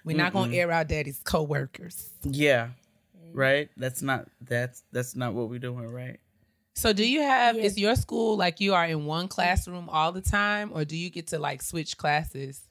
We're 0.07 0.17
not 0.17 0.33
going 0.33 0.51
to 0.51 0.57
air 0.57 0.71
out 0.71 0.87
daddy's 0.87 1.19
coworkers. 1.23 2.09
yeah, 2.23 2.69
right. 3.33 3.69
That's 3.77 4.01
not. 4.01 4.27
That's 4.41 4.83
that's 4.91 5.15
not 5.15 5.33
what 5.33 5.49
we're 5.49 5.59
doing, 5.59 5.91
right? 5.91 6.19
So 6.75 6.93
do 6.93 7.07
you 7.07 7.21
have 7.21 7.55
Yeah. 7.55 7.63
is 7.63 7.77
your 7.77 7.95
school 7.95 8.37
like 8.37 8.59
you 8.59 8.73
are 8.75 8.85
in 8.85 9.05
one 9.05 9.27
classroom 9.27 9.89
all 9.89 10.11
the 10.11 10.21
time 10.21 10.71
or 10.73 10.85
do 10.85 10.95
you 10.95 11.09
get 11.09 11.27
to 11.27 11.39
like 11.39 11.61
switch 11.63 11.97
classes? 11.97 12.61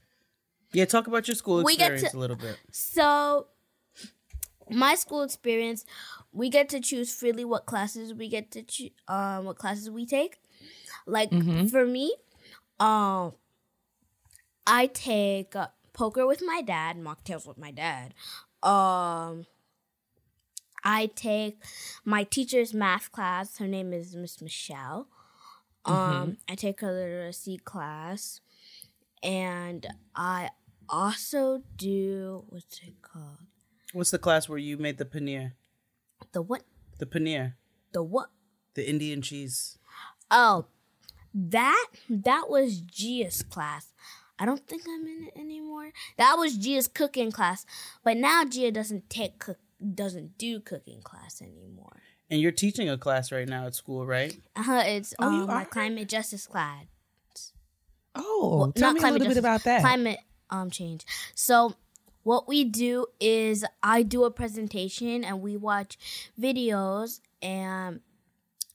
Yeah. 0.72 0.85
Talk 0.85 1.07
about 1.09 1.27
your 1.29 1.35
school 1.35 1.62
We 1.64 1.77
get 1.77 1.92
experience 1.92 2.12
to- 2.12 2.18
a 2.18 2.20
little 2.20 2.37
bit. 2.37 2.57
So 2.70 3.49
my 4.70 4.94
school 4.96 5.22
experience 5.22 5.85
we 6.33 6.51
get 6.51 6.68
to 6.68 6.81
choose 6.81 7.12
freely 7.14 7.44
what 7.44 7.66
classes 7.66 8.12
we 8.12 8.29
get 8.29 8.51
to 8.53 8.62
choose 8.62 8.90
um 9.09 9.44
what 9.44 9.59
classes 9.59 9.90
we 9.90 10.07
take. 10.07 10.38
Like 11.07 11.31
for 11.70 11.85
me, 11.85 12.14
um 12.81 13.33
I 14.68 14.87
take 14.88 15.55
uh, 15.55 15.68
poker 15.96 16.26
with 16.26 16.42
my 16.44 16.61
dad, 16.62 16.96
mocktails 16.98 17.46
with 17.48 17.59
my 17.59 17.72
dad. 17.72 18.14
Um 18.62 19.46
I 20.85 21.06
take 21.16 21.64
my 22.04 22.22
teacher's 22.22 22.72
math 22.72 23.11
class. 23.11 23.59
Her 23.59 23.66
name 23.66 23.92
is 23.92 24.14
Miss 24.14 24.40
Michelle. 24.40 25.09
Um, 25.85 26.37
I 26.48 26.54
take 26.56 26.80
her 26.80 26.92
literacy 26.92 27.59
class, 27.59 28.40
and 29.22 29.87
I 30.16 30.50
also 30.88 31.62
do 31.76 32.44
what's 32.48 32.80
it 32.87 33.02
called? 33.02 33.46
What's 33.92 34.11
the 34.11 34.18
class 34.18 34.48
where 34.48 34.59
you 34.59 34.78
made 34.78 34.98
the 34.98 35.04
paneer? 35.04 35.52
The 36.32 36.42
what? 36.42 36.62
The 36.98 37.06
paneer, 37.06 37.54
The 37.92 38.02
what? 38.02 38.30
the 38.74 38.88
Indian 38.88 39.22
cheese. 39.22 39.78
Oh, 40.30 40.66
that 41.32 41.87
that 42.11 42.46
was 42.48 42.80
Gia's 42.80 43.42
class. 43.42 43.92
I 44.38 44.44
don't 44.44 44.66
think 44.66 44.83
I'm 44.88 45.07
in 45.07 45.29
it 45.29 45.38
anymore. 45.38 45.92
That 46.18 46.37
was 46.37 46.57
Gia's 46.57 46.88
cooking 46.88 47.33
class, 47.33 47.64
but 48.05 48.16
now 48.16 48.44
Gia 48.44 48.70
doesn't 48.70 49.09
take 49.09 49.38
cook 49.38 49.59
doesn't 49.94 50.38
do 50.38 50.61
cooking 50.61 51.03
class 51.03 51.42
anymore. 51.42 52.03
And 52.31 52.40
you're 52.40 52.53
teaching 52.53 52.88
a 52.88 52.99
class 52.99 53.31
right 53.31 53.49
now 53.49 53.66
at 53.66 53.75
school, 53.75 54.07
right? 54.07 54.37
Uh, 54.57 54.62
huh. 54.62 54.83
it's 54.87 55.14
Oh, 55.18 55.27
um, 55.42 55.46
my 55.46 55.64
climate 55.64 56.09
justice 56.09 56.46
class. 56.46 56.87
Oh, 58.14 58.57
Well, 58.59 58.72
tell 58.72 58.88
not 58.88 58.94
me 58.94 58.99
a 58.99 59.03
climate 59.03 59.20
little 59.20 59.35
bit 59.35 59.38
about 59.38 59.64
that. 59.64 59.81
Climate 59.83 60.18
um 60.51 60.70
change. 60.70 61.05
So 61.35 61.77
what 62.22 62.49
we 62.49 62.64
do 62.64 63.07
is 63.20 63.64
I 63.83 64.03
do 64.03 64.25
a 64.25 64.31
presentation 64.31 65.22
and 65.22 65.40
we 65.40 65.57
watch 65.57 65.99
videos 66.40 67.20
and 67.40 68.01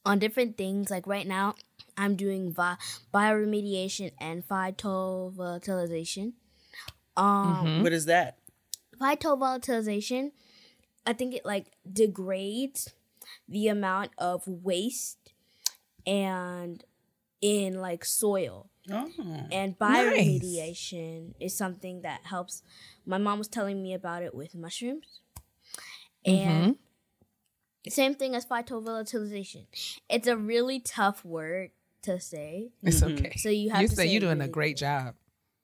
on 0.06 0.20
different 0.20 0.58
things. 0.58 0.90
Like 0.90 1.06
right 1.08 1.28
now, 1.28 1.56
I'm 1.98 2.16
doing 2.16 2.52
vi- 2.52 2.78
bioremediation 3.14 4.12
and 4.20 4.48
phytovolatilization. 4.48 6.34
Um, 7.18 7.66
Mhm. 7.68 7.82
What 7.84 7.94
is 7.94 8.06
that? 8.06 8.38
phytovolatilization, 9.00 10.32
I 11.06 11.14
think 11.14 11.34
it 11.34 11.44
like 11.46 11.72
degrades 11.92 12.94
the 13.48 13.68
amount 13.68 14.12
of 14.18 14.48
waste 14.48 15.34
and 16.06 16.84
in 17.42 17.82
like 17.82 18.06
soil. 18.06 18.70
Oh, 18.92 19.12
And 19.52 19.76
Nice. 19.80 20.06
bioremediation 20.06 21.34
is 21.40 21.56
something 21.56 22.02
that 22.02 22.22
helps. 22.26 22.62
My 23.06 23.18
mom 23.18 23.40
was 23.40 23.48
telling 23.48 23.82
me 23.82 23.94
about 23.94 24.22
it 24.24 24.34
with 24.36 24.54
mushrooms. 24.56 25.20
And 26.26 26.78
same 27.90 28.14
thing 28.16 28.36
as 28.36 28.46
phytovolatilization. 28.46 29.66
It's 30.10 30.28
a 30.28 30.38
really 30.38 30.80
tough 30.80 31.26
word 31.26 31.72
to 32.04 32.20
say. 32.20 32.72
It's 32.84 33.02
Mhm. 33.02 33.20
okay. 33.20 33.38
So 33.38 33.50
you 33.50 33.70
have 33.72 33.82
you 33.82 33.88
to 33.88 33.96
say 33.96 34.04
say 34.04 34.10
you're 34.12 34.18
it 34.18 34.26
doing 34.26 34.42
a 34.42 34.48
great 34.48 34.78
job. 34.78 35.16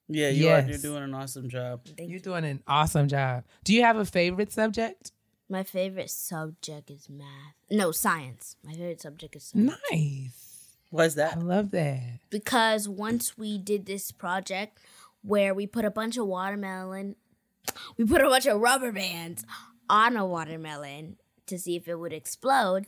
yeah, 0.07 0.29
you 0.29 0.49
are. 0.49 0.61
You're 0.61 0.77
doing 0.77 1.03
an 1.03 1.13
awesome 1.13 1.49
job. 1.49 1.85
Thank 1.85 1.99
You're 2.09 2.17
you. 2.17 2.19
doing 2.19 2.45
an 2.45 2.63
awesome 2.67 3.07
job. 3.07 3.43
Do 3.63 3.73
you 3.73 3.81
have 3.83 3.97
a 3.97 4.05
favorite 4.05 4.51
subject? 4.51 5.11
My 5.49 5.63
favorite 5.63 6.09
subject 6.09 6.89
is 6.91 7.09
math. 7.09 7.55
No, 7.71 7.91
science. 7.91 8.55
My 8.63 8.73
favorite 8.73 9.01
subject 9.01 9.35
is 9.35 9.43
science. 9.45 9.73
Nice. 9.91 10.75
Why 10.89 11.05
is 11.05 11.17
I 11.19 11.33
love 11.35 11.71
that. 11.71 12.19
because 12.29 12.87
once 12.87 13.37
we 13.37 13.57
did 13.57 13.85
this 13.85 14.11
project 14.11 14.77
where 15.21 15.53
we 15.53 15.67
put 15.67 15.83
a 15.85 15.91
bunch 15.91 16.15
of 16.17 16.25
watermelon, 16.27 17.15
we 17.97 18.05
put 18.05 18.21
a 18.21 18.29
bunch 18.29 18.45
of 18.45 18.61
rubber 18.61 18.91
bands 18.93 19.43
on 19.89 20.15
a 20.15 20.25
watermelon 20.25 21.17
to 21.47 21.57
see 21.59 21.75
if 21.75 21.87
it 21.89 21.95
would 21.95 22.13
explode. 22.13 22.87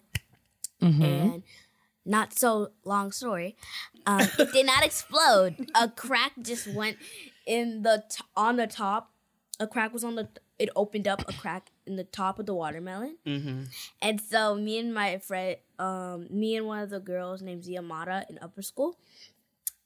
Mhm. 0.82 1.02
And 1.04 1.44
not 2.06 2.38
so 2.38 2.72
long 2.84 3.12
story, 3.12 3.56
um, 4.06 4.28
it 4.40 4.52
did 4.52 4.66
not 4.66 4.84
explode. 4.84 5.70
A 5.76 5.90
crack 5.90 6.34
just 6.42 6.68
went 6.68 6.98
in 7.46 7.82
the 7.84 8.04
t- 8.10 8.24
on 8.36 8.56
the 8.56 8.68
top. 8.68 9.12
A 9.60 9.68
crack 9.68 9.94
was 9.94 10.04
on 10.04 10.16
the. 10.16 10.30
It 10.58 10.70
opened 10.76 11.08
up 11.08 11.24
a 11.30 11.34
crack 11.34 11.72
in 11.86 11.96
the 11.96 12.04
top 12.04 12.38
of 12.40 12.46
the 12.46 12.54
watermelon. 12.54 13.18
Mm-hmm. 13.26 13.64
And 14.02 14.22
so 14.22 14.56
me 14.56 14.78
and 14.78 14.94
my 14.94 15.18
friend, 15.20 15.56
um, 15.78 16.28
me 16.30 16.56
and 16.56 16.66
one 16.66 16.80
of 16.80 16.90
the 16.90 17.00
girls 17.00 17.42
named 17.42 17.64
Ziamara 17.64 18.30
in 18.30 18.38
upper 18.42 18.62
school, 18.62 18.98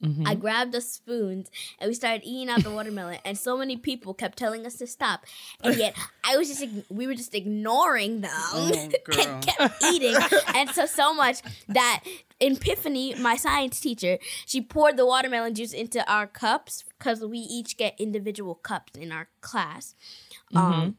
Mhm. 0.04 0.28
I 0.28 0.36
grabbed 0.36 0.74
the 0.74 0.82
spoons 0.82 1.50
and 1.80 1.88
we 1.88 1.94
started 1.94 2.22
eating 2.26 2.50
out 2.50 2.62
the 2.64 2.72
watermelon. 2.72 3.20
And 3.24 3.38
so 3.38 3.58
many 3.58 3.78
people 3.78 4.14
kept 4.14 4.38
telling 4.38 4.66
us 4.66 4.76
to 4.76 4.88
stop, 4.88 5.26
and 5.64 5.76
yet 5.78 5.96
I 6.24 6.36
was 6.38 6.50
just 6.50 6.66
we 6.90 7.08
were 7.08 7.16
just 7.16 7.34
ignoring 7.34 8.22
them 8.22 8.32
Oh, 8.36 8.72
and 9.18 9.42
kept 9.42 9.84
eating. 9.84 10.16
and 10.54 10.70
so 10.72 10.86
so 10.86 11.14
much 11.14 11.42
that 11.70 12.04
Epiphany, 12.42 13.16
my 13.16 13.38
science 13.38 13.80
teacher, 13.80 14.18
she 14.46 14.62
poured 14.62 14.98
the 14.98 15.06
watermelon 15.06 15.56
juice 15.56 15.72
into 15.72 16.04
our 16.12 16.28
cups 16.28 16.84
because 16.98 17.24
we 17.24 17.38
each 17.40 17.78
get 17.78 17.96
individual 18.00 18.56
cups 18.56 18.94
in 18.98 19.12
our 19.14 19.30
class. 19.40 19.96
Um, 20.54 20.98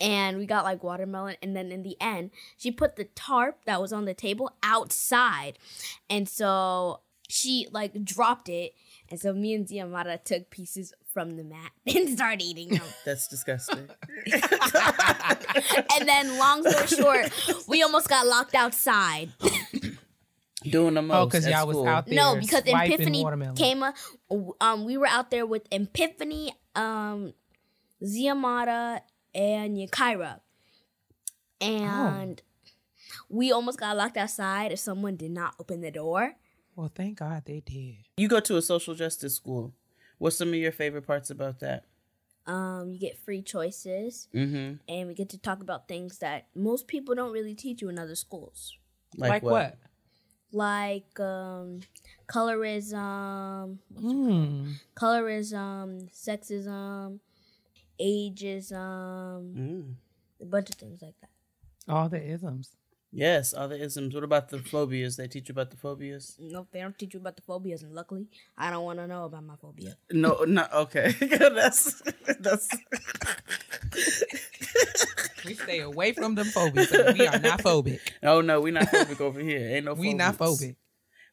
and 0.00 0.38
we 0.38 0.46
got 0.46 0.64
like 0.64 0.82
watermelon 0.82 1.36
and 1.42 1.54
then 1.56 1.70
in 1.70 1.82
the 1.82 1.96
end 2.00 2.30
she 2.56 2.70
put 2.72 2.96
the 2.96 3.04
tarp 3.14 3.64
that 3.66 3.80
was 3.80 3.92
on 3.92 4.04
the 4.04 4.14
table 4.14 4.50
outside 4.62 5.58
and 6.10 6.28
so 6.28 7.00
she 7.28 7.66
like 7.72 8.04
dropped 8.04 8.48
it 8.48 8.72
and 9.10 9.18
so 9.20 9.32
me 9.32 9.54
and 9.54 9.66
Ziamara 9.66 10.22
took 10.22 10.50
pieces 10.50 10.92
from 11.12 11.36
the 11.36 11.44
mat 11.44 11.70
and 11.86 12.08
started 12.10 12.42
eating 12.42 12.68
them 12.70 12.82
That's 13.04 13.28
disgusting. 13.28 13.88
and 15.96 16.08
then 16.08 16.38
long 16.38 16.62
story 16.68 16.86
short 16.88 17.66
we 17.68 17.82
almost 17.82 18.08
got 18.08 18.26
locked 18.26 18.54
outside 18.54 19.30
Doing 20.64 20.94
the 20.94 21.02
most. 21.02 21.16
Oh, 21.16 21.26
because 21.26 21.44
at 21.44 21.50
y'all 21.52 21.66
was 21.66 21.76
school. 21.76 21.88
out 21.88 22.06
there. 22.06 22.14
no 22.14 22.36
because 22.36 22.62
epiphany 22.64 23.22
watermelon. 23.24 23.56
came 23.56 23.82
um 24.60 24.84
we 24.84 24.96
were 24.96 25.08
out 25.08 25.30
there 25.32 25.44
with 25.44 25.66
epiphany 25.72 26.52
um 26.76 27.34
Ziamara 28.02 29.00
and 29.34 29.76
Yakaira 29.76 30.38
and 31.60 32.40
we 33.28 33.50
almost 33.50 33.80
got 33.80 33.96
locked 33.96 34.16
outside 34.16 34.70
if 34.72 34.78
someone 34.78 35.16
did 35.16 35.32
not 35.32 35.54
open 35.58 35.80
the 35.80 35.90
door 35.90 36.34
Well, 36.76 36.90
thank 36.94 37.18
God 37.18 37.42
they 37.44 37.60
did. 37.60 37.96
You 38.16 38.28
go 38.28 38.40
to 38.40 38.56
a 38.56 38.62
social 38.62 38.94
justice 38.94 39.34
school. 39.34 39.72
What's 40.18 40.36
some 40.36 40.48
of 40.48 40.54
your 40.54 40.72
favorite 40.72 41.06
parts 41.06 41.30
about 41.30 41.60
that? 41.60 41.84
um 42.44 42.90
you 42.90 42.98
get 42.98 43.16
free 43.16 43.40
choices 43.40 44.26
Mm-hmm. 44.34 44.74
and 44.92 45.06
we 45.08 45.14
get 45.14 45.28
to 45.28 45.38
talk 45.38 45.62
about 45.62 45.86
things 45.86 46.18
that 46.18 46.48
most 46.56 46.88
people 46.88 47.14
don't 47.14 47.30
really 47.30 47.54
teach 47.54 47.80
you 47.80 47.88
in 47.88 48.00
other 48.00 48.16
schools 48.16 48.76
Like, 49.16 49.44
what? 49.44 49.78
like 50.50 51.20
um 51.20 51.82
colorism 52.26 53.78
Mm. 53.94 54.72
colorism 54.96 56.10
sexism 56.12 57.20
ageism 58.00 59.54
Mm. 59.54 59.94
a 60.40 60.44
bunch 60.44 60.70
of 60.70 60.74
things 60.76 61.00
like 61.00 61.14
that 61.20 61.30
All 61.88 62.08
the 62.08 62.20
isms. 62.20 62.70
Yes, 63.14 63.52
all 63.52 63.68
the 63.68 63.78
isms. 63.80 64.14
What 64.14 64.24
about 64.24 64.48
the 64.48 64.58
phobias? 64.58 65.16
They 65.16 65.28
teach 65.28 65.50
you 65.50 65.52
about 65.52 65.70
the 65.70 65.76
phobias? 65.76 66.34
Nope, 66.40 66.68
they 66.72 66.80
don't 66.80 66.98
teach 66.98 67.12
you 67.12 67.20
about 67.20 67.36
the 67.36 67.42
phobias, 67.42 67.82
and 67.82 67.94
luckily, 67.94 68.26
I 68.56 68.70
don't 68.70 68.84
want 68.84 69.00
to 69.00 69.06
know 69.06 69.26
about 69.26 69.44
my 69.44 69.56
phobia. 69.56 69.96
No, 70.10 70.44
no. 70.46 70.66
Okay, 70.72 71.12
that's 71.20 72.02
that's. 72.40 72.68
We 75.44 75.54
stay 75.54 75.80
away 75.80 76.12
from 76.12 76.36
them 76.36 76.46
phobias. 76.46 76.92
we 77.18 77.26
are 77.26 77.38
not 77.38 77.60
phobic. 77.60 77.98
Oh 78.22 78.40
no, 78.40 78.60
we're 78.60 78.72
not 78.72 78.86
phobic 78.86 79.20
over 79.20 79.40
here. 79.40 79.76
Ain't 79.76 79.86
no. 79.86 79.94
We 79.94 80.14
not 80.14 80.38
phobic. 80.38 80.76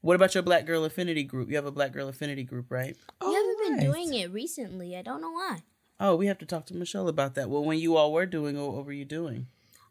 What 0.01 0.15
about 0.15 0.33
your 0.33 0.41
Black 0.43 0.65
Girl 0.65 0.83
Affinity 0.83 1.23
group? 1.23 1.49
You 1.49 1.57
have 1.57 1.65
a 1.67 1.71
Black 1.71 1.91
Girl 1.91 2.07
Affinity 2.07 2.43
group, 2.43 2.71
right? 2.71 2.95
you 3.21 3.33
haven't 3.33 3.77
been 3.79 3.91
doing 3.91 4.13
it 4.15 4.31
recently. 4.31 4.97
I 4.97 5.03
don't 5.03 5.21
know 5.21 5.31
why. 5.31 5.59
Oh, 5.99 6.15
we 6.15 6.25
have 6.27 6.39
to 6.39 6.45
talk 6.45 6.65
to 6.67 6.75
Michelle 6.75 7.07
about 7.07 7.35
that. 7.35 7.49
Well, 7.49 7.63
when 7.63 7.77
you 7.77 7.97
all 7.97 8.11
were 8.11 8.25
doing, 8.25 8.59
what 8.59 8.73
what 8.73 8.85
were 8.85 8.93
you 8.93 9.05
doing? 9.05 9.47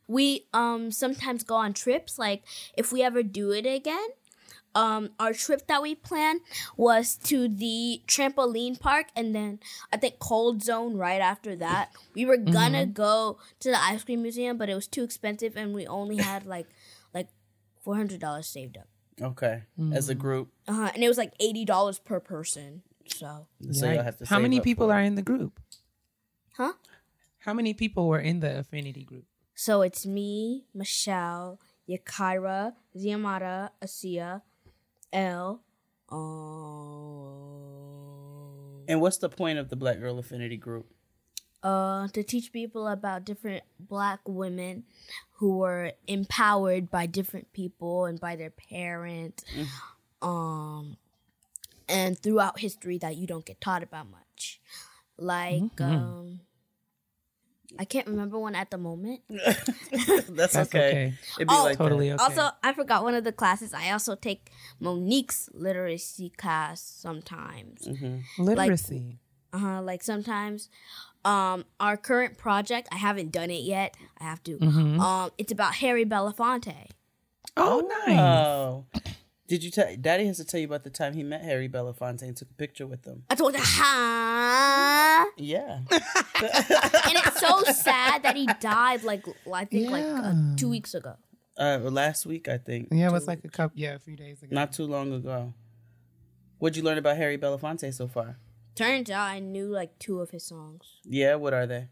We 0.08 0.46
um 0.52 0.90
sometimes 0.90 1.44
go 1.44 1.54
on 1.56 1.74
trips. 1.74 2.18
Like 2.18 2.42
if 2.76 2.90
we 2.92 3.02
ever 3.02 3.22
do 3.22 3.52
it 3.52 3.66
again, 3.66 4.08
um 4.74 5.10
our 5.20 5.32
trip 5.32 5.66
that 5.68 5.82
we 5.82 5.94
planned 5.94 6.40
was 6.76 7.14
to 7.24 7.46
the 7.46 8.02
trampoline 8.08 8.80
park, 8.80 9.06
and 9.14 9.34
then 9.34 9.60
I 9.92 9.98
think 9.98 10.18
Cold 10.18 10.62
Stone 10.62 10.96
right 10.96 11.20
after 11.20 11.54
that. 11.56 11.90
We 12.14 12.24
were 12.24 12.38
gonna 12.38 12.86
go 12.86 13.38
to 13.60 13.70
the 13.70 13.78
ice 13.80 14.02
cream 14.04 14.22
museum, 14.22 14.56
but 14.56 14.68
it 14.68 14.74
was 14.74 14.86
too 14.88 15.04
expensive, 15.04 15.56
and 15.56 15.74
we 15.74 15.86
only 15.86 16.16
had 16.16 16.46
like 16.46 16.66
like 17.14 17.28
four 17.84 17.96
hundred 17.96 18.20
dollars 18.20 18.46
saved 18.48 18.78
up. 18.78 18.88
Okay, 19.20 19.64
as 19.92 20.08
a 20.08 20.14
group. 20.14 20.48
Uh-huh, 20.66 20.90
and 20.94 21.02
it 21.02 21.08
was 21.08 21.18
like 21.18 21.32
eighty 21.38 21.64
dollars 21.64 21.98
per 21.98 22.18
person. 22.20 22.82
So 23.06 23.46
So 23.72 23.90
you'll 23.90 24.02
have 24.02 24.16
to 24.18 24.26
How 24.26 24.38
many 24.38 24.60
people 24.60 24.90
are 24.90 25.00
in 25.00 25.16
the 25.16 25.22
group? 25.22 25.60
Huh? 26.56 26.72
How 27.40 27.54
many 27.54 27.72
people 27.74 28.08
were 28.08 28.20
in 28.20 28.40
the 28.40 28.58
affinity 28.58 29.04
group? 29.04 29.24
So 29.60 29.82
it's 29.82 30.06
me, 30.06 30.66
Michelle, 30.72 31.58
Yakaira, 31.90 32.74
Ziamara, 32.96 33.70
Asia, 33.82 34.40
L. 35.12 35.62
Um, 36.12 36.18
And 38.86 39.00
what's 39.00 39.16
the 39.18 39.28
point 39.28 39.58
of 39.58 39.68
the 39.68 39.74
Black 39.74 39.98
Girl 39.98 40.16
Affinity 40.20 40.56
group? 40.56 40.86
uh, 41.64 42.06
to 42.12 42.22
teach 42.22 42.52
people 42.52 42.86
about 42.86 43.24
different 43.24 43.64
black 43.80 44.20
women 44.28 44.84
who 45.38 45.56
were 45.58 45.90
empowered 46.06 46.88
by 46.88 47.06
different 47.06 47.52
people 47.52 48.04
and 48.04 48.20
by 48.20 48.36
their 48.36 48.50
parents. 48.50 49.42
Um, 50.22 50.98
and 51.88 52.16
throughout 52.16 52.60
history 52.60 52.96
that 52.98 53.16
you 53.16 53.26
don't 53.26 53.44
get 53.44 53.60
taught 53.60 53.82
about 53.82 54.06
much. 54.08 54.60
Like, 55.16 55.80
um, 55.80 56.42
I 57.78 57.84
can't 57.84 58.06
remember 58.06 58.38
one 58.38 58.54
at 58.54 58.70
the 58.70 58.78
moment. 58.78 59.20
That's, 59.28 60.26
That's 60.28 60.56
okay. 60.56 60.78
okay. 60.78 61.14
It'd 61.36 61.48
be 61.48 61.54
Oh, 61.54 61.64
like 61.64 61.76
Totally 61.76 62.08
that. 62.08 62.20
okay. 62.20 62.24
Also, 62.40 62.50
I 62.62 62.72
forgot 62.72 63.02
one 63.02 63.14
of 63.14 63.24
the 63.24 63.32
classes. 63.32 63.74
I 63.74 63.90
also 63.90 64.14
take 64.14 64.50
Monique's 64.80 65.50
literacy 65.52 66.30
class 66.30 66.80
sometimes. 66.80 67.86
literacy. 68.38 69.18
Uh 69.52 69.58
huh. 69.58 69.82
Like 69.82 70.02
sometimes, 70.02 70.68
um, 71.24 71.64
our 71.80 71.96
current 71.96 72.38
project. 72.38 72.88
I 72.92 72.96
haven't 72.96 73.32
done 73.32 73.50
it 73.50 73.62
yet. 73.62 73.96
I 74.18 74.24
have 74.24 74.42
to. 74.44 74.58
Um, 74.62 75.30
it's 75.38 75.52
about 75.52 75.74
Harry 75.76 76.04
Belafonte. 76.06 76.74
oh, 77.56 77.80
nice. 78.06 79.02
Did 79.48 79.64
you 79.64 79.70
tell 79.70 79.86
Daddy 79.98 80.26
has 80.26 80.36
to 80.36 80.44
tell 80.44 80.60
you 80.60 80.66
about 80.66 80.84
the 80.84 80.90
time 80.90 81.14
he 81.14 81.22
met 81.22 81.42
Harry 81.42 81.68
Belafonte 81.70 82.22
and 82.22 82.36
took 82.36 82.50
a 82.50 82.54
picture 82.54 82.86
with 82.86 83.04
him? 83.06 83.24
I 83.30 83.34
told 83.34 83.54
her, 83.56 83.62
huh? 83.64 85.24
Yeah. 85.38 85.80
and 85.90 87.16
it's 87.16 87.40
so 87.40 87.62
sad 87.72 88.22
that 88.24 88.36
he 88.36 88.46
died. 88.60 89.04
Like 89.04 89.24
I 89.52 89.64
think 89.64 89.90
like 89.90 90.04
uh, 90.04 90.34
two 90.56 90.68
weeks 90.68 90.94
ago. 90.94 91.14
Uh, 91.58 91.78
last 91.82 92.26
week, 92.26 92.46
I 92.48 92.58
think. 92.58 92.88
Yeah, 92.92 93.08
it 93.08 93.12
was 93.12 93.26
like 93.26 93.42
a 93.44 93.48
couple. 93.48 93.80
Yeah, 93.80 93.94
a 93.94 93.98
few 93.98 94.16
days 94.16 94.42
ago. 94.42 94.54
Not 94.54 94.72
too 94.72 94.84
long 94.84 95.12
ago. 95.12 95.54
What'd 96.58 96.76
you 96.76 96.82
learn 96.82 96.98
about 96.98 97.16
Harry 97.16 97.38
Belafonte 97.38 97.92
so 97.94 98.06
far? 98.06 98.38
Turns 98.74 99.10
out 99.10 99.26
I 99.26 99.38
knew 99.40 99.66
like 99.68 99.98
two 99.98 100.20
of 100.20 100.30
his 100.30 100.44
songs. 100.44 100.84
Yeah, 101.04 101.36
what 101.36 101.54
are 101.54 101.66
they? 101.66 101.88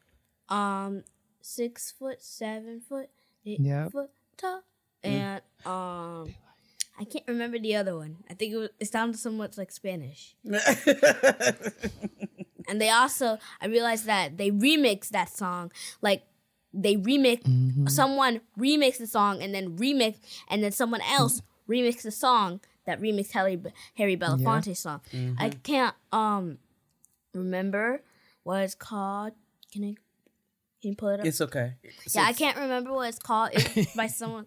Um, 0.48 1.04
six 1.40 1.90
foot, 1.90 2.22
seven 2.22 2.80
foot, 2.80 3.08
eight 3.44 3.60
Yep. 3.60 3.92
foot 3.92 4.10
tall, 4.36 4.62
and 5.02 5.40
um, 5.64 6.34
I 6.98 7.04
can't 7.04 7.24
remember 7.28 7.58
the 7.58 7.76
other 7.76 7.96
one. 7.96 8.18
I 8.30 8.34
think 8.34 8.54
it 8.54 8.56
was. 8.56 8.70
It 8.80 8.88
sounded 8.88 9.18
somewhat 9.18 9.58
like 9.58 9.70
Spanish. 9.70 10.34
and 12.68 12.80
they 12.80 12.90
also, 12.90 13.38
I 13.60 13.66
realized 13.66 14.06
that 14.06 14.38
they 14.38 14.50
remixed 14.50 15.10
that 15.10 15.28
song. 15.28 15.72
Like 16.00 16.24
they 16.72 16.96
remix, 16.96 17.42
someone 17.90 18.40
remixed 18.58 18.98
the 18.98 19.06
song 19.06 19.42
and 19.42 19.54
then 19.54 19.76
remix, 19.76 20.16
and 20.48 20.62
then 20.62 20.72
someone 20.72 21.00
else 21.02 21.42
remixed 21.68 22.02
the 22.02 22.10
song 22.10 22.60
that 22.86 23.00
remixed 23.00 23.32
Harry 23.32 23.60
Harry 23.94 24.16
Belafonte's 24.16 24.78
song. 24.78 25.00
I 25.38 25.50
can't 25.50 25.94
um 26.12 26.58
remember 27.34 28.02
what 28.42 28.62
it's 28.62 28.74
called. 28.74 29.32
Can 29.72 29.84
I? 29.84 29.94
Can 30.82 30.90
you 30.90 30.96
pull 30.96 31.08
it 31.08 31.20
up? 31.20 31.26
It's 31.26 31.40
okay. 31.40 31.74
yeah, 32.12 32.22
I 32.22 32.32
can't 32.32 32.56
remember 32.56 32.92
what 32.92 33.08
it's 33.08 33.18
called. 33.18 33.50
It's 33.54 33.94
by 33.96 34.06
someone, 34.20 34.46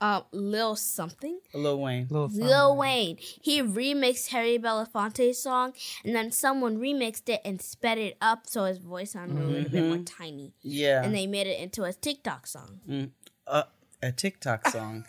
uh, 0.00 0.20
Lil 0.32 0.76
something. 0.76 1.38
Lil 1.54 1.80
Wayne. 1.80 2.06
Little. 2.10 2.28
Lil 2.28 2.76
Wayne. 2.76 3.16
He 3.20 3.62
remixed 3.62 4.28
Harry 4.28 4.58
Belafonte's 4.58 5.42
song, 5.42 5.72
and 6.04 6.14
then 6.14 6.30
someone 6.30 6.78
remixed 6.78 7.28
it 7.28 7.40
and 7.44 7.60
sped 7.62 7.98
it 7.98 8.16
up 8.20 8.46
so 8.46 8.64
his 8.64 8.78
voice 8.78 9.12
sounded 9.12 9.38
a 9.42 9.46
little 9.46 9.70
bit 9.70 9.84
more 9.84 9.98
tiny. 10.04 10.52
Yeah. 10.62 11.02
And 11.02 11.14
they 11.14 11.26
made 11.26 11.46
it 11.46 11.60
into 11.60 11.84
a 11.84 11.92
TikTok 11.92 12.46
song. 12.46 13.12
uh, 13.46 13.62
a 14.02 14.12
TikTok 14.12 14.68
song. 14.68 15.04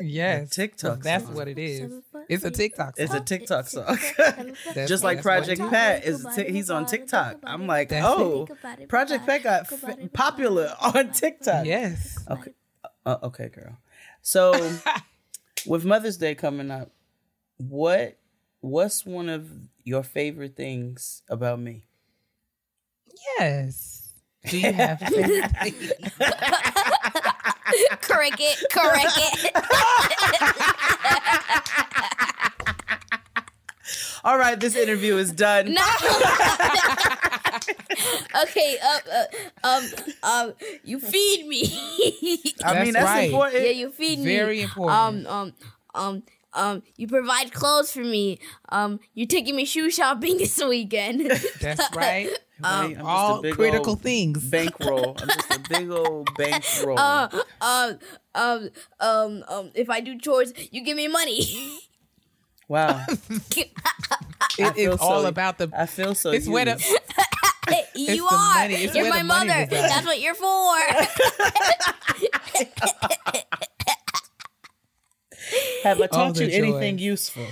Yes, 0.00 0.50
TikTok 0.50 1.02
That's 1.02 1.24
song. 1.24 1.34
what 1.34 1.46
it 1.46 1.58
is. 1.58 2.02
It's 2.28 2.44
a 2.44 2.50
TikTok. 2.50 2.96
Song. 2.96 3.04
It's 3.04 3.14
a 3.14 3.20
TikTok 3.20 3.66
song. 3.68 3.98
Just 4.86 5.04
like 5.04 5.22
Project. 5.22 5.60
Pat 5.60 6.04
is 6.04 6.26
ti- 6.34 6.50
he's 6.50 6.70
on 6.70 6.86
TikTok. 6.86 7.36
I'm 7.44 7.66
like, 7.66 7.90
That's 7.90 8.06
oh, 8.06 8.48
Project 8.88 9.26
Pat 9.26 9.42
got 9.42 9.72
f- 9.72 10.12
popular 10.12 10.74
on 10.80 11.12
TikTok. 11.12 11.66
Yes. 11.66 12.18
Okay. 12.28 12.52
Uh, 13.06 13.18
okay, 13.24 13.48
girl. 13.50 13.76
So, 14.24 14.72
with 15.66 15.84
Mother's 15.84 16.16
Day 16.16 16.34
coming 16.34 16.70
up, 16.70 16.90
what 17.58 18.16
what's 18.60 19.04
one 19.04 19.28
of 19.28 19.50
your 19.84 20.02
favorite 20.02 20.56
things 20.56 21.22
about 21.28 21.60
me? 21.60 21.84
Yes. 23.38 24.12
Do 24.46 24.58
you 24.58 24.72
have? 24.72 24.98
Favorite 25.00 25.52
cricket, 28.00 28.64
cricket. 28.70 29.54
All 34.24 34.38
right, 34.38 34.58
this 34.58 34.74
interview 34.74 35.16
is 35.18 35.32
done. 35.32 35.74
No. 35.74 35.82
okay, 38.42 38.78
um, 38.78 39.00
uh, 39.12 39.24
um, 39.62 39.84
um, 40.22 40.52
you 40.82 40.98
feed 40.98 41.46
me. 41.46 41.62
I 42.64 42.82
mean, 42.82 42.92
That's 42.92 42.92
that's 42.92 43.04
right. 43.04 43.24
important. 43.26 43.64
yeah, 43.64 43.70
you 43.70 43.90
feed 43.90 44.18
me. 44.20 44.24
Very 44.24 44.62
important. 44.62 45.26
Um, 45.26 45.26
um, 45.26 45.52
um, 45.94 46.22
um, 46.54 46.82
you 46.96 47.06
provide 47.06 47.52
clothes 47.52 47.92
for 47.92 48.00
me. 48.00 48.38
Um, 48.70 49.00
you're 49.14 49.26
taking 49.26 49.56
me 49.56 49.64
shoe 49.64 49.90
shopping 49.90 50.36
this 50.38 50.56
weekend. 50.62 51.30
That's 51.60 51.94
right. 51.96 52.28
Right? 52.28 52.30
I'm 52.62 52.90
just 52.92 53.00
a 53.02 53.04
All 53.04 53.42
big 53.42 53.54
critical 53.54 53.90
old 53.90 54.00
things. 54.02 54.48
Bankroll. 54.48 55.16
I'm 55.20 55.28
just 55.28 55.54
a 55.54 55.58
big 55.68 55.90
old 55.90 56.34
bankroll. 56.36 56.98
uh, 56.98 57.28
um, 57.60 57.98
um, 58.34 58.70
um, 59.00 59.44
um, 59.48 59.70
if 59.74 59.90
I 59.90 60.00
do 60.00 60.16
chores, 60.18 60.52
you 60.70 60.82
give 60.82 60.96
me 60.96 61.08
money. 61.08 61.78
wow. 62.68 63.04
it 63.56 63.70
is 64.58 64.70
feel 64.72 64.94
is 64.94 65.00
all 65.00 65.26
about 65.26 65.58
the. 65.58 65.70
I 65.76 65.86
feel 65.86 66.14
so. 66.14 66.30
It's 66.30 66.48
where 66.48 66.64
the 66.76 66.82
you 67.94 68.16
the 68.16 68.24
are. 68.30 68.70
You're 68.70 69.10
my 69.10 69.22
mother. 69.22 69.66
That's 69.66 70.06
what 70.06 70.20
you're 70.20 70.34
for. 70.34 70.76
Have 75.82 76.00
I 76.00 76.06
taught 76.06 76.34
the 76.34 76.46
you 76.50 76.64
anything 76.64 76.98
useful? 76.98 77.44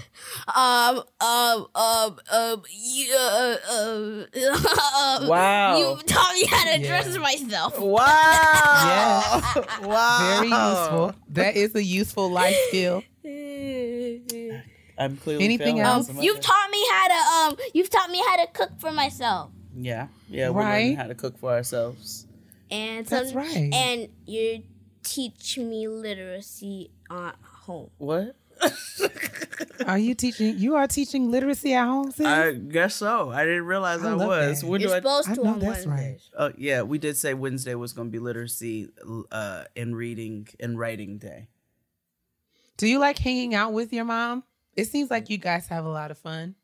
um, 0.55 1.03
um, 1.21 1.67
um, 1.75 2.19
um, 2.33 2.63
you, 2.71 3.15
uh, 3.15 3.57
um, 3.71 4.27
um, 4.35 5.29
Wow. 5.29 5.77
You 5.77 5.99
taught 6.07 6.35
me 6.35 6.47
how 6.47 6.65
to 6.73 6.81
Yeah. 6.81 6.87
dress 6.89 7.19
myself. 7.19 7.79
Wow. 7.79 9.43
wow. 9.83 10.37
very 10.37 10.49
useful. 10.49 11.15
That 11.29 11.57
is 11.57 11.75
a 11.75 11.85
useful 11.85 12.31
life 12.31 12.57
skill. 12.69 13.03
I'm 14.99 15.17
clearly 15.17 15.45
Anything 15.45 15.77
failing 15.77 15.81
else? 15.81 16.07
some 16.09 16.19
You've 16.21 16.37
it. 16.39 16.43
taught 16.43 16.71
me 16.71 16.87
how 16.91 17.09
to 17.09 17.53
um. 17.55 17.67
You've 17.75 17.91
taught 17.91 18.11
me 18.11 18.23
how 18.27 18.37
to 18.45 18.47
cook 18.53 18.71
for 18.79 18.93
myself, 18.93 19.51
Yeah. 19.77 20.09
Yeah. 20.29 20.51
We're 20.51 20.63
learning 20.63 20.97
how 20.97 21.07
to 21.07 21.15
cook 21.15 21.39
for 21.39 21.51
ourselves. 21.53 22.27
and 22.71 23.09
some, 23.09 23.19
That's 23.25 23.35
right. 23.35 23.73
And 23.73 24.09
you 24.27 24.63
teach 25.03 25.59
me 25.59 25.89
literacy 25.89 26.91
at 27.11 27.35
home. 27.43 27.91
What? 27.99 28.37
Are 29.87 29.99
you 29.99 30.15
teaching? 30.15 30.57
You 30.59 30.77
are 30.77 30.87
teaching 30.87 31.31
literacy 31.33 31.75
at 31.75 31.85
home, 31.87 32.13
sis? 32.13 32.25
I 32.27 32.53
guess 32.53 32.95
so. 32.95 33.31
I 33.31 33.45
didn't 33.45 33.65
realize 33.65 34.05
I 34.05 34.13
I, 34.13 34.15
was. 34.15 34.61
that. 34.61 34.67
When 34.69 34.81
You're 34.81 34.91
do 34.91 34.95
I? 34.95 34.99
supposed 34.99 35.29
I 35.31 35.35
to 35.35 35.43
know 35.43 35.51
on 35.55 35.59
that's 35.59 35.87
right. 35.87 35.97
Wednesdays. 35.97 36.31
Oh 36.39 36.53
yeah, 36.57 36.83
we 36.83 36.99
did 36.99 37.17
say 37.17 37.35
Wednesday 37.35 37.75
was 37.75 37.93
going 37.93 38.09
to 38.09 38.13
be 38.13 38.21
literacy 38.21 38.89
uh, 39.33 39.65
and 39.77 39.97
reading 39.97 40.47
and 40.61 40.79
writing 40.79 41.19
day. 41.19 41.49
Do 42.77 42.87
you 42.87 42.99
like 43.01 43.19
hanging 43.19 43.55
out 43.55 43.73
with 43.73 43.93
your 43.93 44.05
mom? 44.05 44.45
It 44.77 44.87
seems 44.87 45.11
like 45.11 45.29
you 45.31 45.39
guys 45.39 45.67
have 45.69 45.85
a 45.85 45.89
lot 45.91 46.11
of 46.11 46.19
fun. 46.19 46.55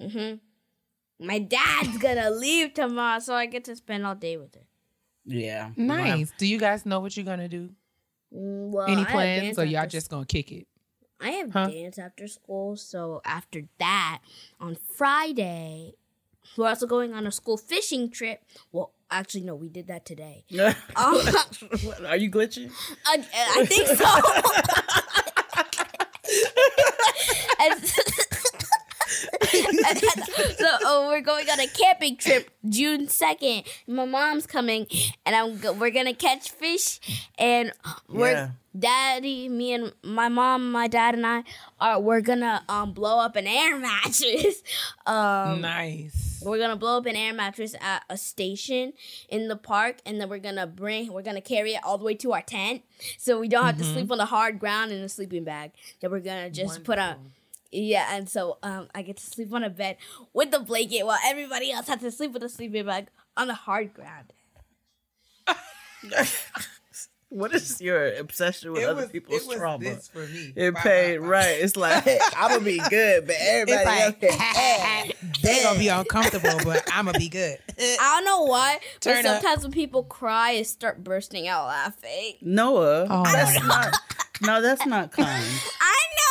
Mm-hmm. 0.00 1.26
My 1.26 1.38
dad's 1.38 1.98
gonna 1.98 2.30
leave 2.44 2.74
tomorrow, 2.74 3.18
so 3.20 3.34
I 3.34 3.46
get 3.46 3.64
to 3.64 3.76
spend 3.76 4.06
all 4.06 4.14
day 4.14 4.36
with 4.36 4.54
her. 4.54 4.60
Yeah. 5.24 5.70
We 5.76 5.86
don't 5.86 5.98
have- 5.98 6.18
Nice. 6.18 6.32
Do 6.38 6.46
you 6.46 6.58
guys 6.58 6.86
know 6.86 7.00
what 7.00 7.16
you're 7.16 7.24
gonna 7.26 7.48
do? 7.48 7.70
Mm, 8.34 8.70
Well, 8.70 8.86
Any 8.86 9.04
plans, 9.04 9.58
or 9.58 9.64
y'all 9.64 9.80
after 9.80 9.90
just 9.90 10.10
gonna 10.10 10.26
kick 10.26 10.52
it? 10.52 10.66
I 11.20 11.30
have 11.30 11.50
Huh? 11.52 11.68
dance 11.68 11.98
after 11.98 12.28
school, 12.28 12.76
so 12.76 13.22
after 13.24 13.62
that, 13.78 14.20
on 14.60 14.76
Friday, 14.76 15.94
we're 16.56 16.68
also 16.68 16.86
going 16.86 17.14
on 17.14 17.26
a 17.26 17.32
school 17.32 17.56
fishing 17.56 18.10
trip. 18.10 18.44
Well, 18.70 18.92
actually, 19.10 19.44
no, 19.44 19.54
we 19.54 19.68
did 19.70 19.86
that 19.86 20.04
today. 20.04 20.44
Um, 20.94 21.14
What, 21.82 22.04
Are 22.04 22.16
you 22.16 22.30
glitching? 22.30 22.70
I, 23.06 23.24
I 23.56 23.64
think 23.64 23.86
so. 23.88 24.04
and, 29.54 29.98
so 29.98 30.68
oh, 30.84 31.08
we're 31.08 31.20
going 31.20 31.48
on 31.50 31.60
a 31.60 31.66
camping 31.66 32.16
trip 32.16 32.50
June 32.68 33.08
second. 33.08 33.64
My 33.86 34.04
mom's 34.04 34.46
coming, 34.46 34.86
and 35.24 35.34
I'm 35.34 35.58
go- 35.58 35.72
we're 35.72 35.90
gonna 35.90 36.14
catch 36.14 36.50
fish, 36.50 37.00
and 37.38 37.72
we're 38.08 38.32
Yeah. 38.32 38.48
daddy, 38.78 39.48
me 39.48 39.72
and 39.72 39.92
my 40.02 40.28
mom, 40.28 40.70
my 40.72 40.86
dad, 40.88 41.14
and 41.14 41.26
I 41.26 41.44
are 41.80 42.00
we're 42.00 42.20
gonna 42.20 42.64
um 42.68 42.92
blow 42.92 43.18
up 43.20 43.36
an 43.36 43.46
air 43.46 43.76
mattress. 43.78 44.62
Um, 45.06 45.60
nice. 45.60 46.40
we're 46.44 46.58
gonna 46.58 46.76
blow 46.76 46.98
up 46.98 47.06
an 47.06 47.16
air 47.16 47.32
mattress 47.32 47.74
at 47.80 48.02
a 48.10 48.16
station 48.16 48.92
in 49.28 49.48
the 49.48 49.56
park, 49.56 49.96
and 50.04 50.20
then 50.20 50.28
we're 50.28 50.38
gonna 50.38 50.66
bring, 50.66 51.12
we're 51.12 51.22
gonna 51.22 51.40
carry 51.40 51.74
it 51.74 51.80
all 51.84 51.98
the 51.98 52.04
way 52.04 52.14
to 52.16 52.32
our 52.32 52.42
tent, 52.42 52.82
so 53.18 53.38
we 53.40 53.48
don't 53.48 53.64
have 53.64 53.78
to 53.78 53.84
sleep 53.84 54.10
on 54.10 54.18
the 54.18 54.26
hard 54.26 54.58
ground 54.58 54.92
in 54.92 55.00
a 55.02 55.08
sleeping 55.08 55.44
bag. 55.44 55.72
That 56.00 56.10
we're 56.10 56.20
gonna 56.20 56.50
just 56.50 56.84
put 56.84 56.98
on. 56.98 57.32
Yeah, 57.76 58.08
and 58.16 58.28
so 58.28 58.58
um, 58.62 58.88
I 58.94 59.02
get 59.02 59.18
to 59.18 59.26
sleep 59.26 59.52
on 59.52 59.62
a 59.62 59.70
bed 59.70 59.96
with 60.32 60.50
the 60.50 60.60
blanket 60.60 61.04
while 61.04 61.18
everybody 61.24 61.70
else 61.70 61.88
has 61.88 62.00
to 62.00 62.10
sleep 62.10 62.32
with 62.32 62.42
a 62.42 62.48
sleeping 62.48 62.86
bag 62.86 63.08
on 63.36 63.48
the 63.48 63.54
hard 63.54 63.92
ground. 63.94 64.32
What 67.28 67.52
is 67.52 67.80
your 67.80 68.14
obsession 68.14 68.72
with 68.72 68.84
other 68.84 69.08
people's 69.08 69.52
trauma? 69.52 69.82
This 69.82 70.06
for 70.06 70.26
me. 70.28 70.52
It 70.54 70.74
paid 70.76 71.18
right. 71.18 71.58
It's 71.60 71.76
like 71.76 72.06
I'm 72.36 72.50
gonna 72.50 72.64
be 72.64 72.80
good, 72.88 73.26
but 73.26 73.34
everybody 73.40 73.84
like, 73.84 74.22
else 74.22 74.38
can 74.38 75.12
They're 75.42 75.62
gonna 75.64 75.78
be 75.78 75.88
uncomfortable, 75.88 76.56
but 76.64 76.88
I'm 76.92 77.06
gonna 77.06 77.18
be 77.18 77.28
good. 77.28 77.58
I 77.78 77.96
don't 77.98 78.24
know 78.24 78.44
why, 78.44 78.78
but 78.78 79.00
Turn 79.02 79.26
up. 79.26 79.42
sometimes 79.42 79.64
when 79.64 79.72
people 79.72 80.04
cry, 80.04 80.50
I 80.50 80.62
start 80.62 81.02
bursting 81.02 81.48
out 81.48 81.66
laughing. 81.66 82.34
Noah, 82.42 83.08
Oh, 83.10 83.24
that's 83.24 83.60
not. 83.66 83.94
No, 84.42 84.62
that's 84.62 84.86
not 84.86 85.10
kind. 85.12 85.44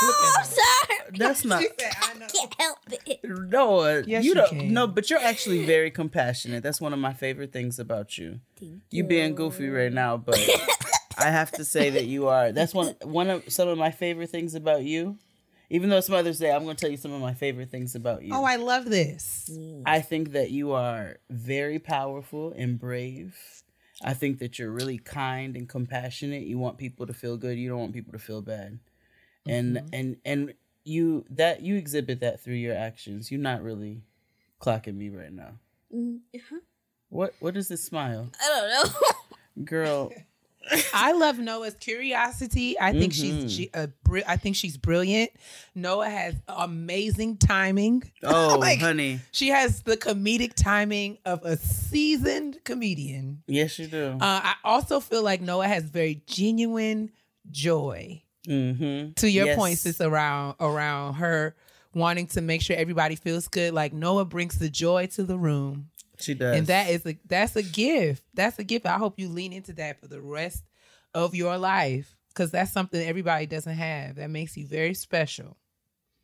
I 0.02 0.06
know, 0.06 0.32
I'm 0.40 0.46
sorry. 0.46 1.18
That's 1.18 1.46
not. 1.46 1.64
I 2.02 2.14
know. 2.20 2.28
can't 2.28 2.54
help 2.60 2.78
it. 2.90 3.20
Noah, 3.24 4.04
Yes, 4.06 4.24
you 4.24 4.30
you 4.30 4.36
don't. 4.36 4.50
can. 4.50 4.74
No, 4.74 4.88
but 4.88 5.10
you're 5.10 5.20
actually 5.20 5.66
very 5.66 5.92
compassionate. 5.92 6.64
That's 6.64 6.82
one 6.82 6.94
of 6.94 7.00
my 7.00 7.14
favorite 7.14 7.52
things 7.54 7.80
about 7.80 8.18
you. 8.18 8.40
You 8.92 9.04
being 9.04 9.36
goofy 9.36 9.70
right 9.70 9.92
now, 9.94 10.18
but 10.18 10.38
I 11.18 11.30
have 11.32 11.52
to 11.54 11.66
say 11.66 11.90
that 11.92 12.06
you 12.06 12.28
are. 12.28 12.52
That's 12.52 12.74
one 12.74 12.96
one 13.04 13.30
of 13.30 13.44
some 13.52 13.68
of 13.70 13.78
my 13.78 13.92
favorite 13.92 14.30
things 14.30 14.56
about 14.56 14.84
you. 14.84 15.18
Even 15.70 15.90
though 15.90 15.98
it's 15.98 16.10
Mother's 16.10 16.38
Day, 16.38 16.52
I'm 16.52 16.64
going 16.64 16.76
to 16.76 16.80
tell 16.82 16.92
you 16.92 16.98
some 16.98 17.12
of 17.12 17.22
my 17.22 17.34
favorite 17.34 17.72
things 17.72 17.96
about 17.96 18.22
you. 18.22 18.36
Oh, 18.36 18.44
I 18.44 18.58
love 18.58 18.86
this. 18.86 19.50
Mm. 19.52 19.82
I 19.86 20.00
think 20.00 20.34
that 20.34 20.52
you 20.52 20.74
are 20.74 21.18
very 21.32 21.80
powerful 21.80 22.54
and 22.56 22.78
brave. 22.78 23.36
I 24.04 24.14
think 24.14 24.38
that 24.40 24.60
you're 24.60 24.70
really 24.72 25.00
kind 25.00 25.56
and 25.56 25.68
compassionate. 25.68 26.44
You 26.44 26.60
want 26.60 26.78
people 26.78 27.08
to 27.08 27.14
feel 27.14 27.36
good. 27.38 27.58
You 27.58 27.70
don't 27.70 27.80
want 27.80 27.94
people 27.94 28.12
to 28.14 28.20
feel 28.20 28.44
bad. 28.44 28.78
And 29.46 29.78
mm-hmm. 29.78 29.88
and 29.94 30.18
and 30.26 30.54
you 30.84 31.26
that 31.32 31.62
you 31.62 31.76
exhibit 31.76 32.22
that 32.22 32.42
through 32.42 32.56
your 32.56 32.76
actions. 32.76 33.32
You're 33.32 33.42
not 33.42 33.64
really 33.64 34.02
clocking 34.62 34.96
me 34.96 35.10
right 35.10 35.34
now. 35.34 35.60
Mm, 35.94 36.20
what 37.10 37.34
what 37.40 37.58
is 37.58 37.68
this 37.68 37.84
smile? 37.84 38.30
I 38.42 38.48
don't 38.48 38.94
know. 38.94 39.64
Girl, 39.66 40.12
I 40.94 41.14
love 41.14 41.40
Noah's 41.40 41.76
curiosity. 41.76 42.80
I 42.80 42.92
think 42.92 43.14
she's 43.14 43.34
mm-hmm. 43.34 43.48
she, 43.48 43.70
a 43.74 43.88
bri- 44.04 44.24
I 44.28 44.38
think 44.38 44.56
she's 44.56 44.78
brilliant. 44.78 45.32
Noah 45.74 46.10
has 46.10 46.36
amazing 46.48 47.38
timing. 47.38 48.04
oh 48.24 48.58
Like- 48.60 48.80
honey. 48.80 49.22
She 49.32 49.50
has 49.50 49.82
the 49.84 49.98
comedic 49.98 50.54
timing 50.56 51.20
of 51.26 51.44
a 51.44 51.58
seasoned 51.58 52.64
comedian. 52.64 53.44
Yes 53.48 53.80
you 53.80 53.88
do. 53.88 54.18
Uh, 54.20 54.42
I 54.44 54.56
also 54.64 55.00
feel 55.00 55.24
like 55.24 55.42
Noah 55.42 55.68
has 55.68 55.84
very 55.84 56.22
genuine 56.28 57.12
joy. 57.52 58.24
Mm-hmm. 58.48 59.14
To 59.14 59.30
your 59.30 59.48
Yes. 59.48 59.56
point, 59.58 59.78
sis, 59.78 60.02
around 60.02 60.56
around 60.60 61.16
her 61.16 61.56
wanting 61.94 62.28
to 62.28 62.42
make 62.42 62.62
sure 62.62 62.76
everybody 62.76 63.16
feels 63.16 63.48
good. 63.48 63.74
Like 63.74 63.94
Noah 63.94 64.26
brings 64.26 64.60
the 64.60 64.70
joy 64.70 65.08
to 65.08 65.24
the 65.24 65.38
room. 65.38 65.90
She 66.20 66.34
does. 66.34 66.58
And 66.58 66.68
that 66.68 66.90
is 66.90 67.06
a 67.06 67.18
that's 67.28 67.56
a 67.56 67.64
gift. 67.64 68.24
That's 68.34 68.58
a 68.60 68.64
gift. 68.64 68.86
I 68.86 68.98
hope 68.98 69.20
you 69.20 69.28
lean 69.30 69.54
into 69.54 69.74
that 69.74 70.00
for 70.00 70.08
the 70.08 70.22
rest 70.22 70.64
of 71.14 71.36
your 71.36 71.58
life. 71.58 72.16
Cause 72.34 72.52
that's 72.52 72.72
something 72.74 73.02
everybody 73.06 73.46
doesn't 73.46 73.76
have. 73.76 74.16
That 74.18 74.30
makes 74.30 74.58
you 74.58 74.68
very 74.68 74.94
special. 74.94 75.56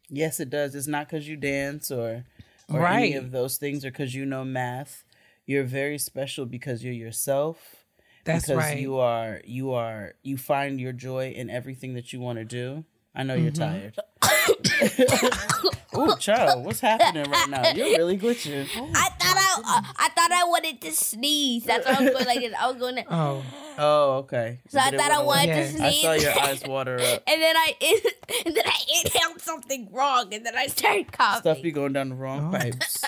Yes, 0.09 0.41
it 0.41 0.49
does. 0.49 0.75
It's 0.75 0.87
not 0.87 1.07
because 1.07 1.27
you 1.27 1.37
dance 1.37 1.89
or 1.91 2.25
or 2.69 2.85
any 2.87 3.13
Right. 3.13 3.15
of 3.15 3.31
those 3.31 3.57
things 3.57 3.85
or 3.85 3.91
because 3.91 4.13
you 4.13 4.25
know 4.25 4.43
math. 4.43 5.03
You're 5.45 5.63
very 5.63 5.97
special 5.97 6.45
because 6.45 6.83
you're 6.83 6.93
yourself. 6.93 7.80
That's 8.23 8.45
because 8.47 8.57
right. 8.63 8.77
you 8.79 8.97
are 8.99 9.41
you 9.45 9.73
are 9.73 10.13
you 10.23 10.37
find 10.37 10.79
your 10.79 10.93
joy 10.93 11.31
in 11.31 11.49
everything 11.49 11.93
that 11.95 12.13
you 12.13 12.19
want 12.19 12.39
to 12.39 12.45
do. 12.45 12.85
I 13.15 13.23
know 13.23 13.33
you're 13.33 13.51
Mm-hmm. 13.51 13.89
tired. 13.91 13.99
oh, 15.93 16.15
child, 16.17 16.65
what's 16.65 16.79
happening 16.79 17.29
right 17.29 17.49
now? 17.49 17.71
You're 17.71 17.97
really 17.97 18.17
glitching. 18.17 18.63
I 18.73 19.09
thought 19.09 19.19
I, 19.19 19.61
uh, 19.65 19.81
I 19.97 20.09
thought 20.09 20.31
I 20.31 20.43
wanted 20.45 20.81
to 20.81 20.91
sneeze. 20.91 21.65
That's 21.65 21.85
what 21.85 21.99
I 21.99 22.03
was 22.03 22.13
going 22.13 22.25
like. 22.25 22.39
this. 22.39 22.53
I 22.57 22.67
was 22.71 22.77
going 22.79 22.95
to. 22.95 23.03
Oh. 23.13 23.43
Oh, 23.77 24.11
okay. 24.19 24.59
So 24.69 24.79
I 24.79 24.85
But 24.85 24.93
it 24.93 24.99
thought 25.01 25.11
I 25.11 25.23
wanted. 25.23 25.47
Yeah. 25.47 25.61
to 25.63 25.67
sneeze. 25.71 26.05
I 26.05 26.17
saw 26.17 26.23
your 26.23 26.39
eyes 26.41 26.63
water 26.65 26.95
up. 26.99 27.23
and 27.27 27.41
then 27.41 27.55
I 27.57 27.73
and 28.45 28.55
then 28.55 28.63
I 28.65 28.79
inhaled 29.03 29.41
something 29.41 29.89
wrong, 29.91 30.33
and 30.33 30.45
then 30.45 30.55
I 30.55 30.67
started 30.67 31.11
coughing. 31.11 31.41
Stuff 31.41 31.61
be 31.61 31.71
going 31.71 31.93
down 31.93 32.09
the 32.09 32.15
wrong 32.15 32.53
Oh. 32.53 32.57
pipes. 32.57 33.03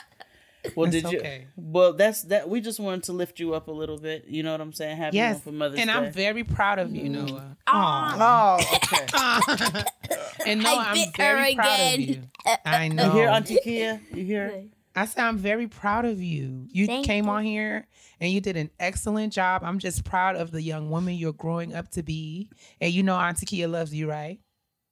Well, 0.75 0.89
That's 0.89 1.03
did 1.03 1.11
you? 1.11 1.19
okay. 1.19 1.47
Well, 1.57 1.93
that's 1.93 2.21
that. 2.23 2.47
We 2.49 2.61
just 2.61 2.79
wanted 2.79 3.03
to 3.03 3.13
lift 3.13 3.39
you 3.39 3.53
up 3.53 3.67
a 3.67 3.71
little 3.71 3.97
bit. 3.97 4.25
You 4.27 4.43
know 4.43 4.51
what 4.53 4.61
I'm 4.61 4.71
saying? 4.73 4.95
Happy 4.97 5.17
Yes. 5.17 5.41
for 5.41 5.51
Mother's 5.51 5.79
And 5.79 5.89
Day. 5.89 5.93
I'm 5.93 6.11
very 6.11 6.43
proud 6.43 6.79
of 6.79 6.95
you, 6.95 7.09
Noah. 7.09 7.57
Aw. 7.67 8.59
oh, 8.59 8.75
okay. 8.75 9.83
And 10.45 10.61
Noah, 10.63 10.75
I 10.77 10.91
I'm 11.05 11.11
very 11.15 11.53
her 11.53 11.61
proud 11.61 11.79
of 11.79 11.93
again. 11.95 12.01
you. 12.01 12.21
I 12.65 12.87
know. 12.89 13.05
You 13.05 13.11
hear 13.11 13.29
Auntie 13.29 13.59
Keia? 13.65 13.99
You 14.15 14.23
hear? 14.25 14.63
I 14.95 15.05
said 15.05 15.23
I'm 15.25 15.37
very 15.37 15.67
proud 15.67 16.05
of 16.05 16.21
you. 16.21 16.67
You 16.71 16.85
Thank 16.85 17.05
came 17.05 17.25
you. 17.25 17.31
on 17.31 17.43
here 17.43 17.87
and 18.19 18.31
you 18.31 18.41
did 18.41 18.57
an 18.57 18.69
excellent 18.79 19.33
job. 19.33 19.63
I'm 19.65 19.79
just 19.79 20.03
proud 20.05 20.35
of 20.35 20.51
the 20.51 20.61
young 20.61 20.89
woman 20.89 21.15
you're 21.15 21.33
growing 21.33 21.73
up 21.73 21.89
to 21.91 22.03
be. 22.03 22.49
And 22.79 22.91
you 22.93 23.03
know 23.03 23.15
Auntie 23.15 23.45
Keia 23.45 23.69
loves 23.69 23.93
you, 23.93 24.09
right? 24.09 24.39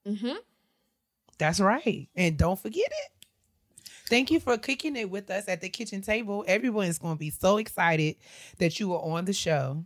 Mm-hmm. 0.07 0.36
That's 1.38 1.59
right. 1.59 2.07
And 2.15 2.38
don't 2.38 2.59
forget 2.59 2.86
it. 2.88 3.20
Thank 4.12 4.30
you 4.30 4.41
for 4.41 4.57
cooking 4.57 4.97
it 4.97 5.09
with 5.09 5.30
us 5.32 5.47
at 5.47 5.62
the 5.62 5.70
kitchen 5.70 6.01
table. 6.01 6.43
Everyone 6.45 6.86
is 6.88 6.99
going 6.99 7.16
to 7.16 7.20
be 7.20 7.30
so 7.30 7.55
excited 7.57 8.18
that 8.57 8.78
you 8.78 8.93
are 8.93 9.01
on 9.01 9.24
the 9.24 9.32
show. 9.32 9.86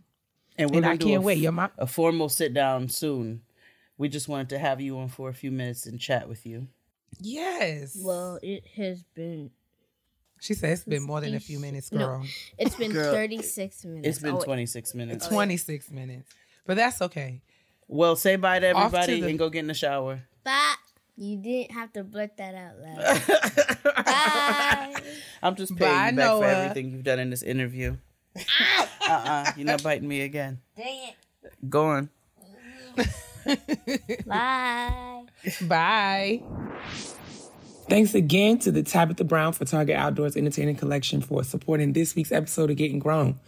And 0.58 0.68
we're 0.70 0.78
And 0.78 0.86
I 0.86 0.96
can't 0.96 1.18
a, 1.18 1.20
wait. 1.20 1.38
You're 1.38 1.52
my 1.52 1.70
a 1.78 1.86
formal 1.86 2.28
sit 2.28 2.52
down 2.52 2.88
soon. 2.88 3.42
We 3.98 4.08
just 4.08 4.26
wanted 4.28 4.48
to 4.48 4.58
have 4.58 4.80
you 4.80 4.98
on 4.98 5.08
for 5.08 5.28
a 5.28 5.32
few 5.32 5.52
minutes 5.52 5.86
and 5.86 6.00
chat 6.00 6.28
with 6.28 6.44
you. 6.44 6.66
Yes. 7.20 7.96
Well, 8.02 8.40
it 8.42 8.64
has 8.76 9.04
been. 9.14 9.52
she 10.40 10.54
said 10.54 10.72
it's 10.72 10.82
been 10.84 11.04
more 11.04 11.20
than 11.20 11.34
a 11.36 11.40
few 11.40 11.60
minutes, 11.60 11.92
No. 11.92 11.98
girl. 11.98 12.26
It's 12.58 12.74
been 12.74 12.90
Girl, 12.92 13.12
36 13.12 13.84
minutes. 13.84 14.08
It's 14.08 14.18
been 14.18 14.34
Oh, 14.34 14.40
26 14.42 14.94
minutes. 14.96 15.28
26 15.28 15.90
minutes. 15.92 16.28
But 16.66 16.76
that's 16.76 17.00
okay. 17.00 17.42
Well, 17.86 18.16
say 18.16 18.34
bye 18.34 18.58
to 18.58 18.72
Off 18.72 18.90
to 18.90 18.96
everybody 18.98 19.20
the- 19.20 19.28
and 19.28 19.38
go 19.38 19.48
get 19.50 19.60
in 19.60 19.66
the 19.68 19.74
shower. 19.74 20.22
Bye. 20.42 20.74
You 21.18 21.38
didn't 21.38 21.72
have 21.72 21.92
to 21.94 22.04
blurt 22.04 22.36
that 22.36 22.54
out 22.54 22.78
loud. 22.78 24.04
Bye. 24.04 25.02
I'm 25.42 25.56
just 25.56 25.74
paying 25.76 25.90
Bye, 25.90 26.10
you 26.10 26.16
back 26.16 26.38
for 26.38 26.44
everything 26.44 26.90
you've 26.90 27.04
done 27.04 27.18
in 27.18 27.30
this 27.30 27.42
interview. 27.42 27.96
Ah! 28.38 28.88
uh-uh. 29.08 29.52
You're 29.56 29.66
not 29.66 29.82
biting 29.82 30.06
me 30.06 30.20
again. 30.20 30.60
Dang 30.76 31.08
it. 31.08 31.70
Go 31.70 31.86
on. 31.86 32.10
Bye. 34.26 35.22
Bye. 35.62 36.42
Thanks 37.88 38.14
again 38.14 38.58
to 38.58 38.72
the 38.72 38.82
Tabitha 38.82 39.24
Brown 39.24 39.52
for 39.52 39.64
Target 39.64 39.96
Outdoors 39.96 40.36
Entertaining 40.36 40.76
Collection 40.76 41.22
for 41.22 41.44
supporting 41.44 41.92
this 41.92 42.14
week's 42.14 42.32
episode 42.32 42.70
of 42.70 42.76
Getting 42.76 42.98
Grown. 42.98 43.38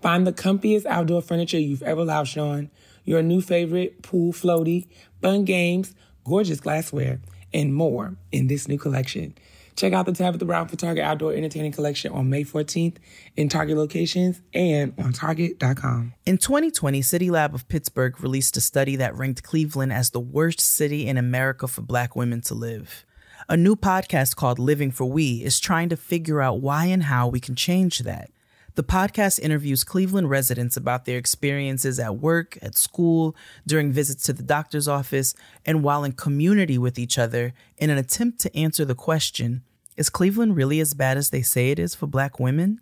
Find 0.00 0.26
the 0.26 0.32
comfiest 0.32 0.86
outdoor 0.86 1.20
furniture 1.20 1.58
you've 1.58 1.82
ever 1.82 2.04
lounged 2.04 2.38
on, 2.38 2.70
your 3.04 3.22
new 3.22 3.40
favorite 3.40 4.02
pool 4.02 4.32
floaty, 4.32 4.86
fun 5.20 5.44
games, 5.44 5.94
gorgeous 6.24 6.60
glassware, 6.60 7.20
and 7.52 7.74
more 7.74 8.16
in 8.30 8.46
this 8.46 8.68
new 8.68 8.78
collection. 8.78 9.34
Check 9.74 9.94
out 9.94 10.06
the 10.06 10.12
Tabitha 10.12 10.44
Brown 10.44 10.68
for 10.68 10.76
Target 10.76 11.02
Outdoor 11.02 11.32
Entertaining 11.32 11.72
Collection 11.72 12.12
on 12.12 12.28
May 12.28 12.44
14th 12.44 12.96
in 13.36 13.48
Target 13.48 13.76
locations 13.78 14.42
and 14.52 14.92
on 14.98 15.12
Target.com. 15.12 16.12
In 16.26 16.36
2020, 16.36 17.00
City 17.00 17.30
Lab 17.30 17.54
of 17.54 17.66
Pittsburgh 17.68 18.20
released 18.20 18.56
a 18.56 18.60
study 18.60 18.96
that 18.96 19.16
ranked 19.16 19.42
Cleveland 19.42 19.92
as 19.92 20.10
the 20.10 20.20
worst 20.20 20.60
city 20.60 21.06
in 21.06 21.16
America 21.16 21.66
for 21.66 21.80
black 21.80 22.14
women 22.14 22.42
to 22.42 22.54
live. 22.54 23.06
A 23.48 23.56
new 23.56 23.74
podcast 23.74 24.36
called 24.36 24.58
Living 24.58 24.90
for 24.90 25.06
We 25.06 25.42
is 25.42 25.58
trying 25.58 25.88
to 25.88 25.96
figure 25.96 26.40
out 26.40 26.60
why 26.60 26.86
and 26.86 27.04
how 27.04 27.28
we 27.28 27.40
can 27.40 27.54
change 27.54 28.00
that. 28.00 28.30
The 28.74 28.82
podcast 28.82 29.38
interviews 29.38 29.84
Cleveland 29.84 30.30
residents 30.30 30.78
about 30.78 31.04
their 31.04 31.18
experiences 31.18 31.98
at 31.98 32.16
work, 32.16 32.56
at 32.62 32.78
school, 32.78 33.36
during 33.66 33.92
visits 33.92 34.22
to 34.24 34.32
the 34.32 34.42
doctor's 34.42 34.88
office, 34.88 35.34
and 35.66 35.82
while 35.82 36.04
in 36.04 36.12
community 36.12 36.78
with 36.78 36.98
each 36.98 37.18
other 37.18 37.52
in 37.76 37.90
an 37.90 37.98
attempt 37.98 38.40
to 38.40 38.56
answer 38.56 38.86
the 38.86 38.94
question 38.94 39.62
Is 39.98 40.08
Cleveland 40.08 40.56
really 40.56 40.80
as 40.80 40.94
bad 40.94 41.18
as 41.18 41.28
they 41.28 41.42
say 41.42 41.70
it 41.70 41.78
is 41.78 41.94
for 41.94 42.06
black 42.06 42.40
women? 42.40 42.80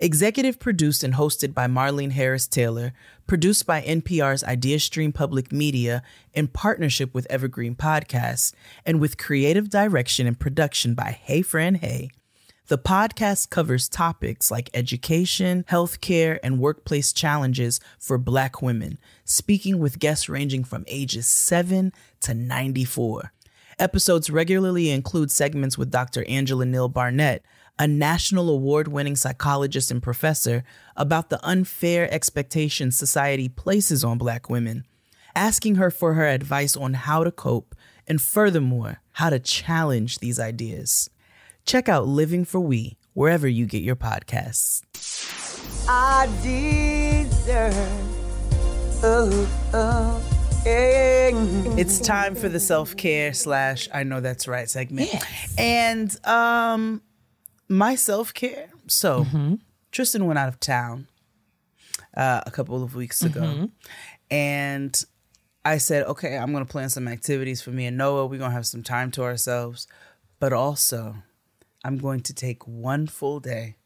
Executive 0.00 0.58
produced 0.58 1.04
and 1.04 1.14
hosted 1.14 1.54
by 1.54 1.68
Marlene 1.68 2.10
Harris 2.10 2.48
Taylor, 2.48 2.92
produced 3.28 3.66
by 3.66 3.82
NPR's 3.82 4.42
Ideastream 4.42 5.14
Public 5.14 5.52
Media 5.52 6.02
in 6.32 6.48
partnership 6.48 7.14
with 7.14 7.28
Evergreen 7.30 7.76
Podcasts, 7.76 8.52
and 8.84 9.00
with 9.00 9.16
creative 9.16 9.70
direction 9.70 10.26
and 10.26 10.40
production 10.40 10.94
by 10.94 11.12
Hey 11.12 11.42
Fran 11.42 11.76
Hey. 11.76 12.10
The 12.68 12.78
podcast 12.78 13.50
covers 13.50 13.90
topics 13.90 14.50
like 14.50 14.70
education, 14.72 15.66
healthcare, 15.68 16.38
and 16.42 16.58
workplace 16.58 17.12
challenges 17.12 17.78
for 17.98 18.16
Black 18.16 18.62
women, 18.62 18.98
speaking 19.26 19.78
with 19.78 19.98
guests 19.98 20.30
ranging 20.30 20.64
from 20.64 20.86
ages 20.86 21.26
7 21.26 21.92
to 22.22 22.32
94. 22.32 23.34
Episodes 23.78 24.30
regularly 24.30 24.88
include 24.88 25.30
segments 25.30 25.76
with 25.76 25.90
Dr. 25.90 26.24
Angela 26.26 26.64
Neal 26.64 26.88
Barnett, 26.88 27.44
a 27.78 27.86
national 27.86 28.48
award 28.48 28.88
winning 28.88 29.16
psychologist 29.16 29.90
and 29.90 30.02
professor, 30.02 30.64
about 30.96 31.28
the 31.28 31.46
unfair 31.46 32.10
expectations 32.10 32.96
society 32.96 33.50
places 33.50 34.02
on 34.02 34.16
Black 34.16 34.48
women, 34.48 34.86
asking 35.36 35.74
her 35.74 35.90
for 35.90 36.14
her 36.14 36.28
advice 36.28 36.78
on 36.78 36.94
how 36.94 37.24
to 37.24 37.30
cope 37.30 37.74
and, 38.08 38.22
furthermore, 38.22 39.02
how 39.12 39.28
to 39.28 39.38
challenge 39.38 40.20
these 40.20 40.40
ideas. 40.40 41.10
Check 41.64 41.88
out 41.88 42.06
Living 42.06 42.44
for 42.44 42.60
We 42.60 42.96
wherever 43.14 43.48
you 43.48 43.66
get 43.66 43.82
your 43.82 43.96
podcasts. 43.96 44.82
I 45.88 46.26
deserve. 46.42 47.74
Oh, 49.02 49.70
oh. 49.74 50.30
It's 50.66 51.98
time 52.00 52.34
for 52.34 52.48
the 52.48 52.60
self 52.60 52.96
care 52.96 53.34
slash 53.34 53.88
I 53.92 54.02
know 54.02 54.20
that's 54.20 54.48
right 54.48 54.68
segment. 54.68 55.10
And 55.58 56.14
um 56.26 57.02
my 57.68 57.94
self 57.96 58.32
care. 58.34 58.68
So 58.86 59.24
Mm-hmm. 59.24 59.54
Tristan 59.92 60.26
went 60.26 60.38
out 60.38 60.48
of 60.48 60.58
town 60.58 61.06
uh, 62.16 62.40
a 62.46 62.50
couple 62.50 62.82
of 62.82 62.94
weeks 62.96 63.22
ago, 63.22 63.40
Mm-hmm. 63.42 63.64
and 64.30 65.04
I 65.64 65.78
said, 65.78 66.04
"Okay, 66.06 66.36
I'm 66.36 66.50
going 66.52 66.64
to 66.66 66.70
plan 66.70 66.88
some 66.90 67.06
activities 67.06 67.62
for 67.62 67.70
me 67.70 67.86
and 67.86 67.96
Noah. 67.96 68.26
We're 68.26 68.38
going 68.38 68.50
to 68.50 68.54
have 68.56 68.66
some 68.66 68.82
time 68.82 69.10
to 69.12 69.22
ourselves, 69.22 69.86
but 70.40 70.52
also, 70.52 71.16
I'm 71.84 71.98
going 71.98 72.20
to 72.22 72.32
take 72.34 72.66
one 72.66 73.06
full 73.06 73.40
day. 73.40 73.76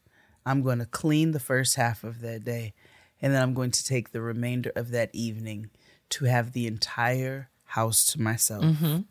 I'm 0.45 0.63
going 0.63 0.79
to 0.79 0.85
clean 0.85 1.31
the 1.31 1.39
first 1.39 1.75
half 1.75 2.03
of 2.03 2.21
that 2.21 2.43
day, 2.45 2.73
and 3.21 3.33
then 3.33 3.41
I'm 3.41 3.53
going 3.53 3.71
to 3.71 3.83
take 3.83 4.11
the 4.11 4.21
remainder 4.21 4.71
of 4.75 4.89
that 4.91 5.09
evening 5.13 5.69
to 6.11 6.25
have 6.25 6.53
the 6.53 6.65
entire 6.65 7.49
house 7.65 8.05
to 8.13 8.21
myself." 8.21 8.63
Mm-hmm. 8.63 9.01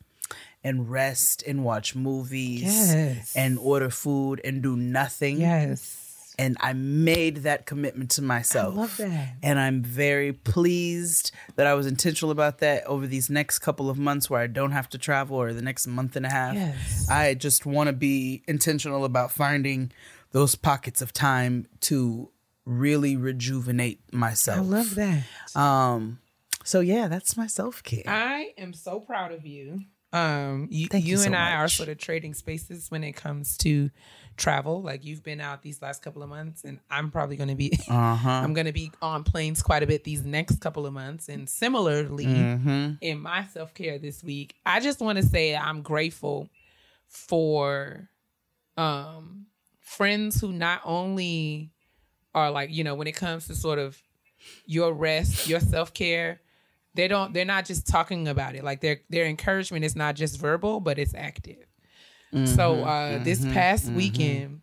And 0.65 0.91
rest 0.91 1.45
and 1.47 1.65
watch 1.65 1.95
movies 1.95 2.63
Yes. 2.63 3.37
and 3.37 3.59
order 3.59 3.91
food 3.91 4.41
and 4.43 4.63
do 4.63 4.77
nothing 4.77 5.41
Yes. 5.41 5.98
And 6.39 6.57
I 6.61 6.73
made 6.73 7.39
that 7.39 7.67
commitment 7.67 8.11
to 8.13 8.23
myself. 8.23 8.77
love 8.77 8.97
that. 8.99 9.35
And 9.43 9.59
I'm 9.59 9.83
very 9.83 10.33
pleased 10.33 11.33
that 11.57 11.67
I 11.67 11.75
was 11.75 11.87
intentional 11.87 12.31
about 12.31 12.59
that 12.59 12.85
over 12.87 13.07
these 13.07 13.29
next 13.29 13.59
couple 13.59 13.91
of 13.91 13.99
months 13.99 14.31
where 14.31 14.41
I 14.41 14.47
don't 14.47 14.71
have 14.71 14.89
to 14.91 14.99
travel 14.99 15.37
or 15.37 15.53
the 15.53 15.63
next 15.63 15.87
month 15.87 16.15
and 16.17 16.25
a 16.25 16.31
half. 16.31 16.55
Yes. 16.55 17.09
I 17.11 17.35
just 17.35 17.67
want 17.67 17.89
to 17.89 17.93
be 17.93 18.43
intentional 18.47 19.05
about 19.05 19.33
finding 19.33 19.91
those 20.31 20.55
pockets 20.55 21.03
of 21.03 21.13
time 21.13 21.67
to 21.81 22.31
really 22.65 23.17
rejuvenate 23.17 24.01
myself. 24.13 24.59
I 24.59 24.63
love 24.63 24.95
that. 24.95 25.25
Um 25.57 26.21
so 26.65 26.81
yeah, 26.81 27.09
that's 27.09 27.37
my 27.37 27.47
self-care. 27.47 28.03
I 28.07 28.53
am 28.59 28.75
so 28.75 29.01
proud 29.01 29.33
of 29.33 29.47
you. 29.47 29.85
Um, 30.13 30.69
you, 30.71 30.87
Thank 30.87 31.05
you 31.05 31.13
you 31.13 31.17
so 31.19 31.27
and 31.27 31.37
I 31.37 31.53
are 31.55 31.69
sort 31.69 31.89
of 31.89 31.99
trading 31.99 32.33
spaces 32.35 32.91
when 32.91 33.05
it 33.05 33.13
comes 33.13 33.57
to 33.59 33.91
travel. 34.39 34.83
Like 34.83 35.05
you've 35.05 35.23
been 35.23 35.41
out 35.41 35.63
these 35.63 35.83
last 35.83 36.03
couple 36.03 36.23
of 36.23 36.29
months, 36.29 36.65
and 36.65 36.81
I'm 36.91 37.11
probably 37.11 37.37
going 37.37 37.51
to 37.51 37.55
be. 37.55 37.73
uh-huh. 37.89 38.29
I'm 38.29 38.55
going 38.55 38.67
to 38.67 38.73
be 38.73 38.91
on 39.03 39.25
planes 39.25 39.63
quite 39.63 39.83
a 39.83 39.87
bit 39.87 40.05
these 40.05 40.25
next 40.25 40.61
couple 40.61 40.87
of 40.87 40.93
months. 40.93 41.29
And 41.29 41.49
similarly, 41.49 42.27
Mm-hmm. 42.27 42.93
in 43.01 43.21
my 43.21 43.45
self 43.47 43.75
care 43.75 43.99
this 43.99 44.23
week, 44.25 44.55
I 44.65 44.81
just 44.81 45.01
want 45.01 45.19
to 45.19 45.25
say 45.25 45.55
I'm 45.57 45.83
grateful 45.83 46.49
for 47.07 48.09
um, 48.77 49.47
friends 49.81 50.41
who 50.41 50.53
not 50.53 50.81
only 50.85 51.73
are 52.35 52.51
like, 52.51 52.71
you 52.71 52.85
know, 52.85 52.95
when 52.95 53.07
it 53.07 53.17
comes 53.17 53.47
to 53.49 53.55
sort 53.55 53.79
of 53.79 54.01
your 54.67 54.93
rest, 54.93 55.49
your 55.49 55.61
self 55.61 55.93
care, 55.93 56.41
they 56.95 57.09
don't 57.09 57.33
they're 57.33 57.45
not 57.45 57.65
just 57.65 57.87
talking 57.87 58.29
about 58.29 58.55
it. 58.55 58.65
Like 58.65 58.81
their 58.81 59.01
their 59.09 59.27
encouragement 59.27 59.85
is 59.85 59.97
not 59.97 60.15
just 60.17 60.39
verbal, 60.41 60.81
but 60.81 60.99
it's 60.99 61.15
active. 61.15 61.68
So 62.45 62.85
uh 62.85 63.23
this 63.25 63.45
past 63.47 63.91
weekend, 63.93 64.61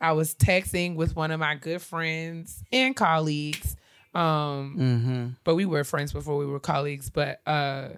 I 0.00 0.12
was 0.12 0.34
texting 0.34 0.96
with 0.96 1.14
one 1.14 1.30
of 1.30 1.38
my 1.40 1.54
good 1.54 1.82
friends 1.82 2.62
and 2.72 2.96
colleagues. 2.96 3.76
Um 4.14 4.76
Mm-hmm. 4.78 5.26
but 5.44 5.54
we 5.54 5.64
were 5.66 5.84
friends 5.84 6.12
before 6.12 6.36
we 6.38 6.46
were 6.46 6.60
colleagues. 6.60 7.10
But 7.10 7.40
uh 7.46 7.88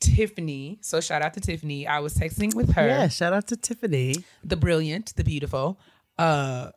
Tiffany, 0.00 0.78
so 0.82 1.00
shout 1.00 1.22
out 1.22 1.34
to 1.34 1.40
Tiffany. 1.40 1.86
I 1.86 2.00
was 2.00 2.14
texting 2.14 2.54
with 2.54 2.72
her 2.74 2.86
Yeah, 2.86 3.08
shout 3.08 3.32
out 3.32 3.46
to 3.48 3.56
Tiffany. 3.56 4.24
the 4.42 4.56
brilliant, 4.56 5.14
the 5.16 5.24
beautiful. 5.24 5.78
Uh 6.18 6.70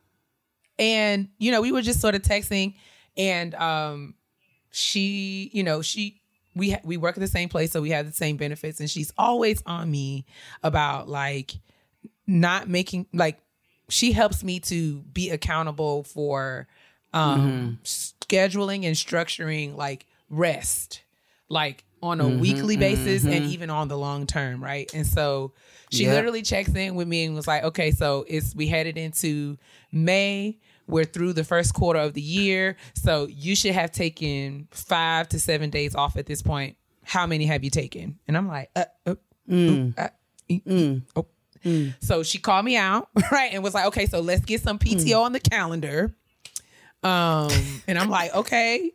and 0.79 1.29
you 1.39 1.51
know, 1.51 1.61
we 1.61 1.71
were 1.71 1.81
just 1.81 1.99
sort 1.99 2.15
of 2.15 2.21
texting 2.21 2.75
and 3.17 3.53
um 3.55 4.13
she, 4.71 5.49
you 5.53 5.63
know, 5.63 5.81
she 5.81 6.21
we 6.57 6.71
ha- 6.71 6.81
we 6.83 6.97
work 6.97 7.17
at 7.17 7.21
the 7.21 7.27
same 7.27 7.49
place 7.49 7.71
so 7.71 7.81
we 7.81 7.91
have 7.91 8.05
the 8.05 8.13
same 8.13 8.37
benefits. 8.37 8.79
And 8.79 8.89
she's 8.89 9.11
always 9.17 9.61
on 9.65 9.89
me 9.89 10.25
about 10.63 11.07
like 11.07 11.59
not 12.25 12.67
making 12.67 13.07
like 13.13 13.39
she 13.89 14.11
helps 14.11 14.43
me 14.43 14.59
to 14.59 14.99
be 15.13 15.29
accountable 15.29 16.03
for 16.03 16.67
um 17.13 17.79
mm-hmm. 17.79 17.83
scheduling 17.83 18.85
and 18.85 18.95
structuring 18.95 19.75
like 19.75 20.05
rest 20.29 21.03
like 21.49 21.85
on 22.03 22.19
a 22.19 22.23
mm-hmm, 22.25 22.39
weekly 22.39 22.77
basis 22.77 23.23
and 23.23 23.33
mm-hmm. 23.33 23.51
even 23.51 23.69
on 23.69 23.87
the 23.87 23.97
long 23.97 24.27
term 24.27 24.63
right? 24.63 24.91
And 24.93 25.07
so 25.07 25.53
she 25.89 26.03
Yep. 26.03 26.13
literally 26.13 26.41
checks 26.41 26.75
in 26.75 26.95
with 26.95 27.07
me 27.07 27.25
and 27.25 27.33
was 27.35 27.47
like 27.47 27.63
okay 27.63 27.91
so 27.91 28.25
it's 28.27 28.53
we 28.55 28.67
headed 28.67 28.97
into 28.97 29.57
may 29.91 30.57
we're 30.87 31.05
through 31.05 31.33
the 31.33 31.43
first 31.43 31.73
quarter 31.73 31.99
of 31.99 32.13
the 32.13 32.21
year 32.21 32.75
so 32.93 33.27
you 33.27 33.55
should 33.55 33.73
have 33.73 33.91
taken 33.91 34.67
five 34.71 35.27
to 35.29 35.39
seven 35.39 35.69
days 35.69 35.93
off 35.95 36.15
at 36.17 36.25
this 36.25 36.41
point 36.41 36.75
how 37.03 37.25
many 37.27 37.45
have 37.45 37.63
you 37.63 37.69
taken 37.69 38.17
and 38.27 38.37
i'm 38.37 38.47
like 38.47 38.69
uh, 38.75 38.85
uh, 39.05 39.15
uh, 39.97 40.07
e- 40.49 40.61
e- 40.65 41.01
oh. 41.15 41.25
So 41.99 42.23
she 42.23 42.37
called 42.37 42.63
me 42.63 42.77
out, 42.77 43.09
right, 43.31 43.51
and 43.53 43.61
was 43.61 43.73
like, 43.73 43.87
"Okay, 43.87 44.05
so 44.05 44.21
let's 44.21 44.45
get 44.45 44.61
some 44.61 44.79
PTO 44.79 45.21
on 45.23 45.33
the 45.33 45.39
calendar." 45.41 46.13
Um, 47.03 47.51
and 47.87 47.97
I'm 47.97 48.09
like, 48.09 48.33
"Okay, 48.33 48.91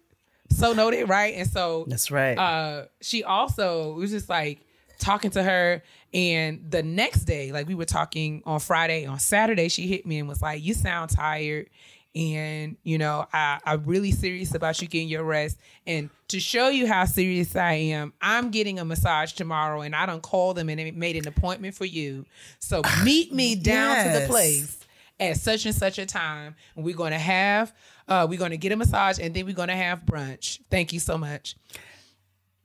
so 0.51 0.72
noted, 0.72 1.09
right?" 1.09 1.34
And 1.34 1.49
so 1.51 1.84
That's 1.86 2.11
right. 2.11 2.38
uh, 2.38 2.86
she 3.03 3.24
also 3.24 3.93
was 3.95 4.11
just 4.11 4.28
like 4.30 4.61
talking 4.99 5.30
to 5.32 5.43
her, 5.43 5.82
and 6.14 6.70
the 6.70 6.82
next 6.82 7.24
day, 7.24 7.52
like 7.52 7.66
we 7.66 7.74
were 7.74 7.86
talking 7.86 8.42
on 8.44 8.60
Friday, 8.60 9.06
on 9.06 9.18
Saturday, 9.18 9.68
she 9.68 9.86
hit 9.86 10.06
me 10.06 10.18
and 10.18 10.28
was 10.28 10.42
like, 10.42 10.62
"You 10.62 10.74
sound 10.74 11.10
tired." 11.10 11.70
And 12.14 12.76
you 12.82 12.98
know, 12.98 13.26
I, 13.32 13.58
I'm 13.64 13.84
really 13.84 14.12
serious 14.12 14.54
about 14.54 14.82
you 14.82 14.88
getting 14.88 15.08
your 15.08 15.24
rest. 15.24 15.58
And 15.86 16.10
to 16.28 16.40
show 16.40 16.68
you 16.68 16.86
how 16.86 17.06
serious 17.06 17.56
I 17.56 17.72
am, 17.72 18.12
I'm 18.20 18.50
getting 18.50 18.78
a 18.78 18.84
massage 18.84 19.32
tomorrow, 19.32 19.80
and 19.80 19.96
I 19.96 20.04
don't 20.04 20.22
call 20.22 20.52
them 20.52 20.68
and 20.68 20.78
they 20.78 20.90
made 20.90 21.16
an 21.16 21.26
appointment 21.26 21.74
for 21.74 21.86
you. 21.86 22.26
So 22.58 22.82
meet 23.04 23.32
me 23.32 23.54
down 23.54 24.04
to 24.04 24.20
the 24.20 24.26
place 24.26 24.78
at 25.18 25.38
such 25.38 25.64
and 25.64 25.74
such 25.74 25.98
a 25.98 26.04
time. 26.04 26.54
And 26.76 26.84
we're 26.84 26.96
gonna 26.96 27.18
have 27.18 27.72
uh 28.08 28.26
we're 28.28 28.38
gonna 28.38 28.58
get 28.58 28.72
a 28.72 28.76
massage 28.76 29.18
and 29.18 29.34
then 29.34 29.46
we're 29.46 29.54
gonna 29.54 29.76
have 29.76 30.00
brunch. 30.00 30.60
Thank 30.70 30.92
you 30.92 31.00
so 31.00 31.16
much. 31.16 31.56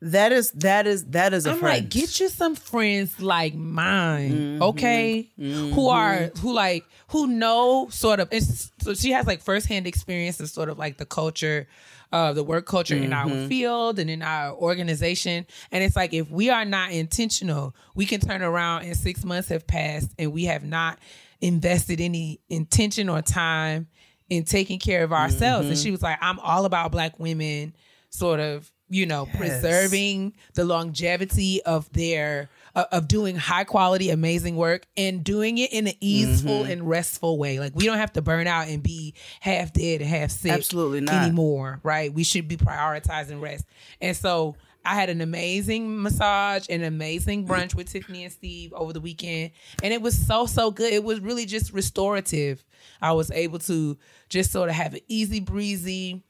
That 0.02 0.32
is 0.32 0.52
that 0.52 0.86
is 0.86 1.06
that 1.06 1.34
is 1.34 1.46
a 1.48 1.52
I'm 1.52 1.60
friend. 1.60 1.82
like, 1.84 1.90
get 1.90 2.20
you 2.20 2.30
some 2.30 2.56
friends 2.56 3.20
like 3.22 3.56
mine, 3.56 4.32
Mm-hmm. 4.32 4.64
okay? 4.64 5.30
Who 5.38 5.90
are 5.90 6.32
who 6.40 6.54
like 6.54 6.86
who 7.10 7.28
know 7.28 7.88
sort 7.90 8.20
of. 8.20 8.28
It's, 8.32 8.72
so 8.82 8.94
she 8.94 9.12
has 9.12 9.26
like 9.26 9.42
firsthand 9.42 9.88
experience 9.88 10.40
of 10.40 10.50
sort 10.50 10.70
of 10.70 10.78
like 10.78 10.98
the 10.98 11.06
culture, 11.06 11.68
uh, 12.12 12.34
the 12.34 12.44
work 12.44 12.66
culture 12.68 12.96
in 12.96 13.12
our 13.14 13.26
Mm-hmm. 13.26 13.48
field 13.48 13.98
and 13.98 14.10
in 14.10 14.22
our 14.22 14.54
organization. 14.54 15.48
And 15.72 15.84
it's 15.84 15.96
like 15.96 16.14
if 16.14 16.30
we 16.30 16.50
are 16.50 16.66
not 16.66 16.92
intentional, 16.92 17.76
we 17.96 18.06
can 18.06 18.20
turn 18.22 18.42
around 18.44 18.84
and 18.84 18.96
six 18.96 19.24
months 19.26 19.50
have 19.50 19.66
passed 19.66 20.12
and 20.20 20.32
we 20.32 20.46
have 20.46 20.64
not 20.64 21.00
invested 21.42 22.02
any 22.02 22.40
intention 22.50 23.10
or 23.10 23.22
time 23.22 23.88
in 24.30 24.44
taking 24.44 24.78
care 24.80 25.04
of 25.04 25.12
ourselves. 25.14 25.64
Mm-hmm. 25.66 25.72
And 25.72 25.78
she 25.80 25.92
was 25.92 26.02
like, 26.04 26.18
I'm 26.22 26.40
all 26.40 26.66
about 26.66 26.92
black 26.92 27.18
women 27.20 27.74
sort 28.10 28.40
of, 28.40 28.70
you 28.90 29.06
know, 29.06 29.26
preserving 29.36 30.34
the 30.54 30.64
longevity 30.66 31.62
of 31.64 31.92
their 31.94 32.50
uh, 32.76 32.86
of 32.92 33.08
doing 33.08 33.36
high 33.36 33.64
quality 33.64 34.10
amazing 34.10 34.56
work 34.56 34.86
and 34.96 35.24
doing 35.24 35.58
it 35.58 35.74
in 35.74 35.88
an 35.88 35.94
easeful 36.00 36.62
Mm-hmm. 36.62 36.72
and 36.72 36.88
restful 36.90 37.38
way. 37.38 37.60
Like 37.60 37.74
we 37.76 37.86
don't 37.86 37.98
have 37.98 38.14
to 38.14 38.22
burn 38.22 38.48
out 38.48 38.68
and 38.68 38.82
be 38.82 39.14
half 39.42 39.74
dead 39.74 40.02
and 40.02 40.10
half 40.10 40.32
sick 40.32 40.52
Absolutely 40.52 41.02
not. 41.02 41.16
anymore, 41.24 41.80
right? 41.84 42.14
We 42.14 42.24
should 42.24 42.48
be 42.48 42.56
prioritizing 42.58 43.42
rest. 43.42 43.66
And 44.00 44.16
so 44.16 44.56
I 44.86 44.96
had 44.96 45.10
an 45.10 45.20
amazing 45.20 46.02
massage, 46.02 46.68
an 46.70 46.84
amazing 46.84 47.46
brunch 47.46 47.76
with 47.76 47.92
Tiffany 47.92 48.24
and 48.24 48.32
Steve 48.32 48.72
over 48.74 48.94
the 48.94 49.02
weekend. 49.02 49.52
And 49.84 49.94
it 49.94 50.02
was 50.02 50.18
so, 50.18 50.46
so 50.46 50.72
good. 50.72 50.94
It 50.94 51.04
was 51.04 51.20
really 51.20 51.46
just 51.46 51.74
restorative. 51.74 52.64
I 53.02 53.12
was 53.12 53.30
able 53.32 53.60
to 53.60 53.98
just 54.30 54.52
sort 54.52 54.70
of 54.70 54.76
have 54.76 54.94
an 54.94 55.02
easy 55.10 55.42
breezy 55.42 56.24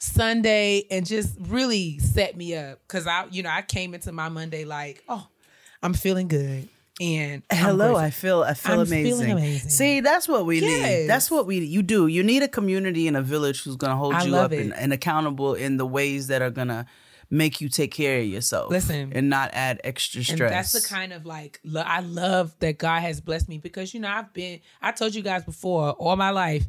Sunday 0.00 0.84
and 0.90 1.06
just 1.06 1.36
really 1.38 1.98
set 1.98 2.36
me 2.36 2.56
up. 2.56 2.80
Cause 2.88 3.06
I, 3.06 3.26
you 3.30 3.42
know, 3.42 3.50
I 3.50 3.62
came 3.62 3.94
into 3.94 4.10
my 4.12 4.28
Monday 4.30 4.64
like, 4.64 5.04
oh, 5.08 5.26
I'm 5.82 5.92
feeling 5.94 6.26
good. 6.26 6.68
And 7.00 7.42
Hello. 7.50 7.96
I 7.96 8.10
feel 8.10 8.42
I 8.42 8.52
feel 8.54 8.80
amazing. 8.80 9.30
amazing. 9.32 9.70
See, 9.70 10.00
that's 10.00 10.28
what 10.28 10.44
we 10.44 10.60
Yes. 10.60 10.82
need. 11.00 11.06
That's 11.06 11.30
what 11.30 11.46
we 11.46 11.58
you 11.60 11.82
do. 11.82 12.06
You 12.08 12.22
need 12.22 12.42
a 12.42 12.48
community 12.48 13.08
and 13.08 13.16
a 13.16 13.22
village 13.22 13.62
who's 13.62 13.76
gonna 13.76 13.96
hold 13.96 14.14
I 14.14 14.24
you 14.24 14.36
up 14.36 14.52
and, 14.52 14.74
and 14.74 14.92
accountable 14.92 15.54
in 15.54 15.76
the 15.78 15.86
ways 15.86 16.26
that 16.26 16.42
are 16.42 16.50
gonna 16.50 16.84
make 17.30 17.60
you 17.60 17.68
take 17.70 17.92
care 17.92 18.18
of 18.20 18.26
yourself. 18.26 18.70
Listen. 18.70 19.12
and 19.14 19.30
not 19.30 19.50
add 19.54 19.80
extra 19.84 20.22
stress. 20.22 20.40
And 20.40 20.50
that's 20.50 20.72
the 20.72 20.82
kind 20.86 21.12
of 21.14 21.24
like 21.24 21.60
lo- 21.64 21.84
I 21.86 22.00
love 22.00 22.54
that 22.58 22.76
God 22.76 23.00
has 23.00 23.20
blessed 23.22 23.48
me 23.48 23.56
because 23.58 23.94
you 23.94 24.00
know 24.00 24.08
I've 24.08 24.32
been 24.34 24.60
I 24.82 24.92
told 24.92 25.14
you 25.14 25.22
guys 25.22 25.44
before 25.44 25.92
all 25.92 26.16
my 26.16 26.30
life. 26.30 26.66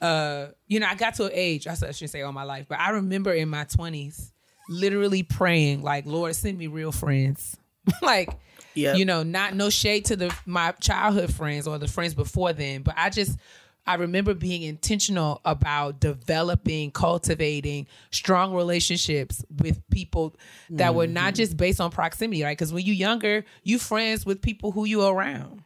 Uh, 0.00 0.48
you 0.66 0.78
know 0.80 0.86
I 0.86 0.94
got 0.94 1.14
to 1.14 1.24
an 1.24 1.30
age 1.34 1.66
I 1.66 1.74
shouldn't 1.74 2.10
say 2.10 2.22
all 2.22 2.32
my 2.32 2.44
life, 2.44 2.66
but 2.68 2.78
I 2.78 2.90
remember 2.90 3.32
in 3.32 3.48
my 3.48 3.64
twenties 3.64 4.32
literally 4.68 5.22
praying 5.22 5.82
like 5.82 6.06
Lord 6.06 6.34
send 6.36 6.56
me 6.58 6.66
real 6.68 6.92
friends, 6.92 7.56
like 8.02 8.30
Yep. 8.74 8.96
you 8.98 9.04
know 9.04 9.22
not 9.24 9.54
no 9.56 9.70
shade 9.70 10.04
to 10.06 10.14
the 10.16 10.32
my 10.46 10.70
childhood 10.72 11.34
friends 11.34 11.66
or 11.66 11.78
the 11.78 11.88
friends 11.88 12.14
before 12.14 12.52
then, 12.52 12.82
but 12.82 12.94
I 12.96 13.10
just 13.10 13.38
I 13.86 13.94
remember 13.94 14.34
being 14.34 14.62
intentional 14.62 15.40
about 15.46 15.98
developing, 15.98 16.90
cultivating 16.90 17.86
strong 18.10 18.52
relationships 18.54 19.42
with 19.58 19.80
people 19.90 20.36
that 20.68 20.94
were 20.94 21.06
not 21.06 21.34
just 21.34 21.56
based 21.56 21.80
on 21.80 21.90
proximity, 21.90 22.42
right? 22.42 22.52
Because 22.56 22.70
when 22.70 22.84
you're 22.84 22.94
younger, 22.94 23.46
you 23.64 23.78
friends 23.78 24.26
with 24.26 24.42
people 24.42 24.72
who 24.72 24.84
you 24.84 25.02
around, 25.06 25.62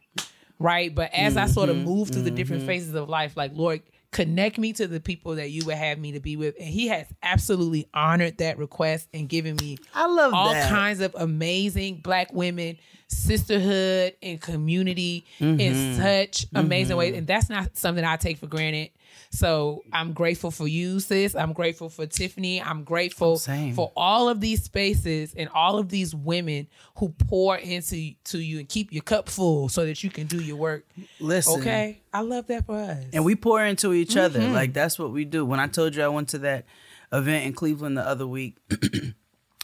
right? 0.57 0.95
But 0.95 1.13
as 1.13 1.35
I 1.35 1.47
sort 1.47 1.67
of 1.69 1.75
Mm-hmm. 1.75 1.85
move 1.85 2.09
through 2.11 2.21
the 2.21 2.31
different 2.31 2.63
phases 2.63 2.95
of 2.95 3.09
life, 3.09 3.35
like 3.35 3.51
Lord, 3.53 3.81
connect 4.13 4.57
me 4.57 4.71
to 4.73 4.87
the 4.87 4.99
people 4.99 5.35
that 5.35 5.49
you 5.49 5.65
would 5.65 5.75
have 5.75 5.97
me 5.97 6.13
to 6.13 6.19
be 6.19 6.37
with, 6.37 6.55
and 6.57 6.67
He 6.67 6.87
has 6.87 7.07
absolutely 7.21 7.87
honored 7.93 8.37
that 8.37 8.57
request 8.57 9.09
and 9.13 9.27
given 9.27 9.55
me 9.57 9.77
I 9.93 10.07
love 10.07 10.33
all 10.33 10.53
that. 10.53 10.69
kinds 10.69 11.01
of 11.01 11.13
amazing 11.17 11.97
Black 11.97 12.31
women, 12.33 12.77
sisterhood, 13.07 14.13
and 14.21 14.39
community 14.41 15.25
Mm-hmm. 15.39 15.59
in 15.59 15.95
such 15.97 16.45
amazing 16.55 16.95
ways, 16.97 17.15
and 17.15 17.27
that's 17.27 17.49
not 17.49 17.75
something 17.77 18.03
I 18.03 18.17
take 18.17 18.37
for 18.37 18.47
granted. 18.47 18.89
So 19.29 19.83
I'm 19.91 20.13
grateful 20.13 20.51
for 20.51 20.67
you, 20.67 20.99
sis. 20.99 21.35
I'm 21.35 21.53
grateful 21.53 21.89
for 21.89 22.05
Tiffany. 22.05 22.61
I'm 22.61 22.83
grateful 22.83 23.37
Same. 23.37 23.73
for 23.73 23.91
all 23.97 24.29
of 24.29 24.41
these 24.41 24.63
spaces 24.63 25.33
and 25.35 25.49
all 25.55 25.79
of 25.79 25.89
these 25.89 26.13
women 26.13 26.67
who 26.97 27.09
pour 27.09 27.57
into 27.57 28.13
to 28.25 28.37
you 28.37 28.59
and 28.59 28.69
keep 28.69 28.93
your 28.93 29.01
cup 29.01 29.29
full 29.29 29.69
so 29.69 29.85
that 29.85 30.03
you 30.03 30.11
can 30.11 30.27
do 30.27 30.39
your 30.39 30.55
work. 30.57 30.85
Listen. 31.19 31.59
Okay, 31.61 32.01
I 32.13 32.21
love 32.21 32.45
that 32.47 32.65
for 32.67 32.75
us. 32.77 33.03
And 33.11 33.25
we 33.25 33.35
pour 33.35 33.63
into 33.65 33.91
each 33.93 34.15
other. 34.17 34.39
Mm-hmm. 34.39 34.53
Like 34.53 34.73
that's 34.73 34.99
what 34.99 35.11
we 35.11 35.25
do. 35.25 35.43
When 35.45 35.59
I 35.59 35.67
told 35.67 35.95
you 35.95 36.03
I 36.03 36.07
went 36.09 36.29
to 36.29 36.37
that 36.39 36.65
event 37.11 37.45
in 37.47 37.53
Cleveland 37.53 37.97
the 37.97 38.07
other 38.07 38.27
week, 38.27 38.57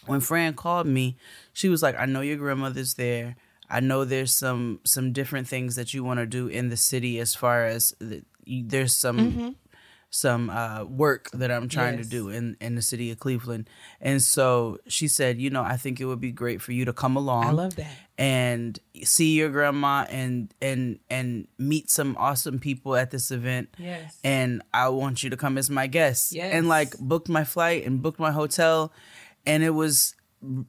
when 0.10 0.20
Fran 0.20 0.54
called 0.56 0.88
me, 0.88 1.18
she 1.54 1.70
was 1.70 1.82
like, 1.82 1.96
"I 2.00 2.06
know 2.06 2.22
your 2.22 2.38
grandmother's 2.38 2.96
there. 2.96 3.36
I 3.70 3.80
know 3.80 4.04
there's 4.06 4.34
some 4.34 4.80
some 4.84 5.14
different 5.14 5.48
things 5.48 5.76
that 5.76 5.94
you 5.94 6.04
want 6.04 6.20
to 6.20 6.26
do 6.26 6.48
in 6.48 6.70
the 6.70 6.78
city 6.78 7.20
as 7.20 7.36
far 7.36 7.66
as 7.66 7.94
the, 8.00 8.24
there's 8.46 8.94
some 8.94 9.56
some 10.12 10.50
uh, 10.50 10.84
work 10.86 11.30
that 11.34 11.52
I'm 11.52 11.70
trying 11.70 11.98
Yes. 11.98 12.06
to 12.06 12.10
do 12.10 12.30
in 12.30 12.58
in 12.60 12.74
the 12.76 12.82
city 12.82 13.12
of 13.12 13.20
Cleveland." 13.20 13.70
And 14.02 14.22
so 14.22 14.80
she 14.88 15.08
said, 15.08 15.40
"You 15.40 15.52
know, 15.52 15.62
I 15.64 15.78
think 15.78 16.00
it 16.02 16.06
would 16.06 16.20
be 16.22 16.32
great 16.32 16.62
for 16.62 16.72
you 16.72 16.84
to 16.86 16.94
come 16.94 17.16
along." 17.16 17.46
I 17.46 17.52
love 17.52 17.76
that. 17.76 17.92
and 18.18 18.80
see 19.04 19.36
your 19.38 19.50
grandma 19.50 20.06
and 20.10 20.54
and 20.62 21.00
and 21.10 21.48
meet 21.58 21.90
some 21.92 22.18
awesome 22.18 22.58
people 22.60 22.96
at 22.96 23.12
this 23.12 23.30
event. 23.32 23.70
Yes. 23.78 24.18
And 24.24 24.62
I 24.74 24.90
want 24.90 25.22
you 25.24 25.30
to 25.30 25.38
come 25.38 25.58
as 25.60 25.70
my 25.70 25.86
guest. 25.88 26.34
Yes. 26.34 26.52
And 26.54 26.68
like 26.68 26.98
booked 27.00 27.30
my 27.30 27.44
flight 27.46 27.86
and 27.86 28.02
booked 28.02 28.20
my 28.20 28.32
hotel 28.32 28.92
and 29.46 29.64
it 29.64 29.72
was 29.72 30.16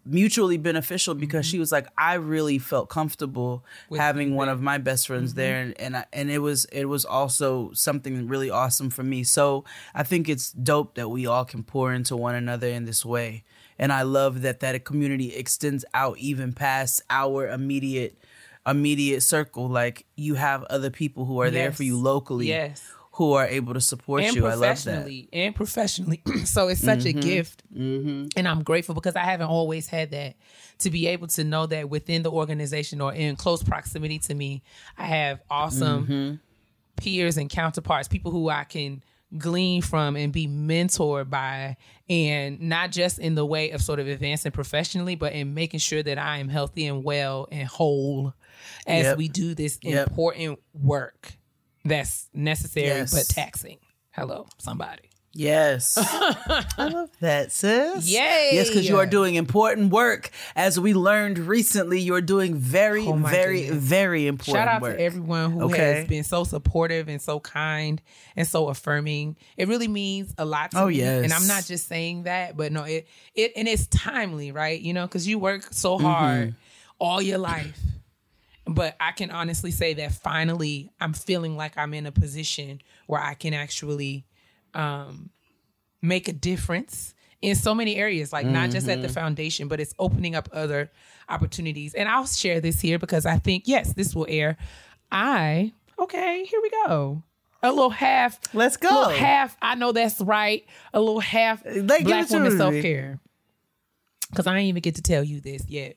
mutually 0.05 0.57
beneficial 0.57 1.15
because 1.15 1.47
mm-hmm. 1.47 1.53
she 1.53 1.59
was 1.59 1.71
like 1.71 1.87
I 1.97 2.15
really 2.15 2.59
felt 2.59 2.89
comfortable 2.89 3.65
With 3.89 4.01
having 4.01 4.35
one 4.35 4.49
of 4.49 4.61
my 4.61 4.79
best 4.79 5.07
friends 5.07 5.31
mm-hmm. 5.31 5.41
there 5.41 5.61
and 5.61 5.81
and, 5.81 5.97
I, 5.97 6.07
and 6.13 6.31
it 6.31 6.39
was 6.39 6.65
it 6.67 6.87
was 6.87 7.05
also 7.05 7.71
something 7.73 8.27
really 8.27 8.51
awesome 8.51 8.91
for 8.91 9.05
me. 9.05 9.23
So 9.23 9.65
I 9.95 10.03
think 10.03 10.29
it's 10.29 10.51
dope 10.51 10.97
that 10.97 11.09
we 11.09 11.27
all 11.27 11.45
can 11.45 11.63
pour 11.63 11.93
into 11.93 12.17
one 12.17 12.35
another 12.35 12.67
in 12.67 12.85
this 12.85 13.05
way. 13.05 13.45
And 13.79 13.93
I 13.93 14.03
love 14.03 14.43
that 14.43 14.61
that 14.61 14.85
community 14.85 15.35
extends 15.35 15.85
out 15.95 16.19
even 16.19 16.53
past 16.53 17.03
our 17.09 17.49
immediate 17.49 18.19
immediate 18.67 19.23
circle. 19.23 19.69
Like 19.69 20.05
you 20.17 20.35
have 20.35 20.65
other 20.65 20.91
people 20.91 21.27
who 21.27 21.41
are 21.41 21.51
there 21.51 21.71
for 21.73 21.85
you 21.85 21.97
locally, 21.97 22.49
Yes. 22.49 22.93
Who 23.21 23.35
are 23.35 23.47
able 23.47 23.75
to 23.75 23.81
support 23.83 24.23
and 24.25 24.35
you. 24.35 24.47
I 24.47 24.55
love 24.55 24.61
that. 24.61 24.85
professionally 24.85 25.29
and 25.33 25.55
professionally. 25.55 26.23
so 26.47 26.69
it's 26.69 26.81
such 26.81 27.01
Mm-hmm. 27.01 27.19
a 27.19 27.23
gift, 27.23 27.63
and 27.71 28.49
I'm 28.49 28.63
grateful 28.63 28.95
because 28.95 29.15
I 29.15 29.25
haven't 29.25 29.49
always 29.49 29.87
had 29.89 30.11
that. 30.13 30.37
To 30.79 30.91
be 30.91 31.07
able 31.09 31.27
to 31.29 31.45
know 31.45 31.67
that 31.67 31.91
within 31.91 32.23
the 32.23 32.31
organization 32.31 33.03
or 33.03 33.13
in 33.13 33.37
close 33.37 33.63
proximity 33.63 34.19
to 34.21 34.35
me, 34.35 34.63
I 34.97 35.05
have 35.05 35.41
awesome 35.51 36.07
Mm-hmm. 36.07 36.35
peers 36.97 37.37
and 37.37 37.51
counterparts, 37.51 38.09
people 38.09 38.31
who 38.31 38.49
I 38.49 38.65
can 38.65 39.03
glean 39.37 39.83
from 39.83 40.17
and 40.17 40.33
be 40.33 40.49
mentored 40.49 41.29
by 41.31 41.77
and 42.09 42.59
not 42.63 42.91
just 42.91 43.19
in 43.19 43.35
the 43.35 43.45
way 43.47 43.71
of 43.71 43.81
sort 43.83 44.01
of 44.01 44.09
advancing 44.09 44.51
professionally 44.51 45.15
but 45.15 45.33
in 45.33 45.55
making 45.55 45.79
sure 45.79 46.03
that 46.03 46.19
I 46.19 46.39
am 46.39 46.49
healthy 46.49 46.87
and 46.87 47.05
well 47.05 47.47
and 47.53 47.69
whole 47.69 48.35
as 48.89 49.05
Yep. 49.05 49.19
we 49.19 49.29
do 49.29 49.55
this 49.55 49.79
Yep. 49.83 50.09
important 50.09 50.59
work 50.75 51.35
that's 51.85 52.29
necessary 52.35 52.87
Yes. 52.87 53.13
but 53.15 53.33
taxing. 53.35 53.79
Hello, 54.13 54.47
somebody. 54.59 55.05
Yes. 55.33 55.97
I 56.77 56.89
love 56.93 57.11
that, 57.21 57.53
sis. 57.53 58.09
Yay. 58.09 58.51
Yes, 58.53 58.67
because 58.67 58.89
you 58.89 58.99
are 58.99 59.07
doing 59.07 59.37
important 59.37 59.93
work. 59.93 60.31
As 60.57 60.79
we 60.81 60.93
learned 60.93 61.39
recently, 61.39 62.01
you're 62.01 62.21
doing 62.21 62.57
very, 62.57 63.07
Oh 63.07 63.13
very, 63.13 63.61
goodness. 63.63 63.85
very 63.85 64.27
important 64.27 64.57
work. 64.57 64.67
Shout 64.67 64.75
out 64.77 64.83
work. 64.83 64.97
to 64.97 65.03
everyone 65.05 65.53
who 65.53 65.63
Okay. 65.67 65.99
has 65.99 66.09
been 66.09 66.25
so 66.25 66.43
supportive 66.43 67.09
and 67.09 67.23
so 67.23 67.39
kind 67.39 68.03
and 68.35 68.45
so 68.49 68.67
affirming. 68.71 69.37
It 69.57 69.69
really 69.69 69.87
means 69.87 70.35
a 70.37 70.45
lot 70.45 70.73
to 70.73 70.81
Oh, 70.81 70.87
me. 70.89 70.97
yes. 70.97 71.23
And 71.23 71.33
I'm 71.33 71.47
not 71.47 71.65
just 71.65 71.87
saying 71.87 72.25
that, 72.25 72.57
but 72.57 72.73
no, 72.73 72.83
it 72.83 73.07
it 73.37 73.53
and 73.55 73.69
it's 73.69 73.87
timely, 73.87 74.51
right? 74.51 74.81
You 74.81 74.95
know, 74.95 75.07
because 75.07 75.29
you 75.29 75.39
work 75.39 75.69
so 75.71 75.97
Mm-hmm. 75.97 76.07
hard 76.07 76.55
all 76.99 77.23
your 77.23 77.39
life. 77.39 77.79
But 78.67 78.97
I 79.01 79.13
can 79.13 79.31
honestly 79.31 79.71
say 79.71 79.95
that 79.95 80.13
finally 80.13 80.91
I'm 81.01 81.13
feeling 81.13 81.57
like 81.57 81.77
I'm 81.77 81.95
in 81.95 82.07
a 82.07 82.13
position 82.13 82.81
where 83.07 83.21
I 83.21 83.35
can 83.35 83.55
actually 83.55 84.27
um, 84.75 85.31
make 86.03 86.29
a 86.29 86.33
difference 86.33 87.15
in 87.43 87.57
so 87.57 87.75
many 87.75 87.97
areas, 87.97 88.33
like 88.33 88.47
not 88.47 88.71
just 88.71 88.89
at 88.89 89.01
the 89.01 89.09
foundation, 89.09 89.67
but 89.69 89.81
it's 89.81 89.95
opening 89.99 90.35
up 90.35 90.49
other 90.53 90.91
opportunities. 91.29 91.95
And 91.95 92.09
I'll 92.09 92.27
share 92.27 92.61
this 92.61 92.81
here 92.81 92.99
because 92.99 93.25
I 93.25 93.39
think, 93.39 93.65
yes, 93.67 93.95
this 93.95 94.15
will 94.15 94.27
air. 94.29 94.59
I, 95.11 95.73
okay, 95.99 96.45
here 96.45 96.61
we 96.63 96.71
go. 96.87 97.23
A 97.63 97.71
little 97.71 97.91
half. 97.91 98.39
Let's 98.55 98.77
go. 98.77 98.89
A 98.89 98.93
little 98.93 99.15
half. 99.15 99.57
I 99.61 99.75
know 99.75 99.93
that's 99.93 100.21
right. 100.21 100.65
A 100.93 101.01
little 101.01 101.21
half 101.21 101.63
give 101.65 101.87
black 101.87 102.31
woman 102.31 102.57
self 102.57 102.75
care. 102.75 103.19
Because 104.31 104.47
I 104.47 104.55
didn't 104.55 104.69
even 104.69 104.81
get 104.81 104.95
to 104.97 105.03
tell 105.03 105.25
you 105.25 105.41
this 105.41 105.69
yet. 105.69 105.97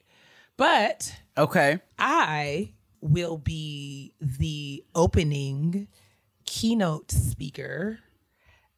But 0.58 1.14
okay. 1.38 1.80
I 1.98 2.74
will 3.02 3.38
be 3.38 4.14
the 4.22 4.84
opening 4.96 5.88
keynote 6.46 7.12
speaker 7.12 8.00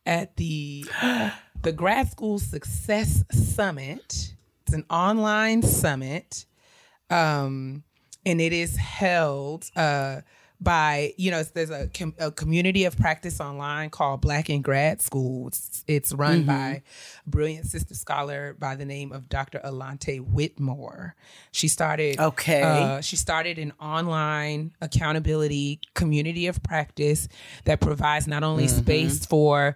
at 0.06 0.36
the 0.38 0.86
the 1.62 1.72
Grad 1.72 2.10
School 2.10 2.40
Success 2.40 3.24
Summit. 3.32 4.34
It's 4.66 4.74
an 4.74 4.86
online 4.90 5.62
summit, 5.62 6.46
um, 7.10 7.84
and 8.26 8.42
it 8.42 8.52
is 8.54 8.78
held 8.78 9.70
uh, 9.76 10.22
by 10.62 11.14
you 11.18 11.32
know 11.32 11.44
there's 11.44 11.70
a, 11.70 11.88
com- 11.94 12.16
a 12.18 12.32
community 12.32 12.86
of 12.86 12.98
practice 12.98 13.40
online 13.40 13.90
called 13.90 14.22
Black 14.22 14.50
in 14.50 14.62
Grad 14.62 15.02
School. 15.02 15.50
It's, 15.50 15.84
it's 15.88 16.14
run 16.14 16.44
by 16.44 16.82
a 17.26 17.30
brilliant 17.30 17.66
sister 17.66 17.94
scholar 17.94 18.56
by 18.58 18.76
the 18.76 18.86
name 18.86 19.12
of 19.12 19.28
Dr. 19.30 19.60
Alante 19.64 20.20
Whitmore. 20.20 21.16
She 21.52 21.68
started 21.68 22.20
Okay. 22.20 22.62
uh, 22.62 23.02
she 23.02 23.16
started 23.16 23.60
an 23.60 23.74
online 23.82 24.74
accountability 24.82 25.80
community 25.94 26.48
of 26.48 26.62
practice 26.64 27.28
that 27.66 27.82
provides 27.82 28.28
not 28.28 28.44
only 28.44 28.68
space 28.68 29.26
for 29.26 29.76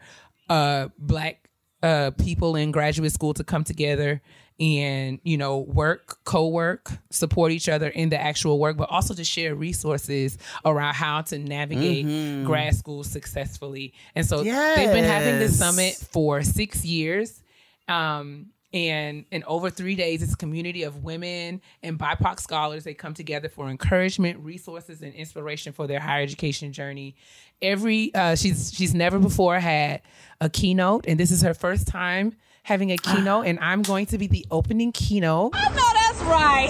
uh, 0.50 0.88
black 0.98 1.50
uh, 1.84 2.12
people 2.18 2.56
in 2.56 2.72
graduate 2.72 3.12
school 3.12 3.34
to 3.34 3.44
come 3.44 3.64
together 3.64 4.22
and 4.60 5.20
you 5.24 5.38
know 5.38 5.60
work 5.60 6.18
co-work 6.26 6.92
support 7.12 7.52
each 7.52 7.70
other 7.70 7.88
in 7.88 8.10
the 8.10 8.20
actual 8.20 8.60
work 8.60 8.76
but 8.78 8.90
also 8.90 9.14
to 9.14 9.24
share 9.24 9.56
resources 9.56 10.38
around 10.66 10.94
how 10.94 11.22
to 11.22 11.38
navigate 11.40 12.06
grad 12.46 12.76
school 12.76 13.04
successfully 13.04 13.94
and 14.16 14.26
so 14.26 14.44
they've 14.76 14.92
been 14.92 15.04
having 15.06 15.40
this 15.40 15.58
summit 15.58 15.94
for 15.96 16.44
six 16.44 16.84
years 16.84 17.42
um, 17.88 18.48
and 18.72 19.26
in 19.32 19.44
over 19.46 19.72
three 19.72 19.96
days, 19.96 20.22
it's 20.22 20.34
a 20.34 20.38
community 20.38 20.84
of 20.84 21.04
women 21.04 21.60
and 21.82 21.98
BIPOC 21.98 22.40
scholars. 22.40 22.84
They 22.84 22.94
come 22.94 23.16
together 23.16 23.50
for 23.50 23.68
encouragement, 23.68 24.40
resources, 24.42 25.02
and 25.02 25.14
inspiration 25.16 25.74
for 25.74 25.88
their 25.88 26.00
higher 26.00 26.22
education 26.22 26.72
journey. 26.72 27.16
Every 27.64 28.14
uh, 28.14 28.36
she's 28.36 28.72
she's 28.72 28.94
never 28.94 29.18
before 29.18 29.60
had 29.60 30.02
a 30.40 30.52
keynote, 30.52 31.06
and 31.08 31.20
this 31.20 31.32
is 31.32 31.42
her 31.42 31.56
first 31.56 31.88
time 31.88 32.36
having 32.64 32.92
a 32.92 32.98
keynote. 32.98 33.46
and 33.46 33.60
I'm 33.60 33.82
going 33.82 34.06
to 34.08 34.18
be 34.18 34.28
the 34.28 34.46
opening 34.52 34.92
keynote 34.92 35.52
I 35.56 35.68
know 35.70 35.90
that's 35.94 36.22
right. 36.22 36.70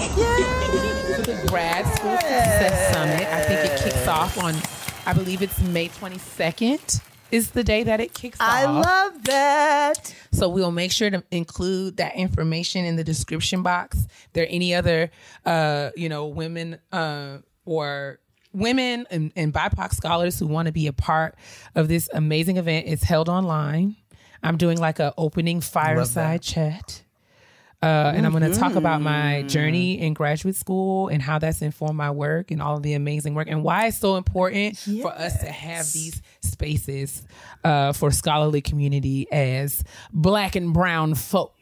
to 1.16 1.22
the 1.30 1.46
Grad 1.48 1.86
School 1.96 2.12
Success 2.16 2.94
Summit. 2.94 3.28
I 3.28 3.42
think 3.42 3.60
it 3.72 3.80
kicks 3.82 4.06
off 4.06 4.38
on, 4.38 4.54
I 5.06 5.12
believe 5.12 5.42
it's 5.42 5.60
May 5.60 5.88
22nd. 5.88 7.02
Is 7.30 7.52
the 7.52 7.62
day 7.62 7.84
that 7.84 8.00
it 8.00 8.12
kicks 8.12 8.38
I 8.40 8.64
off. 8.64 8.84
I 8.84 8.90
love 8.90 9.22
that. 9.24 10.14
So 10.32 10.48
we'll 10.48 10.72
make 10.72 10.90
sure 10.90 11.10
to 11.10 11.22
include 11.30 11.98
that 11.98 12.16
information 12.16 12.84
in 12.84 12.96
the 12.96 13.04
description 13.04 13.62
box. 13.62 13.98
If 14.24 14.32
there 14.32 14.42
are 14.44 14.48
any 14.48 14.74
other, 14.74 15.12
uh, 15.46 15.90
you 15.94 16.08
know, 16.08 16.26
women 16.26 16.80
uh, 16.90 17.38
or 17.64 18.18
women 18.52 19.06
and, 19.12 19.32
and 19.36 19.52
BIPOC 19.52 19.94
scholars 19.94 20.40
who 20.40 20.48
want 20.48 20.66
to 20.66 20.72
be 20.72 20.88
a 20.88 20.92
part 20.92 21.36
of 21.76 21.86
this 21.86 22.08
amazing 22.12 22.56
event, 22.56 22.86
it's 22.88 23.04
held 23.04 23.28
online. 23.28 23.94
I'm 24.42 24.56
doing 24.56 24.78
like 24.78 24.98
a 24.98 25.12
opening 25.18 25.60
fireside 25.60 26.42
chat. 26.42 27.02
Uh, 27.82 28.12
and 28.14 28.26
I'm 28.26 28.32
going 28.32 28.50
to 28.50 28.58
talk 28.58 28.74
about 28.74 29.00
my 29.00 29.40
journey 29.44 29.98
in 29.98 30.12
graduate 30.12 30.54
school 30.54 31.08
and 31.08 31.22
how 31.22 31.38
that's 31.38 31.62
informed 31.62 31.96
my 31.96 32.10
work 32.10 32.50
and 32.50 32.60
all 32.60 32.76
of 32.76 32.82
the 32.82 32.92
amazing 32.92 33.34
work 33.34 33.48
and 33.48 33.62
why 33.62 33.86
it's 33.86 33.96
so 33.96 34.16
important 34.16 34.76
for 34.76 35.10
us 35.10 35.40
to 35.40 35.46
have 35.46 35.90
these 35.92 36.20
spaces 36.42 37.22
uh, 37.64 37.94
for 37.94 38.10
scholarly 38.10 38.60
community 38.60 39.26
as 39.32 39.82
black 40.12 40.56
and 40.56 40.74
brown 40.74 41.14
folk. 41.14 41.54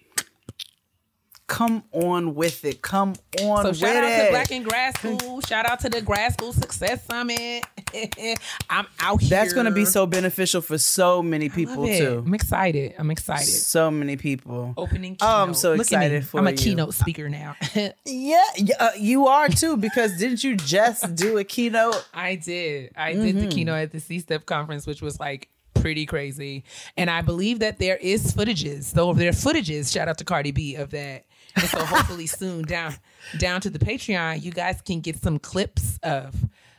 Come 1.48 1.82
on 1.92 2.34
with 2.34 2.62
it. 2.66 2.82
Come 2.82 3.14
on 3.42 3.62
So 3.62 3.68
with 3.70 3.76
it. 3.76 3.80
So 3.80 3.86
shout 3.86 4.04
out 4.04 4.24
to 4.24 4.30
Black 4.30 4.50
in 4.52 4.62
Grad 4.62 4.96
School. 4.98 5.40
Shout 5.40 5.64
out 5.66 5.80
to 5.80 5.88
the 5.88 6.02
Grad 6.02 6.34
School 6.34 6.52
Success 6.52 7.04
Summit. 7.06 7.64
I'm 8.70 8.86
out 9.00 9.22
here. 9.22 9.30
That's 9.30 9.54
going 9.54 9.64
to 9.64 9.70
be 9.72 9.86
so 9.86 10.04
beneficial 10.06 10.60
for 10.60 10.76
so 10.76 11.22
many 11.22 11.48
people 11.48 11.86
too. 11.86 12.22
I'm 12.26 12.34
excited. 12.34 12.94
I'm 12.98 13.10
excited. 13.10 13.46
So 13.46 13.90
many 13.90 14.16
people. 14.18 14.74
Opening 14.76 15.16
keynote. 15.16 15.22
Oh, 15.22 15.42
I'm 15.42 15.54
so 15.54 15.70
Look 15.74 15.90
at 15.90 15.98
me. 16.00 16.06
excited 16.06 16.26
for 16.26 16.36
you. 16.36 16.40
I'm 16.42 16.46
a 16.48 16.50
you. 16.50 16.56
keynote 16.58 16.94
speaker 16.94 17.28
now. 17.28 17.56
Yeah, 18.04 18.42
uh, 18.78 18.90
you 18.98 19.26
are 19.28 19.48
too 19.48 19.76
because 19.76 20.18
didn't 20.18 20.44
you 20.44 20.54
just 20.56 21.14
do 21.14 21.38
a 21.38 21.44
keynote? 21.44 22.06
I 22.14 22.34
did. 22.36 22.92
I 22.96 23.14
did 23.14 23.36
Mm-hmm. 23.36 23.38
the 23.40 23.54
keynote 23.54 23.78
at 23.78 23.92
the 23.92 24.00
C 24.00 24.18
Step 24.20 24.44
conference, 24.46 24.86
which 24.86 25.00
was 25.02 25.18
like 25.18 25.48
pretty 25.74 26.06
crazy. 26.06 26.64
And 26.96 27.08
I 27.08 27.22
believe 27.22 27.60
that 27.60 27.78
there 27.78 27.96
is 27.96 28.34
footages. 28.34 28.84
So 28.84 29.12
there 29.14 29.28
are 29.28 29.32
footages, 29.32 29.92
shout 29.92 30.08
out 30.08 30.18
to 30.18 30.24
Cardi 30.24 30.50
B 30.50 30.74
of 30.74 30.90
that. 30.90 31.24
And 31.60 31.68
so 31.68 31.84
hopefully 31.84 32.26
soon 32.26 32.62
down 32.62 32.94
down 33.38 33.60
to 33.62 33.70
the 33.70 33.78
Patreon, 33.78 34.42
you 34.42 34.50
guys 34.52 34.80
can 34.80 35.00
get 35.00 35.16
some 35.22 35.38
clips 35.38 35.98
of 36.02 36.34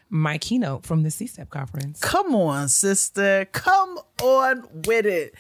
my 0.09 0.37
keynote 0.39 0.85
from 0.85 1.03
the 1.03 1.11
C 1.11 1.27
Step 1.27 1.49
conference. 1.49 1.99
Come 1.99 2.33
on, 2.33 2.67
sister. 2.69 3.45
Come 3.51 3.99
on 4.23 4.67
with 4.85 5.05
it. 5.05 5.35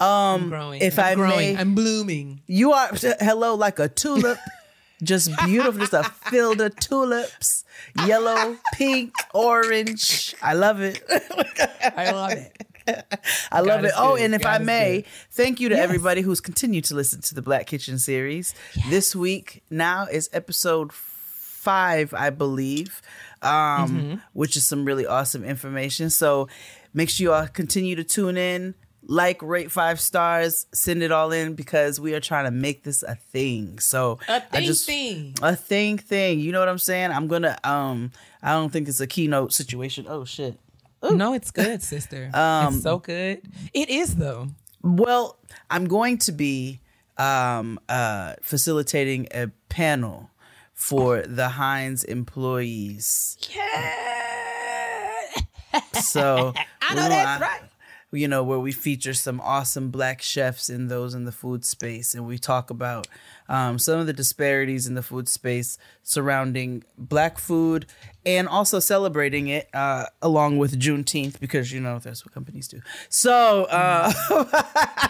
Um, 0.00 0.08
I'm 0.08 0.48
growing. 0.48 0.82
if 0.82 0.98
I'm 0.98 1.04
I 1.04 1.14
growing. 1.14 1.54
may, 1.54 1.56
I'm 1.56 1.74
blooming. 1.74 2.42
you 2.46 2.72
are 2.72 2.90
hello 3.20 3.54
like 3.54 3.78
a 3.78 3.88
tulip, 3.88 4.38
just 5.02 5.30
beautiful, 5.44 5.78
just 5.80 5.92
a 5.92 6.02
field 6.30 6.60
of 6.60 6.74
tulips, 6.76 7.64
yellow, 8.06 8.56
pink, 8.74 9.12
orange. 9.32 10.34
I 10.42 10.54
love 10.54 10.80
it. 10.80 11.02
I 11.96 12.10
love 12.10 12.32
it. 12.32 12.52
I 13.50 13.60
love 13.60 13.84
it. 13.84 13.92
Oh, 13.96 14.16
and 14.16 14.34
if 14.34 14.44
I 14.46 14.58
may, 14.58 15.04
thank 15.30 15.60
you 15.60 15.68
to 15.68 15.74
Yes. 15.74 15.84
everybody 15.84 16.20
who's 16.22 16.40
continued 16.40 16.84
to 16.86 16.94
listen 16.94 17.20
to 17.22 17.34
the 17.34 17.42
Black 17.42 17.66
Kitchen 17.66 17.98
series. 17.98 18.54
This 18.88 19.14
week 19.16 19.62
now 19.70 20.06
is 20.06 20.28
episode 20.32 20.92
five, 20.92 22.12
I 22.14 22.30
believe, 22.30 23.02
um, 23.42 23.50
Mm-hmm. 23.52 24.14
which 24.32 24.56
is 24.56 24.64
some 24.64 24.84
really 24.84 25.06
awesome 25.06 25.44
information. 25.44 26.10
So 26.10 26.48
make 26.94 27.08
sure 27.10 27.24
you 27.24 27.32
all 27.32 27.46
continue 27.46 27.96
to 27.96 28.04
tune 28.04 28.36
in. 28.36 28.74
Like, 29.04 29.42
rate 29.42 29.72
five 29.72 29.98
stars, 30.00 30.66
send 30.72 31.02
it 31.02 31.10
all 31.10 31.32
in 31.32 31.54
because 31.54 31.98
we 31.98 32.14
are 32.14 32.20
trying 32.20 32.44
to 32.44 32.52
make 32.52 32.84
this 32.84 33.02
a 33.02 33.16
thing. 33.16 33.80
So 33.80 34.20
A 34.28 34.34
I 34.36 34.38
thing 34.38 34.64
just 34.64 34.86
thing. 34.86 35.34
a 35.42 35.56
thing 35.56 35.98
thing. 35.98 36.38
You 36.38 36.52
know 36.52 36.60
what 36.60 36.68
I'm 36.68 36.78
saying? 36.78 37.10
I'm 37.10 37.26
gonna 37.26 37.58
um 37.64 38.12
I 38.44 38.52
don't 38.52 38.70
think 38.70 38.86
it's 38.86 39.00
a 39.00 39.08
keynote 39.08 39.52
situation. 39.52 40.06
Oh 40.08 40.24
shit. 40.24 40.56
No, 41.10 41.34
it's 41.34 41.50
good, 41.50 41.82
sister. 41.82 42.30
Um, 42.34 42.74
it's 42.74 42.82
so 42.82 42.98
good. 42.98 43.42
It 43.74 43.90
is 43.90 44.16
though. 44.16 44.48
Well, 44.82 45.38
I'm 45.70 45.86
going 45.86 46.18
to 46.18 46.32
be 46.32 46.80
um, 47.18 47.78
uh, 47.88 48.34
facilitating 48.42 49.28
a 49.34 49.48
panel 49.68 50.30
for 50.74 51.22
the 51.22 51.48
Heinz 51.50 52.04
employees. 52.04 53.36
Yeah. 53.54 55.22
So 56.02 56.52
I 56.82 56.94
know 56.94 57.08
that's 57.08 57.40
wanna- 57.40 57.40
right. 57.40 57.60
You 58.12 58.28
know, 58.28 58.42
where 58.42 58.58
we 58.58 58.72
feature 58.72 59.14
some 59.14 59.40
awesome 59.40 59.90
black 59.90 60.20
chefs 60.20 60.68
and 60.68 60.90
those 60.90 61.14
in 61.14 61.24
the 61.24 61.32
food 61.32 61.64
space, 61.64 62.14
and 62.14 62.26
we 62.26 62.38
talk 62.38 62.68
about 62.68 63.06
um, 63.48 63.78
some 63.78 63.98
of 63.98 64.06
the 64.06 64.12
disparities 64.12 64.86
in 64.86 64.94
the 64.94 65.02
food 65.02 65.28
space 65.28 65.78
surrounding 66.02 66.84
black 66.98 67.38
food 67.38 67.86
and 68.26 68.48
also 68.48 68.80
celebrating 68.80 69.48
it 69.48 69.68
uh, 69.74 70.06
along 70.20 70.58
with 70.58 70.78
Juneteenth 70.78 71.40
because 71.40 71.72
you 71.72 71.80
know 71.80 71.98
that's 71.98 72.24
what 72.24 72.34
companies 72.34 72.68
do. 72.68 72.80
So, 73.08 73.64
uh, 73.64 74.12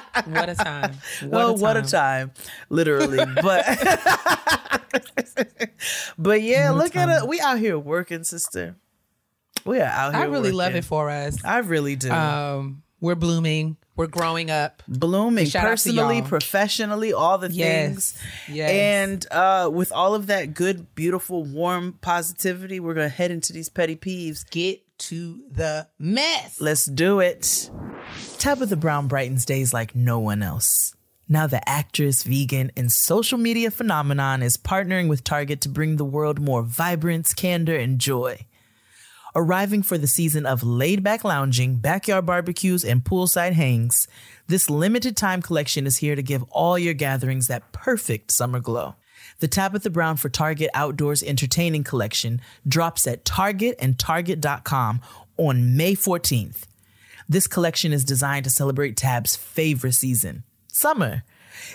What 0.26 0.48
a 0.48 0.54
time. 0.54 0.94
What 1.22 1.30
well, 1.30 1.50
a 1.50 1.52
what 1.54 1.76
a 1.76 1.82
time, 1.82 2.32
literally. 2.68 3.24
But 3.42 3.64
but 6.18 6.42
yeah, 6.42 6.70
look 6.70 6.96
at 6.96 7.22
it. 7.22 7.28
We 7.28 7.40
out 7.40 7.58
here 7.58 7.78
working, 7.78 8.24
sister. 8.24 8.76
We 9.64 9.80
are 9.80 9.84
out 9.84 10.14
here. 10.14 10.22
I 10.22 10.26
really 10.26 10.52
love 10.52 10.74
it 10.74 10.84
for 10.84 11.08
us. 11.08 11.42
I 11.44 11.58
really 11.58 11.96
do. 11.96 12.10
Um, 12.10 12.82
we're 13.02 13.14
blooming. 13.16 13.76
We're 13.94 14.06
growing 14.06 14.50
up. 14.50 14.82
Blooming 14.88 15.44
shout 15.44 15.66
personally, 15.66 16.22
professionally, 16.22 17.12
all 17.12 17.36
the 17.36 17.50
Yes. 17.50 17.86
things. 18.12 18.18
Yes. 18.50 18.70
And 18.70 19.26
uh, 19.30 19.68
with 19.70 19.92
all 19.92 20.14
of 20.14 20.28
that 20.28 20.54
good, 20.54 20.94
beautiful, 20.94 21.44
warm 21.44 21.98
positivity, 22.00 22.80
we're 22.80 22.94
gonna 22.94 23.10
head 23.10 23.30
into 23.30 23.52
these 23.52 23.68
petty 23.68 23.96
peeves. 23.96 24.48
Get 24.50 24.80
to 25.00 25.42
the 25.50 25.88
mess. 25.98 26.58
Let's 26.58 26.86
do 26.86 27.20
it. 27.20 27.70
Tabitha 28.38 28.76
Brown 28.76 29.08
brightens 29.08 29.44
days 29.44 29.74
like 29.74 29.94
no 29.94 30.18
one 30.18 30.42
else. 30.42 30.94
Now, 31.28 31.46
the 31.46 31.66
actress, 31.68 32.22
vegan, 32.24 32.72
and 32.76 32.90
social 32.90 33.38
media 33.38 33.70
phenomenon 33.70 34.42
is 34.42 34.56
partnering 34.56 35.08
with 35.08 35.24
Target 35.24 35.60
to 35.62 35.68
bring 35.68 35.96
the 35.96 36.04
world 36.04 36.40
more 36.40 36.62
vibrance, 36.62 37.32
candor, 37.34 37.76
and 37.76 37.98
joy. 37.98 38.46
Arriving 39.34 39.82
for 39.82 39.96
the 39.96 40.06
season 40.06 40.44
of 40.44 40.62
laid 40.62 41.02
back 41.02 41.24
lounging, 41.24 41.76
backyard 41.76 42.26
barbecues, 42.26 42.84
and 42.84 43.02
poolside 43.02 43.52
hangs, 43.52 44.06
this 44.46 44.68
limited 44.68 45.16
time 45.16 45.40
collection 45.40 45.86
is 45.86 45.98
here 45.98 46.14
to 46.14 46.22
give 46.22 46.42
all 46.50 46.78
your 46.78 46.92
gatherings 46.92 47.46
that 47.46 47.72
perfect 47.72 48.30
summer 48.30 48.60
glow. 48.60 48.94
The 49.38 49.48
Tabitha 49.48 49.88
Brown 49.88 50.16
for 50.16 50.28
Target 50.28 50.68
Outdoors 50.74 51.22
Entertaining 51.22 51.82
Collection 51.82 52.42
drops 52.68 53.06
at 53.06 53.24
Target 53.24 53.76
and 53.78 53.98
Target.com 53.98 55.00
on 55.38 55.76
May 55.78 55.94
14th. 55.94 56.64
This 57.26 57.46
collection 57.46 57.92
is 57.92 58.04
designed 58.04 58.44
to 58.44 58.50
celebrate 58.50 58.98
Tab's 58.98 59.34
favorite 59.34 59.94
season, 59.94 60.44
summer. 60.68 61.22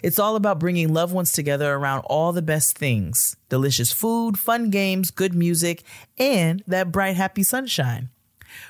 It's 0.04 0.20
all 0.20 0.36
about 0.36 0.60
bringing 0.60 0.94
loved 0.94 1.14
ones 1.14 1.32
together 1.32 1.74
around 1.74 2.02
all 2.02 2.32
the 2.32 2.42
best 2.42 2.78
things 2.78 3.36
delicious 3.50 3.92
food, 3.92 4.38
fun 4.38 4.70
games, 4.70 5.12
good 5.12 5.34
music, 5.34 5.84
and 6.18 6.64
that 6.68 6.92
bright, 6.92 7.16
happy 7.16 7.44
sunshine. 7.44 8.10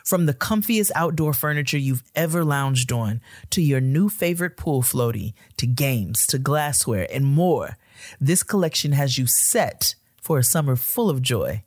From 0.03 0.25
the 0.25 0.33
comfiest 0.33 0.91
outdoor 0.95 1.33
furniture 1.33 1.77
you've 1.77 2.03
ever 2.15 2.43
lounged 2.43 2.91
on, 2.91 3.21
to 3.51 3.61
your 3.61 3.81
new 3.81 4.09
favorite 4.09 4.57
pool 4.57 4.81
floaty, 4.81 5.33
to 5.57 5.67
games, 5.67 6.25
to 6.27 6.37
glassware, 6.37 7.07
and 7.11 7.25
more, 7.25 7.77
this 8.19 8.43
collection 8.43 8.91
has 8.91 9.17
you 9.17 9.27
set 9.27 9.95
for 10.21 10.39
a 10.39 10.43
summer 10.43 10.75
full 10.75 11.09
of 11.09 11.21
joy. 11.21 11.63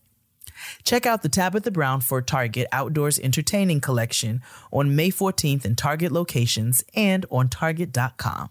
Check 0.84 1.06
out 1.06 1.22
the 1.22 1.28
Tabitha 1.28 1.70
Brown 1.70 2.00
for 2.00 2.20
Target 2.20 2.66
Outdoors 2.72 3.18
Entertaining 3.18 3.80
Collection 3.80 4.42
on 4.70 4.94
May 4.94 5.10
14th 5.10 5.64
in 5.64 5.74
Target 5.74 6.12
locations 6.12 6.84
and 6.94 7.24
on 7.30 7.48
Target.com. 7.48 8.50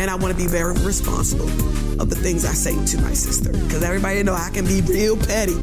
and 0.00 0.10
I 0.10 0.14
want 0.14 0.36
to 0.36 0.36
be 0.36 0.46
very 0.46 0.72
responsible 0.84 1.48
of 2.00 2.10
the 2.10 2.16
things 2.16 2.44
I 2.44 2.52
say 2.52 2.72
to 2.96 3.02
my 3.02 3.12
sister. 3.12 3.50
Because 3.52 3.82
everybody 3.82 4.22
know 4.22 4.34
I 4.34 4.50
can 4.50 4.64
be 4.64 4.80
real 4.82 5.16
petty. 5.16 5.54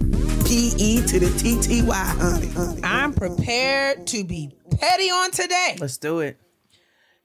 P 0.46 0.74
E 0.78 1.02
to 1.08 1.20
the 1.20 1.34
T 1.40 1.60
T 1.62 1.82
Y, 1.82 1.96
honey, 1.96 2.48
honey. 2.48 2.82
I'm 2.84 3.14
prepared 3.14 4.06
to 4.08 4.24
be 4.24 4.52
petty 4.80 5.10
on 5.10 5.32
today. 5.32 5.78
Let's 5.80 5.98
do 5.98 6.20
it. 6.20 6.40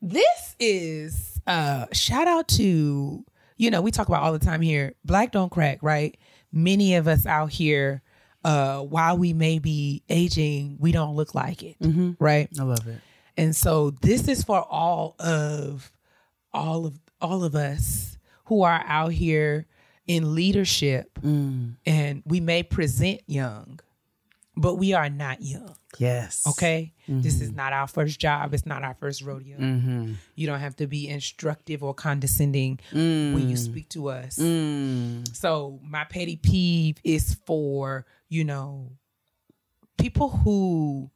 This 0.01 0.57
is 0.59 1.41
uh 1.47 1.87
shout 1.93 2.29
out 2.29 2.49
to 2.49 3.25
you 3.57 3.71
know 3.71 3.81
we 3.83 3.91
talk 3.91 4.09
about 4.09 4.23
all 4.23 4.33
the 4.33 4.39
time 4.39 4.61
here 4.61 4.95
black 5.05 5.33
don't 5.33 5.51
crack 5.51 5.79
right 5.83 6.19
many 6.53 6.95
of 6.97 7.09
us 7.09 7.25
out 7.25 7.51
here 7.51 8.03
uh 8.45 8.81
while 8.81 9.17
we 9.17 9.33
may 9.33 9.59
be 9.59 10.03
aging 10.11 10.77
we 10.79 10.93
don't 10.93 11.17
look 11.17 11.35
like 11.35 11.63
it 11.63 11.77
right 12.19 12.49
I 12.59 12.63
love 12.63 12.87
it. 12.87 13.01
And 13.37 13.55
so 13.55 13.91
this 14.03 14.29
is 14.29 14.43
for 14.43 14.61
all 14.63 15.15
of 15.19 15.93
all 16.53 16.87
of 16.87 16.99
all 17.21 17.45
of 17.45 17.55
us 17.55 18.19
who 18.47 18.63
are 18.63 18.83
out 18.87 19.13
here 19.13 19.67
in 20.07 20.35
leadership 20.35 21.11
mm. 21.23 21.75
and 21.87 22.23
we 22.25 22.41
may 22.41 22.63
present 22.63 23.21
young 23.27 23.81
but 24.57 24.75
we 24.75 24.93
are 24.93 25.09
not 25.09 25.41
young 25.43 25.77
Yes. 25.99 26.47
Okay. 26.47 26.93
Mm-hmm. 27.09 27.23
This 27.23 27.41
is 27.41 27.53
not 27.53 27.73
our 27.73 27.87
first 27.87 28.21
job. 28.21 28.55
It's 28.55 28.67
not 28.67 28.85
our 28.85 28.95
first 28.95 29.23
rodeo. 29.23 29.59
Mm-hmm. 29.59 30.15
You 30.35 30.47
don't 30.47 30.61
have 30.61 30.77
to 30.77 30.87
be 30.87 31.09
instructive 31.09 31.83
or 31.83 31.95
condescending 31.95 32.79
mm. 32.93 33.35
when 33.35 33.49
you 33.49 33.57
speak 33.57 33.89
to 33.91 34.09
us. 34.09 34.39
Mm. 34.39 35.35
So, 35.35 35.81
my 35.83 36.05
petty 36.05 36.37
peeve 36.37 36.99
is 37.03 37.35
for, 37.47 38.07
you 38.29 38.45
know, 38.45 38.93
people 39.99 40.29
who 40.29 41.11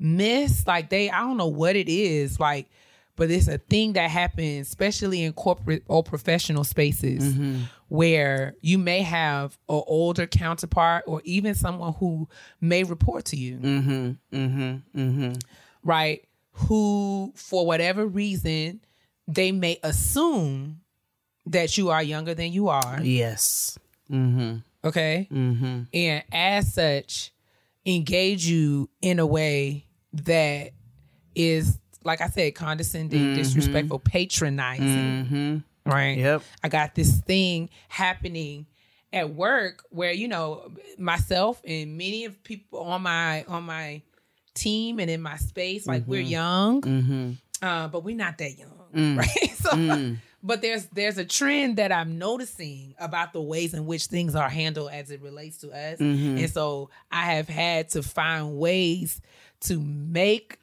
miss, 0.00 0.66
like, 0.66 0.90
they, 0.90 1.10
I 1.10 1.20
don't 1.20 1.36
know 1.36 1.46
what 1.46 1.76
it 1.76 1.88
is, 1.88 2.40
like, 2.40 2.68
but 3.16 3.30
it's 3.30 3.48
a 3.48 3.58
thing 3.58 3.92
that 3.92 4.10
happens, 4.10 4.68
especially 4.68 5.22
in 5.22 5.34
corporate 5.34 5.82
or 5.88 6.02
professional 6.02 6.64
spaces, 6.64 7.22
mm-hmm. 7.22 7.64
where 7.88 8.54
you 8.62 8.78
may 8.78 9.02
have 9.02 9.58
an 9.68 9.82
older 9.86 10.26
counterpart 10.26 11.04
or 11.06 11.20
even 11.24 11.54
someone 11.54 11.92
who 11.98 12.26
may 12.62 12.82
report 12.82 13.26
to 13.26 13.36
you 13.36 13.58
mm-hmm. 13.58 14.10
Mm-hmm. 14.34 15.32
right? 15.84 16.24
Who, 16.52 17.32
for 17.36 17.66
whatever 17.66 18.06
reason, 18.06 18.80
they 19.28 19.52
may 19.52 19.78
assume 19.82 20.80
that 21.46 21.76
you 21.76 21.90
are 21.90 22.02
younger 22.02 22.34
than 22.34 22.52
you 22.52 22.68
are. 22.68 23.00
Yes. 23.02 23.78
Okay. 24.82 25.28
Mm-hmm. 25.30 25.82
And 25.92 26.24
as 26.32 26.72
such, 26.72 27.32
engage 27.84 28.46
you 28.46 28.88
in 29.02 29.18
a 29.18 29.26
way 29.26 29.86
that 30.12 30.70
is, 31.34 31.78
like 32.04 32.20
I 32.20 32.28
said, 32.28 32.54
condescending, 32.54 33.20
mm-hmm. 33.20 33.34
disrespectful, 33.34 33.98
patronizing. 34.00 35.26
Mm-hmm. 35.26 35.90
right? 35.90 36.18
Yep. 36.18 36.42
I 36.62 36.68
got 36.68 36.94
this 36.94 37.20
thing 37.20 37.70
happening 37.88 38.66
at 39.12 39.30
work 39.30 39.84
where 39.90 40.12
you 40.12 40.28
know 40.28 40.70
myself 40.98 41.60
and 41.66 41.98
many 41.98 42.24
of 42.24 42.42
people 42.44 42.80
on 42.80 43.02
my 43.02 43.44
on 43.44 43.64
my 43.64 44.02
team 44.54 44.98
and 44.98 45.10
in 45.10 45.20
my 45.20 45.36
space 45.36 45.86
like 45.86 46.04
we're 46.06 46.22
mm-hmm. 46.22 46.82
young 46.82 47.38
uh, 47.62 47.88
but 47.88 48.04
we're 48.04 48.16
not 48.16 48.38
that 48.38 48.56
young 48.56 48.86
mm. 48.94 49.18
right 49.18 49.50
so 49.56 49.70
mm. 49.70 50.16
But 50.42 50.62
there's 50.62 50.86
there's 50.86 51.18
a 51.18 51.24
trend 51.24 51.76
that 51.76 51.92
i'm 51.92 52.18
noticing 52.18 52.94
about 52.98 53.32
the 53.32 53.40
ways 53.42 53.74
in 53.74 53.86
which 53.86 54.06
things 54.06 54.34
are 54.34 54.48
handled 54.48 54.90
as 54.92 55.10
it 55.10 55.20
relates 55.22 55.58
to 55.58 55.68
us. 55.70 56.00
And 56.00 56.50
so 56.50 56.90
i 57.12 57.32
have 57.32 57.48
had 57.48 57.88
to 57.90 58.02
find 58.02 58.56
ways 58.58 59.20
to 59.62 59.78
make 59.80 60.58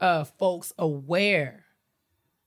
uh 0.00 0.24
folks 0.24 0.72
aware 0.78 1.64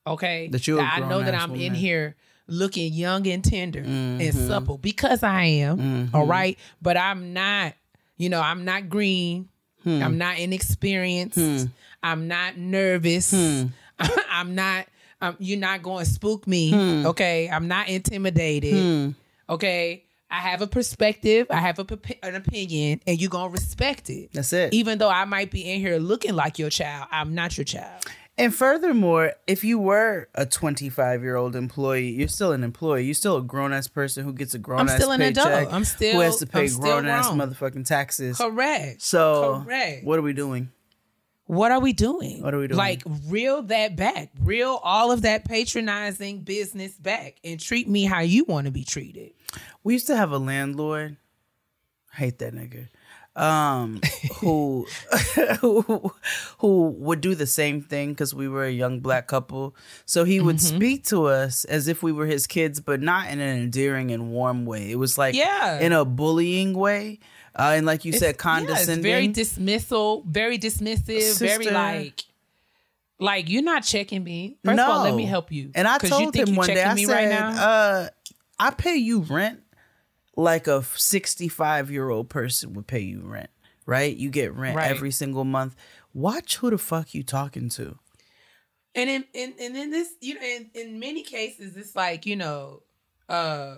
okay 0.05 0.47
That 0.49 0.67
you're 0.67 0.79
a 0.79 0.83
i 0.83 0.99
know 0.99 1.21
that 1.23 1.33
i'm 1.33 1.55
in 1.55 1.73
here 1.73 2.15
looking 2.47 2.93
young 2.93 3.25
and 3.27 3.43
tender 3.43 3.79
and 3.79 4.21
Mm-hmm. 4.21 4.47
supple 4.47 4.77
because 4.77 5.23
i 5.23 5.43
am 5.43 6.09
all 6.13 6.27
right 6.27 6.59
but 6.81 6.95
i'm 6.97 7.33
not 7.33 7.73
you 8.17 8.29
know 8.29 8.39
i'm 8.41 8.65
not 8.65 8.89
green. 8.89 9.49
Hmm. 9.83 10.01
i'm 10.03 10.17
not 10.17 10.37
inexperienced. 10.39 11.69
I'm 12.03 12.27
not 12.27 12.57
nervous. 12.57 13.31
Hmm. 13.31 13.67
i'm 14.29 14.53
not 14.53 14.85
um, 15.29 15.35
you're 15.39 15.59
not 15.59 15.81
going 15.81 16.05
to 16.05 16.09
spook 16.11 16.47
me 16.47 16.71
Hmm. 16.71 17.05
okay 17.07 17.49
i'm 17.49 17.67
not 17.67 17.87
intimidated 17.89 19.15
okay 19.49 20.03
i 20.29 20.39
have 20.39 20.61
a 20.61 20.67
perspective 20.67 21.47
i 21.49 21.59
have 21.59 21.79
a, 21.79 21.87
an 22.23 22.35
opinion 22.35 22.99
and 23.07 23.19
you're 23.19 23.29
going 23.29 23.49
to 23.49 23.53
respect 23.53 24.09
it 24.09 24.31
That's 24.33 24.53
it. 24.53 24.73
even 24.73 24.97
though 24.97 25.09
i 25.09 25.25
might 25.25 25.51
be 25.51 25.61
in 25.71 25.79
here 25.79 25.97
looking 25.97 26.35
like 26.35 26.59
your 26.59 26.69
child 26.69 27.07
i'm 27.11 27.33
not 27.35 27.57
your 27.57 27.65
child 27.65 28.03
And 28.37 28.53
furthermore, 28.53 29.31
if 29.47 29.63
you 29.63 29.79
were 29.79 30.27
a 30.35 30.45
25 30.45 31.23
year 31.23 31.37
old 31.37 31.55
employee, 31.55 32.09
you're 32.09 32.27
still 32.27 32.51
an 32.51 32.65
employee. 32.65 33.05
You're 33.05 33.13
still 33.13 33.37
a 33.37 33.41
grown 33.41 33.71
ass 33.71 33.87
person 33.87 34.25
who 34.25 34.33
gets 34.33 34.53
a 34.53 34.59
grown 34.59 34.89
ass 34.89 34.95
still 34.97 35.11
an 35.11 35.21
paycheck. 35.21 35.45
adult. 35.45 35.73
I'm 35.73 35.85
still- 35.85 36.15
who 36.15 36.19
has 36.19 36.39
to 36.43 36.45
pay 36.45 36.67
grown 36.67 37.05
ass 37.07 37.29
motherfucking 37.29 37.85
taxes. 37.85 38.35
correct 38.37 39.01
So, 39.01 39.63
correct 39.63 40.03
what 40.03 40.19
are 40.19 40.21
we 40.21 40.33
doing? 40.33 40.67
What 41.45 41.71
are 41.71 41.79
we 41.79 41.93
doing? 41.93 42.41
What 42.41 42.53
are 42.53 42.59
we 42.59 42.67
doing? 42.67 42.77
Like 42.77 43.03
reel 43.27 43.61
that 43.63 43.95
back, 43.95 44.31
reel 44.41 44.79
all 44.83 45.11
of 45.11 45.21
that 45.23 45.45
patronizing 45.45 46.39
business 46.41 46.93
back, 46.93 47.35
and 47.43 47.59
treat 47.59 47.87
me 47.87 48.05
how 48.05 48.21
you 48.21 48.45
want 48.45 48.65
to 48.65 48.71
be 48.71 48.83
treated. 48.83 49.31
We 49.83 49.93
used 49.93 50.07
to 50.07 50.15
have 50.17 50.31
a 50.31 50.37
landlord. 50.39 51.17
I 52.13 52.17
hate 52.17 52.39
that 52.39 52.53
nigga. 52.53 52.87
Um, 53.37 53.99
who, 54.39 54.87
who 55.59 56.13
who 56.59 56.89
would 56.99 57.19
do 57.21 57.35
the 57.35 57.45
same 57.45 57.81
thing 57.81 58.11
because 58.13 58.33
we 58.33 58.47
were 58.47 58.63
a 58.63 58.71
young 58.71 59.01
black 59.01 59.27
couple. 59.27 59.75
So 60.05 60.23
he 60.23 60.39
would 60.39 60.55
Mm-hmm. 60.55 60.77
speak 60.77 61.03
to 61.07 61.25
us 61.25 61.65
as 61.65 61.87
if 61.89 62.01
we 62.01 62.11
were 62.13 62.25
his 62.27 62.47
kids, 62.47 62.79
but 62.79 63.01
not 63.01 63.29
in 63.29 63.39
an 63.41 63.57
endearing 63.61 64.11
and 64.11 64.31
warm 64.31 64.65
way. 64.65 64.89
It 64.89 64.95
was 64.95 65.17
like 65.17 65.35
Yeah. 65.35 65.79
in 65.79 65.91
a 65.91 66.05
bullying 66.05 66.73
way, 66.73 67.19
uh, 67.55 67.73
and 67.75 67.85
like 67.85 68.05
you 68.05 68.11
said, 68.13 68.37
condescending. 68.37 69.05
Yeah, 69.05 69.17
it's 69.17 69.23
very 69.23 69.27
dismissal, 69.27 70.23
very 70.27 70.57
dismissive, 70.59 71.39
very 71.39 71.65
like, 71.67 72.23
like 73.19 73.49
you're 73.49 73.63
not 73.63 73.83
checking 73.83 74.23
me. 74.23 74.57
First 74.63 74.79
of 74.79 74.89
all, 74.89 75.03
let 75.03 75.15
me 75.15 75.25
help 75.25 75.51
you. 75.51 75.71
And 75.73 75.87
I 75.87 75.97
told 75.97 76.21
you 76.21 76.31
think 76.31 76.49
him 76.49 76.55
one 76.55 76.67
day, 76.67 76.83
I 76.83 76.93
me 76.93 77.05
said, 77.05 77.13
right 77.13 77.29
now. 77.29 77.49
uh, 77.49 78.09
I 78.59 78.71
pay 78.71 78.95
you 78.95 79.19
rent 79.21 79.61
like 80.35 80.67
a 80.67 80.83
65 80.83 81.89
year 81.91 82.09
old 82.09 82.29
person 82.29 82.73
would 82.73 82.87
pay 82.87 82.99
you 82.99 83.21
rent, 83.21 83.49
right? 83.85 84.15
You 84.15 84.29
get 84.29 84.53
rent 84.53 84.75
Right. 84.75 84.89
every 84.89 85.11
single 85.11 85.45
month. 85.45 85.75
Watch 86.13 86.57
who 86.57 86.69
the 86.69 86.77
fuck 86.77 87.13
you 87.13 87.23
talking 87.23 87.69
to. 87.69 87.97
and 88.93 89.09
in, 89.09 89.25
in 89.33 89.53
and 89.59 89.77
in 89.77 89.91
this, 89.91 90.09
you 90.21 90.35
know, 90.35 90.41
in, 90.41 90.69
in 90.73 90.99
many 90.99 91.23
cases, 91.23 91.75
it's 91.77 91.95
like 91.95 92.25
you 92.25 92.35
know, 92.35 92.83
uh, 93.29 93.75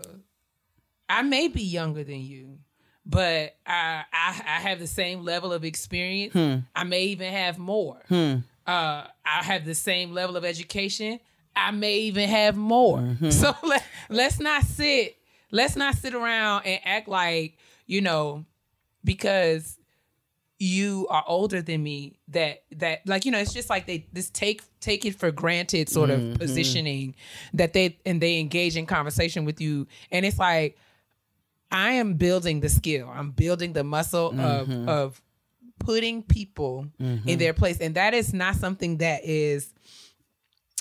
I 1.10 1.22
may 1.24 1.48
be 1.48 1.64
younger 1.64 2.04
than 2.04 2.22
you, 2.22 2.60
but 3.08 3.56
I 3.66 4.04
I, 4.12 4.30
I 4.46 4.60
have 4.60 4.80
the 4.80 4.88
same 4.88 5.24
level 5.24 5.54
of 5.54 5.64
experience. 5.64 6.34
Hmm. 6.34 6.58
I 6.76 6.84
may 6.84 7.06
even 7.06 7.32
have 7.32 7.58
more. 7.58 8.02
Hmm. 8.10 8.38
Uh, 8.66 9.08
I 9.26 9.44
have 9.44 9.66
the 9.66 9.76
same 9.76 10.12
level 10.12 10.36
of 10.36 10.44
education. 10.44 11.20
I 11.56 11.72
may 11.72 12.00
even 12.00 12.30
have 12.30 12.56
more. 12.56 13.00
Mm-hmm. 13.00 13.30
So 13.32 13.56
let, 13.64 13.84
let's 14.10 14.40
not 14.40 14.64
sit. 14.64 15.18
Let's 15.50 15.76
not 15.76 15.96
sit 15.96 16.14
around 16.14 16.66
and 16.66 16.82
act 16.84 17.08
like 17.08 17.58
you 17.86 18.02
know 18.02 18.46
because 19.04 19.78
you 20.60 21.08
are 21.10 21.24
older 21.28 21.62
than 21.62 21.84
me 21.84 22.18
that 22.28 22.64
that 22.76 23.08
like 23.08 23.26
you 23.26 23.32
know 23.32 23.38
it's 23.38 23.54
just 23.54 23.70
like 23.70 23.86
they 23.86 24.06
this 24.12 24.30
take 24.32 24.62
take 24.80 25.06
it 25.06 25.16
for 25.16 25.32
granted 25.32 25.88
sort 25.88 26.10
of 26.10 26.20
mm-hmm. 26.20 26.36
positioning 26.36 27.16
that 27.54 27.74
they 27.74 27.98
and 28.06 28.22
they 28.22 28.40
engage 28.40 28.76
in 28.76 28.86
conversation 28.86 29.46
with 29.46 29.62
you 29.62 29.88
and 30.12 30.26
it's 30.26 30.40
like 30.40 30.76
i 31.72 31.92
am 31.92 32.14
building 32.14 32.60
the 32.60 32.70
skill. 32.70 33.10
I'm 33.14 33.32
building 33.32 33.74
the 33.74 33.84
muscle 33.84 34.28
of 34.40 34.68
mm-hmm. 34.68 34.90
of 34.90 35.22
putting 35.80 36.24
people 36.24 36.88
in 37.00 37.20
mm-hmm. 37.20 37.38
their 37.38 37.54
place. 37.54 37.80
And 37.80 37.96
that 37.96 38.14
is 38.14 38.34
not 38.34 38.56
something 38.56 38.98
that 38.98 39.24
is 39.24 39.74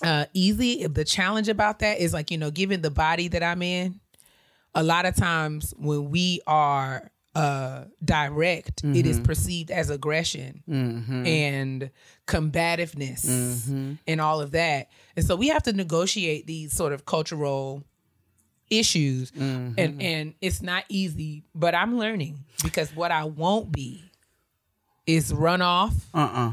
uh 0.03 0.27
easy. 0.33 0.87
The 0.87 1.05
challenge 1.05 1.49
about 1.49 1.81
that 1.81 1.99
is 1.99 2.13
like 2.13 2.31
you 2.31 2.39
know 2.39 2.51
given 2.51 2.83
the 2.83 2.91
body 2.91 3.29
that 3.29 3.43
i'm 3.43 3.63
in 3.63 4.01
a 4.75 4.83
lot 4.83 5.07
of 5.07 5.17
times 5.17 5.73
when 5.79 6.11
we 6.11 6.41
are 6.47 7.11
uh 7.35 7.85
direct 8.05 8.83
it 8.85 9.07
is 9.07 9.17
mm-hmm. 9.17 9.25
perceived 9.25 9.71
as 9.71 9.91
aggression 9.91 10.63
and 11.27 11.91
combativeness 12.27 13.29
and 14.07 14.21
all 14.21 14.41
of 14.41 14.53
that. 14.53 14.89
And 15.17 15.25
so 15.25 15.37
we 15.37 15.49
have 15.49 15.63
to 15.65 15.73
negotiate 15.73 16.47
these 16.47 16.73
sort 16.73 16.93
of 16.93 17.05
cultural 17.05 17.85
issues 18.71 19.33
and 19.39 19.79
and 20.03 20.35
it's 20.41 20.61
not 20.63 20.85
easy 20.89 21.45
but 21.55 21.75
i'm 21.75 21.99
learning 21.99 22.39
because 22.63 22.95
what 22.97 23.11
i 23.13 23.25
won't 23.25 23.71
be 23.73 24.03
is 25.07 25.33
run 25.33 25.63
off 25.63 25.95
Uh-uh. 26.15 26.53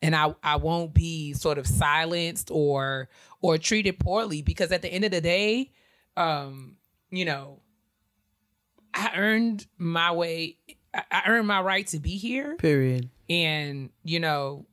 and 0.00 0.16
I, 0.16 0.34
I 0.42 0.56
won't 0.56 0.94
be 0.94 1.34
sort 1.34 1.58
of 1.58 1.66
silenced 1.66 2.50
or 2.50 3.08
or 3.42 3.58
treated 3.58 3.98
poorly 3.98 4.40
because 4.42 4.72
at 4.72 4.80
the 4.82 4.88
end 4.88 5.04
of 5.04 5.10
the 5.10 5.20
day, 5.20 5.70
um, 6.16 6.76
you 7.10 7.24
know, 7.26 7.60
I 8.94 9.12
earned 9.16 9.66
my 9.78 10.12
way. 10.12 10.56
I- 10.94 11.04
I 11.10 11.22
earned 11.28 11.46
my 11.46 11.60
right 11.60 11.86
to 11.88 12.00
be 12.00 12.16
here, 12.16 12.56
Period. 12.56 13.08
and 13.28 13.90
you 14.04 14.18
know, 14.20 14.66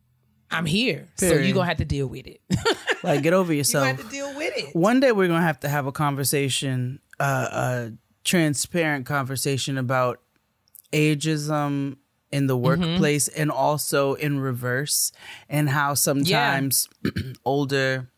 I'm 0.51 0.65
here, 0.65 1.07
so 1.15 1.33
you're 1.33 1.53
gonna 1.53 1.65
have 1.67 1.77
to 1.77 1.85
deal 1.85 2.07
with 2.07 2.27
it. 2.27 2.41
Like, 3.03 3.21
get 3.21 3.33
over 3.33 3.53
yourself. 3.53 3.85
you 3.87 3.93
have 3.95 4.03
to 4.05 4.09
deal 4.11 4.35
with 4.35 4.53
it. 4.57 4.75
One 4.75 4.99
day 4.99 5.11
we're 5.11 5.27
gonna 5.27 5.41
have 5.41 5.59
to 5.61 5.69
have 5.69 5.85
a 5.85 5.91
conversation, 5.91 6.99
uh, 7.19 7.47
a 7.51 7.91
transparent 8.23 9.05
conversation 9.05 9.77
about 9.77 10.19
ageism 10.91 11.97
in 12.31 12.47
the 12.47 12.55
Mm-hmm. 12.57 12.63
workplace 12.91 13.27
and 13.27 13.51
also 13.51 14.15
in 14.15 14.39
reverse, 14.39 15.11
and 15.47 15.69
how 15.69 15.93
sometimes 15.93 16.89
older 17.45 18.09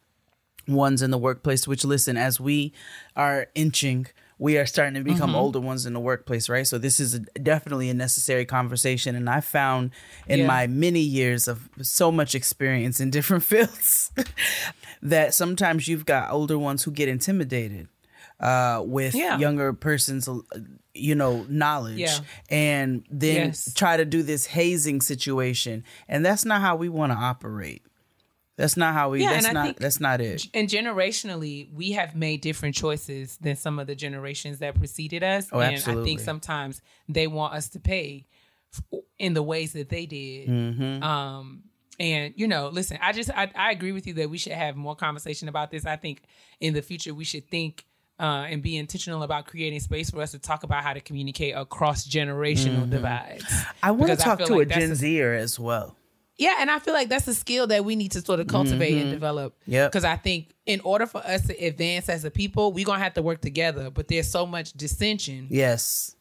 ones 0.68 1.02
in 1.02 1.12
the 1.12 1.18
workplace. 1.18 1.68
Which 1.68 1.84
listen, 1.86 2.16
as 2.18 2.40
we 2.40 2.74
are 3.16 3.48
inching. 3.56 4.08
We 4.40 4.58
are 4.58 4.66
starting 4.66 4.94
to 4.96 5.02
Mm-hmm. 5.02 5.14
become 5.14 5.36
older 5.36 5.60
ones 5.60 5.86
in 5.86 5.94
the 5.94 6.00
workplace, 6.00 6.50
right? 6.50 6.66
So 6.66 6.78
this 6.78 7.00
is 7.00 7.14
a, 7.14 7.20
definitely 7.20 7.90
a 7.90 7.94
necessary 7.94 8.46
conversation, 8.46 9.16
and 9.16 9.30
I 9.30 9.42
found 9.42 9.92
in 10.28 10.40
Yeah. 10.40 10.48
my 10.48 10.66
many 10.68 11.02
years 11.02 11.48
of 11.48 11.70
so 11.82 12.12
much 12.12 12.34
experience 12.36 13.00
in 13.00 13.12
different 13.12 13.44
fields 13.52 14.12
that 15.02 15.34
sometimes 15.34 15.88
you've 15.88 16.06
got 16.06 16.32
older 16.32 16.58
ones 16.58 16.84
who 16.84 16.92
get 16.92 17.08
intimidated 17.10 17.88
uh, 18.40 18.82
with 18.86 19.14
Yeah. 19.14 19.38
younger 19.38 19.74
persons, 19.74 20.28
uh, 20.30 20.40
you 20.94 21.14
know, 21.16 21.46
knowledge, 21.50 22.00
Yeah. 22.00 22.20
and 22.50 23.04
then 23.12 23.48
Yes. 23.48 23.74
try 23.74 23.98
to 23.98 24.06
do 24.06 24.24
this 24.24 24.46
hazing 24.48 25.02
situation, 25.02 25.84
and 26.08 26.26
that's 26.26 26.46
not 26.46 26.62
how 26.62 26.78
we 26.78 26.88
want 26.88 27.12
to 27.12 27.18
operate. 27.18 27.82
That's 28.60 28.76
not 28.76 28.94
how 28.94 29.12
we. 29.12 29.22
Yeah, 29.22 29.40
that's 29.40 29.54
not. 29.54 29.78
that's 29.78 30.00
not 30.02 30.20
it. 30.20 30.48
and 30.54 30.68
generationally, 30.68 31.72
we 31.74 31.94
have 31.94 32.14
made 32.14 32.42
different 32.42 32.76
choices 32.76 33.38
than 33.38 33.56
some 33.56 33.80
of 33.80 33.88
the 33.88 33.96
generations 33.96 34.60
that 34.60 34.76
preceded 34.76 35.24
us. 35.24 35.48
Oh, 35.54 35.62
and 35.62 35.76
I 35.78 36.04
think 36.04 36.20
sometimes 36.20 36.82
they 37.08 37.26
want 37.26 37.54
us 37.54 37.70
to 37.70 37.80
pay 37.80 38.28
in 39.18 39.34
the 39.34 39.42
ways 39.42 39.72
that 39.74 39.88
they 39.88 40.06
did. 40.06 40.50
Mm-hmm. 40.50 41.02
Um, 41.02 41.64
and 42.02 42.34
you 42.36 42.50
know, 42.50 42.68
listen, 42.68 43.00
I 43.02 43.14
just 43.14 43.30
I, 43.32 43.50
I 43.56 43.72
agree 43.72 43.94
with 43.94 44.06
you 44.06 44.16
that 44.16 44.30
we 44.30 44.38
should 44.38 44.52
have 44.52 44.76
more 44.76 44.96
conversation 44.96 45.48
about 45.48 45.72
this. 45.72 45.86
I 45.86 45.96
think 45.96 46.22
in 46.60 46.74
the 46.74 46.82
future 46.82 47.14
we 47.14 47.24
should 47.24 47.48
think 47.50 47.86
uh, 48.20 48.46
and 48.50 48.62
be 48.62 48.76
intentional 48.76 49.24
about 49.24 49.46
creating 49.46 49.80
space 49.80 50.10
for 50.10 50.22
us 50.22 50.32
to 50.32 50.40
talk 50.40 50.64
about 50.64 50.84
how 50.84 50.92
to 50.92 51.00
communicate 51.00 51.56
across 51.56 52.06
generational 52.06 52.90
divides. 52.90 53.46
Mm-hmm. 53.46 53.72
I 53.84 53.92
want 53.92 54.12
to 54.12 54.18
talk 54.18 54.40
to 54.40 54.54
like 54.58 54.70
a 54.70 54.80
Gen 54.80 54.96
Zer 54.96 55.34
as 55.34 55.58
well. 55.58 55.96
Yeah, 56.40 56.56
and 56.60 56.72
I 56.72 56.80
feel 56.80 56.94
like 56.94 57.10
that's 57.10 57.28
a 57.28 57.36
skill 57.36 57.68
that 57.68 57.84
we 57.86 57.96
need 57.96 58.12
to 58.14 58.22
sort 58.22 58.40
of 58.40 58.48
cultivate 58.48 58.98
and 59.00 59.12
develop. 59.12 59.54
Mm-hmm. 59.68 59.86
Because 59.88 60.06
I 60.06 60.16
think 60.16 60.50
in 60.66 60.80
order 60.82 61.06
for 61.06 61.20
us 61.20 61.46
to 61.48 61.54
advance 61.66 62.10
as 62.10 62.24
a 62.26 62.32
people, 62.32 62.72
we're 62.72 62.86
gonna 62.86 63.04
have 63.04 63.14
to 63.16 63.22
work 63.22 63.42
together. 63.42 63.90
But 63.92 64.08
there's 64.08 64.28
so 64.30 64.46
much 64.46 64.74
dissension 64.74 65.48
Yes. 65.50 66.16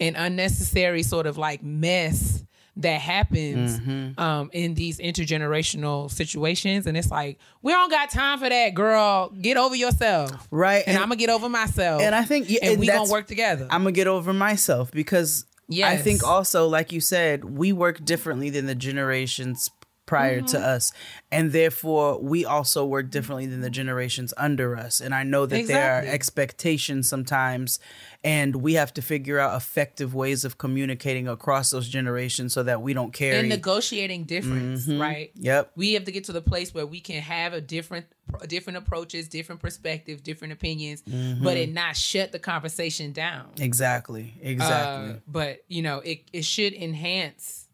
and 0.00 0.16
unnecessary 0.16 1.02
sort 1.02 1.26
of 1.26 1.36
like 1.36 1.62
mess 1.62 2.44
that 2.78 3.00
happens 3.00 3.80
Mm-hmm. 3.80 4.20
um, 4.20 4.50
in 4.52 4.74
these 4.74 4.98
intergenerational 4.98 6.10
situations, 6.10 6.86
and 6.86 6.96
it's 6.96 7.10
like 7.10 7.38
we 7.62 7.72
don't 7.72 7.90
got 7.90 8.10
time 8.10 8.38
for 8.38 8.48
that, 8.48 8.74
girl. 8.74 9.30
Get 9.30 9.56
over 9.56 9.74
yourself, 9.74 10.46
Right, 10.50 10.84
And, 10.86 10.94
and- 10.94 10.98
I'm 10.98 11.08
gonna 11.08 11.16
get 11.16 11.30
over 11.30 11.48
myself, 11.48 12.02
and 12.02 12.14
I 12.14 12.22
think 12.24 12.50
yeah, 12.50 12.58
and, 12.62 12.70
and 12.72 12.80
we 12.80 12.86
gonna 12.86 13.10
work 13.10 13.26
together. 13.26 13.66
I'm 13.70 13.80
gonna 13.82 13.92
get 13.92 14.06
over 14.06 14.32
myself 14.32 14.90
because 14.92 15.44
I 15.88 15.96
think 15.96 16.22
also, 16.24 16.68
like 16.68 16.92
you 16.92 17.00
said, 17.00 17.44
we 17.44 17.72
work 17.72 18.04
differently 18.04 18.50
than 18.50 18.66
the 18.66 18.74
generations 18.74 19.70
prior 20.06 20.40
to 20.40 20.56
Mm-hmm. 20.56 20.64
us, 20.64 20.92
and 21.32 21.50
therefore 21.50 22.22
we 22.22 22.44
also 22.44 22.86
work 22.86 23.10
differently 23.10 23.46
than 23.46 23.60
the 23.60 23.70
generations 23.70 24.32
under 24.36 24.76
us. 24.76 25.00
And 25.00 25.12
I 25.12 25.24
know 25.24 25.46
that 25.46 25.66
there 25.66 25.92
are 25.94 26.02
expectations 26.04 27.08
sometimes, 27.08 27.80
and 28.26 28.56
we 28.56 28.74
have 28.74 28.92
to 28.94 29.02
figure 29.02 29.38
out 29.38 29.56
effective 29.56 30.12
ways 30.14 30.44
of 30.44 30.58
communicating 30.58 31.28
across 31.28 31.70
those 31.70 31.88
generations 31.88 32.52
so 32.52 32.62
that 32.64 32.82
we 32.82 32.92
don't 32.92 33.12
carry. 33.12 33.38
and 33.38 33.48
negotiating 33.48 34.24
difference, 34.24 34.88
right? 34.88 35.30
Yep. 35.36 35.70
We 35.76 35.92
have 35.92 36.04
to 36.06 36.12
get 36.12 36.24
to 36.24 36.32
the 36.32 36.40
place 36.42 36.74
where 36.74 36.84
we 36.86 36.98
can 37.00 37.22
have 37.22 37.52
a 37.52 37.60
different 37.60 38.06
different 38.48 38.78
approaches, 38.78 39.28
different 39.28 39.60
perspectives, 39.62 40.20
different 40.20 40.52
opinions, 40.52 41.02
Mm-hmm. 41.02 41.44
but 41.44 41.56
it 41.56 41.72
not 41.72 41.96
shut 41.96 42.32
the 42.32 42.40
conversation 42.40 43.12
down. 43.12 43.46
exactly. 43.60 44.34
Exactly. 44.42 45.10
Uh, 45.12 45.16
but 45.28 45.60
you 45.68 45.82
know, 45.82 45.98
it 46.00 46.22
it 46.32 46.44
should 46.44 46.72
enhance 46.74 47.68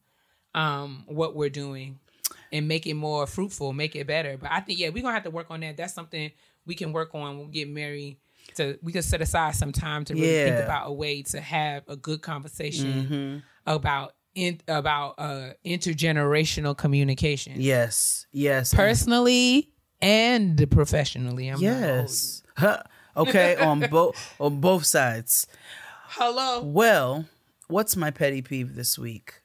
um 0.55 1.05
what 1.07 1.34
we're 1.34 1.48
doing 1.48 1.98
and 2.53 2.68
make 2.68 2.86
it 2.86 2.94
more 2.94 3.26
fruitful, 3.26 3.72
make 3.72 3.96
it 3.96 4.07
better. 4.07 4.36
But 4.36 4.50
I 4.53 4.61
think 4.61 4.78
yeah, 4.78 4.90
we're 4.90 5.03
gonna 5.03 5.14
have 5.14 5.24
to 5.24 5.30
work 5.30 5.46
on 5.50 5.61
that. 5.61 5.78
That's 5.78 5.94
something 5.94 6.30
we 6.66 6.74
can 6.74 6.92
work 6.92 7.14
on 7.14 7.38
when 7.38 7.46
we 7.46 7.53
get 7.53 7.68
married. 7.70 8.18
To 8.57 8.78
we 8.82 8.92
can 8.92 9.03
set 9.03 9.20
aside 9.20 9.55
some 9.55 9.72
time 9.72 10.05
to 10.07 10.14
really 10.14 10.26
think 10.26 10.46
Yeah. 10.46 10.53
Mm-hmm. 10.55 10.64
about 10.64 10.88
a 10.88 10.92
way 10.92 11.22
to 11.22 11.40
have 11.40 11.84
a 11.88 11.96
good 11.96 12.22
conversation 12.22 13.42
about 13.66 14.14
in, 14.34 14.61
about 14.66 15.14
uh 15.18 15.50
intergenerational 15.64 16.76
communication. 16.76 17.55
yes. 17.61 18.26
Yes. 18.32 18.72
Personally 18.74 19.70
and 20.00 20.68
professionally. 20.70 21.48
I'm 21.48 21.61
yes. 21.61 22.42
Huh. 22.57 22.82
Okay. 23.16 23.57
on 23.61 23.80
both 23.90 24.34
on 24.40 24.61
both 24.61 24.86
sides. 24.86 25.46
Hello. 26.09 26.62
Well, 26.62 27.26
what's 27.68 27.94
my 27.96 28.11
petty 28.11 28.42
peeve 28.42 28.74
this 28.74 28.98
week? 28.98 29.41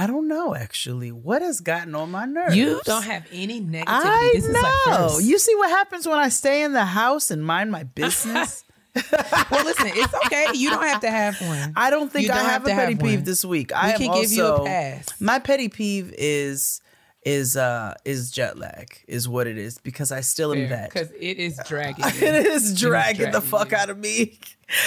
I 0.00 0.06
don't 0.06 0.28
know 0.28 0.54
actually. 0.54 1.12
What 1.12 1.42
has 1.42 1.60
gotten 1.60 1.94
on 1.94 2.10
my 2.10 2.24
nerves? 2.24 2.56
You 2.56 2.80
don't 2.86 3.02
have 3.04 3.26
any 3.30 3.60
negativity. 3.60 3.84
I 3.86 4.30
this 4.34 4.48
like 4.48 4.98
know. 4.98 5.18
You 5.18 5.38
see 5.38 5.54
what 5.56 5.68
happens 5.68 6.08
when 6.08 6.18
I 6.18 6.30
stay 6.30 6.62
in 6.62 6.72
the 6.72 6.86
house 6.86 7.30
and 7.30 7.44
mind 7.44 7.70
my 7.70 7.82
business? 8.00 8.64
well, 8.94 9.64
listen, 9.64 9.88
it's 9.94 10.14
okay. 10.26 10.46
You 10.54 10.70
don't 10.70 10.82
have 10.84 11.02
to 11.02 11.10
have 11.10 11.38
one. 11.42 11.74
I 11.76 11.90
don't 11.90 12.10
think 12.10 12.30
I 12.30 12.36
don't 12.36 12.44
have, 12.44 12.52
have 12.62 12.64
a 12.64 12.68
petty 12.68 12.92
have 12.94 13.02
peeve 13.02 13.18
one. 13.18 13.24
this 13.24 13.44
week. 13.44 13.72
We 13.72 13.76
I 13.76 13.92
can 13.92 14.08
also, 14.08 14.22
give 14.22 14.32
you 14.32 14.46
a 14.46 14.64
pass. 14.64 15.20
My 15.20 15.38
petty 15.38 15.68
peeve 15.68 16.14
is 16.16 16.80
is 17.22 17.54
uh 17.54 17.92
is 18.06 18.30
jet 18.30 18.56
lag 18.58 18.96
is 19.06 19.28
what 19.28 19.46
it 19.46 19.58
is 19.58 19.76
because 19.76 20.10
I 20.10 20.22
still 20.22 20.54
am 20.54 20.70
that. 20.70 20.88
because 20.94 21.10
it 21.10 21.38
is 21.38 21.60
dragging. 21.66 22.04
It 22.22 22.46
is 22.46 22.80
dragging 22.80 23.32
the 23.32 23.42
fuck 23.42 23.72
you. 23.72 23.76
out 23.76 23.90
of 23.90 23.98
me. 23.98 24.38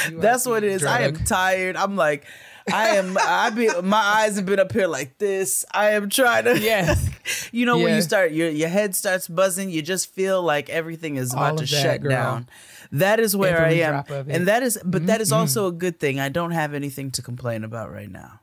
You 0.09 0.19
That's 0.19 0.47
what 0.47 0.63
it 0.63 0.71
is. 0.71 0.81
is. 0.81 0.87
I 0.87 1.01
am 1.01 1.13
tired. 1.13 1.75
I'm 1.75 1.95
like, 1.95 2.25
I 2.71 2.89
am. 2.97 3.17
I 3.19 3.49
be. 3.49 3.69
My 3.81 3.97
eyes 3.97 4.35
have 4.37 4.45
been 4.45 4.59
up 4.59 4.71
here 4.71 4.87
like 4.87 5.17
this. 5.17 5.65
I 5.71 5.91
am 5.91 6.09
trying 6.09 6.45
to. 6.45 6.59
Yes. 6.63 7.09
You 7.51 7.65
know 7.65 7.77
when 7.77 7.95
you 7.95 8.01
start, 8.01 8.31
your 8.31 8.49
your 8.49 8.69
head 8.69 8.95
starts 8.95 9.27
buzzing. 9.27 9.69
You 9.69 9.81
just 9.81 10.13
feel 10.13 10.41
like 10.41 10.69
everything 10.69 11.15
is 11.17 11.33
about 11.33 11.57
to 11.57 11.65
that, 11.65 11.67
shut 11.67 12.01
girl. 12.01 12.09
down. 12.11 12.49
That 12.91 13.19
is 13.19 13.35
where 13.35 13.57
Every 13.57 13.83
I 13.83 13.87
am, 13.87 13.93
drop 13.93 14.09
of 14.09 14.15
it. 14.15 14.19
Mm-hmm. 14.21 14.31
and 14.35 14.47
that 14.47 14.63
is. 14.63 14.77
But 14.83 15.07
that 15.07 15.21
is 15.21 15.31
also 15.31 15.67
a 15.67 15.71
good 15.71 15.99
thing. 15.99 16.19
I 16.19 16.29
don't 16.29 16.51
have 16.51 16.73
anything 16.73 17.11
to 17.11 17.21
complain 17.21 17.63
about 17.63 17.91
right 17.91 18.09
now. 18.09 18.39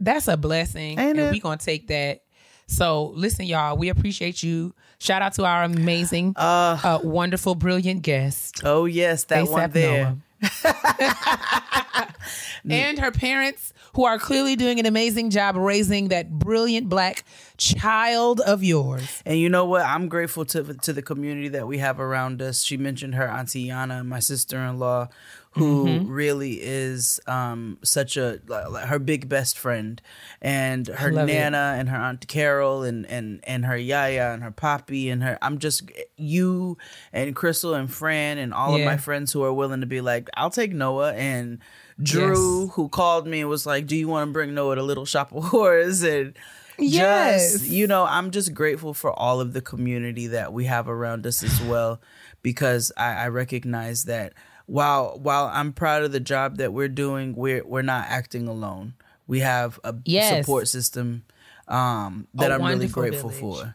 That's 0.00 0.26
a 0.28 0.36
blessing, 0.36 0.98
Ain't 0.98 1.00
and 1.00 1.18
it? 1.18 1.30
we're 1.32 1.40
gonna 1.40 1.58
take 1.58 1.88
that. 1.88 2.22
So, 2.66 3.08
listen, 3.14 3.44
y'all. 3.46 3.76
We 3.76 3.88
appreciate 3.88 4.42
you. 4.42 4.74
Shout 4.98 5.20
out 5.20 5.34
to 5.34 5.44
our 5.44 5.64
amazing, 5.64 6.32
uh, 6.36 6.98
wonderful, 7.02 7.54
brilliant 7.54 8.02
guest, 8.02 8.62
Oh 8.64 8.84
yes, 8.86 9.24
that 9.24 9.48
one 9.48 9.70
there. 9.70 10.04
Noah. 10.04 10.16
and 12.68 12.98
her 12.98 13.10
parents, 13.10 13.72
who 13.94 14.04
are 14.04 14.18
clearly 14.18 14.56
doing 14.56 14.80
an 14.80 14.86
amazing 14.86 15.30
job 15.30 15.56
raising 15.56 16.08
that 16.08 16.30
brilliant 16.30 16.88
black 16.88 17.24
child 17.58 18.40
of 18.40 18.64
yours. 18.64 19.22
And 19.26 19.38
you 19.38 19.48
know 19.48 19.66
what? 19.66 19.82
I'm 19.82 20.08
grateful 20.08 20.44
to 20.46 20.74
to 20.74 20.92
the 20.92 21.02
community 21.02 21.48
that 21.48 21.66
we 21.66 21.78
have 21.78 22.00
around 22.00 22.40
us. 22.40 22.62
She 22.62 22.76
mentioned 22.76 23.14
her 23.14 23.28
auntie 23.28 23.68
Yana, 23.68 24.04
my 24.04 24.18
sister 24.18 24.58
in 24.58 24.78
law, 24.78 25.08
who 25.54 25.84
Mm-hmm. 25.86 26.10
really 26.10 26.52
is 26.62 27.20
um, 27.26 27.78
such 27.82 28.16
a 28.16 28.40
like, 28.46 28.84
her 28.86 28.98
big 28.98 29.28
best 29.28 29.58
friend, 29.58 30.00
and 30.40 30.86
her 30.88 31.12
love 31.12 31.28
it. 31.28 31.32
nana 31.34 31.74
and 31.78 31.88
her 31.90 31.96
aunt 31.96 32.26
Carol 32.26 32.82
and 32.84 33.04
and 33.06 33.40
and 33.44 33.66
her 33.66 33.76
yaya 33.76 34.30
and 34.32 34.42
her 34.42 34.50
poppy 34.50 35.10
and 35.10 35.22
her. 35.22 35.38
I'm 35.42 35.58
just 35.58 35.90
you 36.16 36.78
and 37.12 37.36
Crystal 37.36 37.74
and 37.74 37.92
Fran 37.92 38.38
and 38.38 38.54
all 38.54 38.74
of 38.74 38.82
my 38.82 38.96
friends 38.96 39.32
who 39.32 39.42
are 39.44 39.52
willing 39.52 39.80
to 39.80 39.86
be 39.86 40.00
like, 40.00 40.28
I'll 40.34 40.50
take 40.50 40.72
Noah 40.72 41.12
and. 41.14 41.58
Drew, 42.02 42.62
Yes. 42.64 42.74
who 42.74 42.88
called 42.88 43.26
me 43.26 43.42
and 43.42 43.50
was 43.50 43.66
like, 43.66 43.86
"Do 43.86 43.94
you 43.94 44.08
want 44.08 44.26
to 44.28 44.32
bring 44.32 44.54
Noah 44.54 44.76
to 44.76 44.82
Little 44.82 45.04
Shop 45.04 45.30
of 45.32 45.44
Horrors?" 45.44 46.02
and 46.02 46.34
Yes. 46.78 47.52
just 47.52 47.64
you 47.70 47.86
know 47.86 48.04
i'm 48.08 48.30
just 48.30 48.54
grateful 48.54 48.94
for 48.94 49.12
all 49.12 49.40
of 49.42 49.52
the 49.52 49.60
community 49.60 50.26
that 50.28 50.52
we 50.54 50.64
have 50.64 50.88
around 50.88 51.26
us 51.26 51.42
as 51.42 51.60
well 51.62 52.00
because 52.40 52.90
i, 52.96 53.24
I 53.24 53.28
recognize 53.28 54.04
that 54.04 54.32
while 54.66 55.18
while 55.20 55.50
i'm 55.52 55.72
proud 55.72 56.02
of 56.02 56.12
the 56.12 56.20
job 56.20 56.56
that 56.56 56.72
we're 56.72 56.88
doing 56.88 57.34
we're 57.34 57.64
we're 57.64 57.82
not 57.82 58.06
acting 58.08 58.46
alone 58.48 58.94
we 59.26 59.40
have 59.40 59.78
a 59.84 59.94
Yes. 60.04 60.38
support 60.44 60.68
system 60.68 61.24
um 61.68 62.26
that 62.34 62.50
A 62.50 62.54
i'm 62.54 62.64
really 62.64 62.88
grateful 62.88 63.30
village. 63.30 63.60
for 63.60 63.74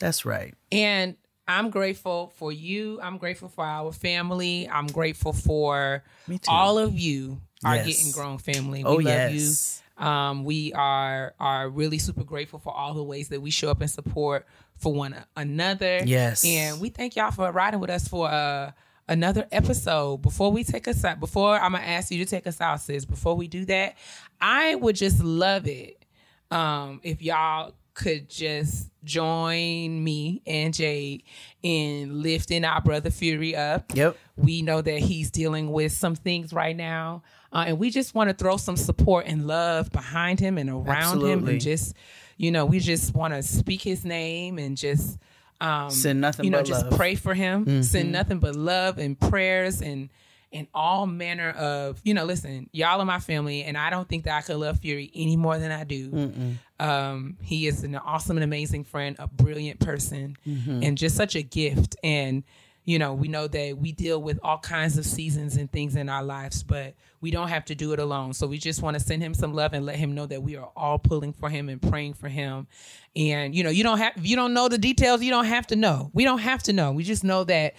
that's 0.00 0.24
right 0.24 0.54
And 0.72 1.16
I'm 1.46 1.68
grateful 1.68 2.32
for 2.36 2.50
you. 2.52 2.98
I'm 3.02 3.18
grateful 3.18 3.50
for 3.50 3.66
our 3.66 3.92
family. 3.92 4.66
I'm 4.66 4.86
grateful 4.86 5.34
for 5.34 6.02
Me 6.26 6.38
too. 6.38 6.50
all 6.50 6.78
of 6.78 6.98
you. 6.98 7.38
Our 7.62 7.76
Yes. 7.76 7.86
getting 7.86 8.12
grown 8.12 8.38
family. 8.38 8.82
We 8.82 8.88
Oh, 8.88 8.94
love 8.94 9.04
yes. 9.04 9.82
you. 9.98 10.02
Um, 10.06 10.44
we 10.44 10.72
are 10.72 11.34
are 11.38 11.68
really 11.68 11.98
super 11.98 12.24
grateful 12.24 12.60
for 12.60 12.72
all 12.74 12.94
the 12.94 13.02
ways 13.04 13.28
that 13.28 13.42
we 13.42 13.50
show 13.50 13.70
up 13.70 13.82
and 13.82 13.90
support 13.90 14.46
for 14.78 14.94
one 14.94 15.14
another. 15.36 16.00
Yes. 16.06 16.46
And 16.46 16.80
we 16.80 16.88
thank 16.88 17.14
y'all 17.14 17.30
for 17.30 17.52
riding 17.52 17.78
with 17.78 17.90
us 17.90 18.08
for 18.08 18.26
uh 18.26 18.72
another 19.08 19.46
episode. 19.52 20.18
Before 20.22 20.50
we 20.50 20.64
take 20.64 20.88
us 20.88 21.04
out, 21.04 21.20
before 21.20 21.56
I'm 21.56 21.72
gonna 21.72 21.84
ask 21.84 22.10
you 22.10 22.24
to 22.24 22.30
take 22.30 22.46
us 22.46 22.60
out, 22.60 22.80
sis. 22.80 23.04
Before 23.04 23.34
we 23.36 23.48
do 23.48 23.64
that, 23.66 23.96
I 24.40 24.74
would 24.74 24.96
just 24.96 25.22
love 25.22 25.66
it 25.66 26.04
um, 26.50 27.00
if 27.02 27.22
y'all 27.22 27.74
could 27.94 28.28
just 28.28 28.90
join 29.04 30.02
me 30.02 30.42
and 30.46 30.74
Jade 30.74 31.22
in 31.62 32.22
lifting 32.22 32.64
our 32.64 32.80
brother 32.80 33.10
Fury 33.10 33.54
up. 33.54 33.84
Yep. 33.94 34.16
We 34.36 34.62
know 34.62 34.82
that 34.82 34.98
he's 34.98 35.30
dealing 35.30 35.70
with 35.70 35.92
some 35.92 36.16
things 36.16 36.52
right 36.52 36.76
now. 36.76 37.22
Uh, 37.52 37.66
and 37.68 37.78
we 37.78 37.90
just 37.90 38.14
want 38.14 38.30
to 38.30 38.34
throw 38.34 38.56
some 38.56 38.76
support 38.76 39.26
and 39.26 39.46
love 39.46 39.90
behind 39.90 40.40
him 40.40 40.58
and 40.58 40.68
around 40.68 41.22
him 41.22 41.46
and 41.46 41.60
just, 41.60 41.94
you 42.36 42.50
know, 42.50 42.66
we 42.66 42.80
just 42.80 43.14
want 43.14 43.32
to 43.32 43.42
speak 43.44 43.80
his 43.80 44.04
name 44.04 44.58
and 44.58 44.76
just 44.76 45.18
um 45.60 45.90
Send 45.90 46.20
nothing 46.20 46.44
you 46.44 46.50
know, 46.50 46.62
just 46.62 46.82
love. 46.82 46.90
Mm-hmm. 46.90 46.96
pray 46.96 47.14
for 47.14 47.34
him. 47.34 47.82
Send 47.82 48.12
nothing 48.12 48.38
but 48.40 48.56
love 48.56 48.98
and 48.98 49.18
prayers 49.18 49.80
and 49.82 50.10
and 50.52 50.68
all 50.72 51.04
manner 51.08 51.50
of, 51.50 52.00
you 52.04 52.14
know, 52.14 52.24
listen, 52.24 52.70
y'all 52.72 53.00
are 53.00 53.04
my 53.04 53.18
family, 53.18 53.64
and 53.64 53.76
I 53.76 53.90
don't 53.90 54.08
think 54.08 54.22
that 54.24 54.36
I 54.36 54.40
could 54.40 54.54
love 54.56 54.78
Fury 54.78 55.10
any 55.12 55.36
more 55.36 55.58
than 55.58 55.72
I 55.72 55.82
do. 55.82 56.54
Um, 56.78 57.36
he 57.42 57.66
is 57.66 57.82
an 57.82 57.96
awesome 57.96 58.36
and 58.36 58.44
amazing 58.44 58.84
friend, 58.84 59.16
a 59.18 59.26
brilliant 59.26 59.80
person, 59.80 60.36
Mm-hmm. 60.46 60.82
and 60.84 60.96
just 60.98 61.16
such 61.16 61.34
a 61.34 61.42
gift. 61.42 61.96
And 62.04 62.44
you 62.84 62.98
know, 62.98 63.14
we 63.14 63.28
know 63.28 63.48
that 63.48 63.78
we 63.78 63.92
deal 63.92 64.20
with 64.20 64.38
all 64.42 64.58
kinds 64.58 64.98
of 64.98 65.06
seasons 65.06 65.56
and 65.56 65.72
things 65.72 65.96
in 65.96 66.10
our 66.10 66.22
lives, 66.22 66.62
but 66.62 66.94
we 67.22 67.30
don't 67.30 67.48
have 67.48 67.64
to 67.66 67.74
do 67.74 67.94
it 67.94 67.98
alone. 67.98 68.34
So 68.34 68.46
we 68.46 68.58
just 68.58 68.82
want 68.82 68.98
to 68.98 69.02
send 69.02 69.22
him 69.22 69.32
some 69.32 69.54
love 69.54 69.72
and 69.72 69.86
let 69.86 69.96
him 69.96 70.14
know 70.14 70.26
that 70.26 70.42
we 70.42 70.56
are 70.56 70.70
all 70.76 70.98
pulling 70.98 71.32
for 71.32 71.48
him 71.48 71.70
and 71.70 71.80
praying 71.80 72.14
for 72.14 72.28
him. 72.28 72.66
And 73.16 73.54
you 73.54 73.64
know, 73.64 73.70
you 73.70 73.82
don't 73.82 73.98
have 73.98 74.12
you 74.24 74.36
don't 74.36 74.52
know 74.52 74.68
the 74.68 74.76
details, 74.76 75.22
you 75.22 75.30
don't 75.30 75.46
have 75.46 75.66
to 75.68 75.76
know. 75.76 76.10
We 76.12 76.24
don't 76.24 76.40
have 76.40 76.62
to 76.64 76.74
know. 76.74 76.92
We 76.92 77.04
just 77.04 77.24
know 77.24 77.44
that 77.44 77.74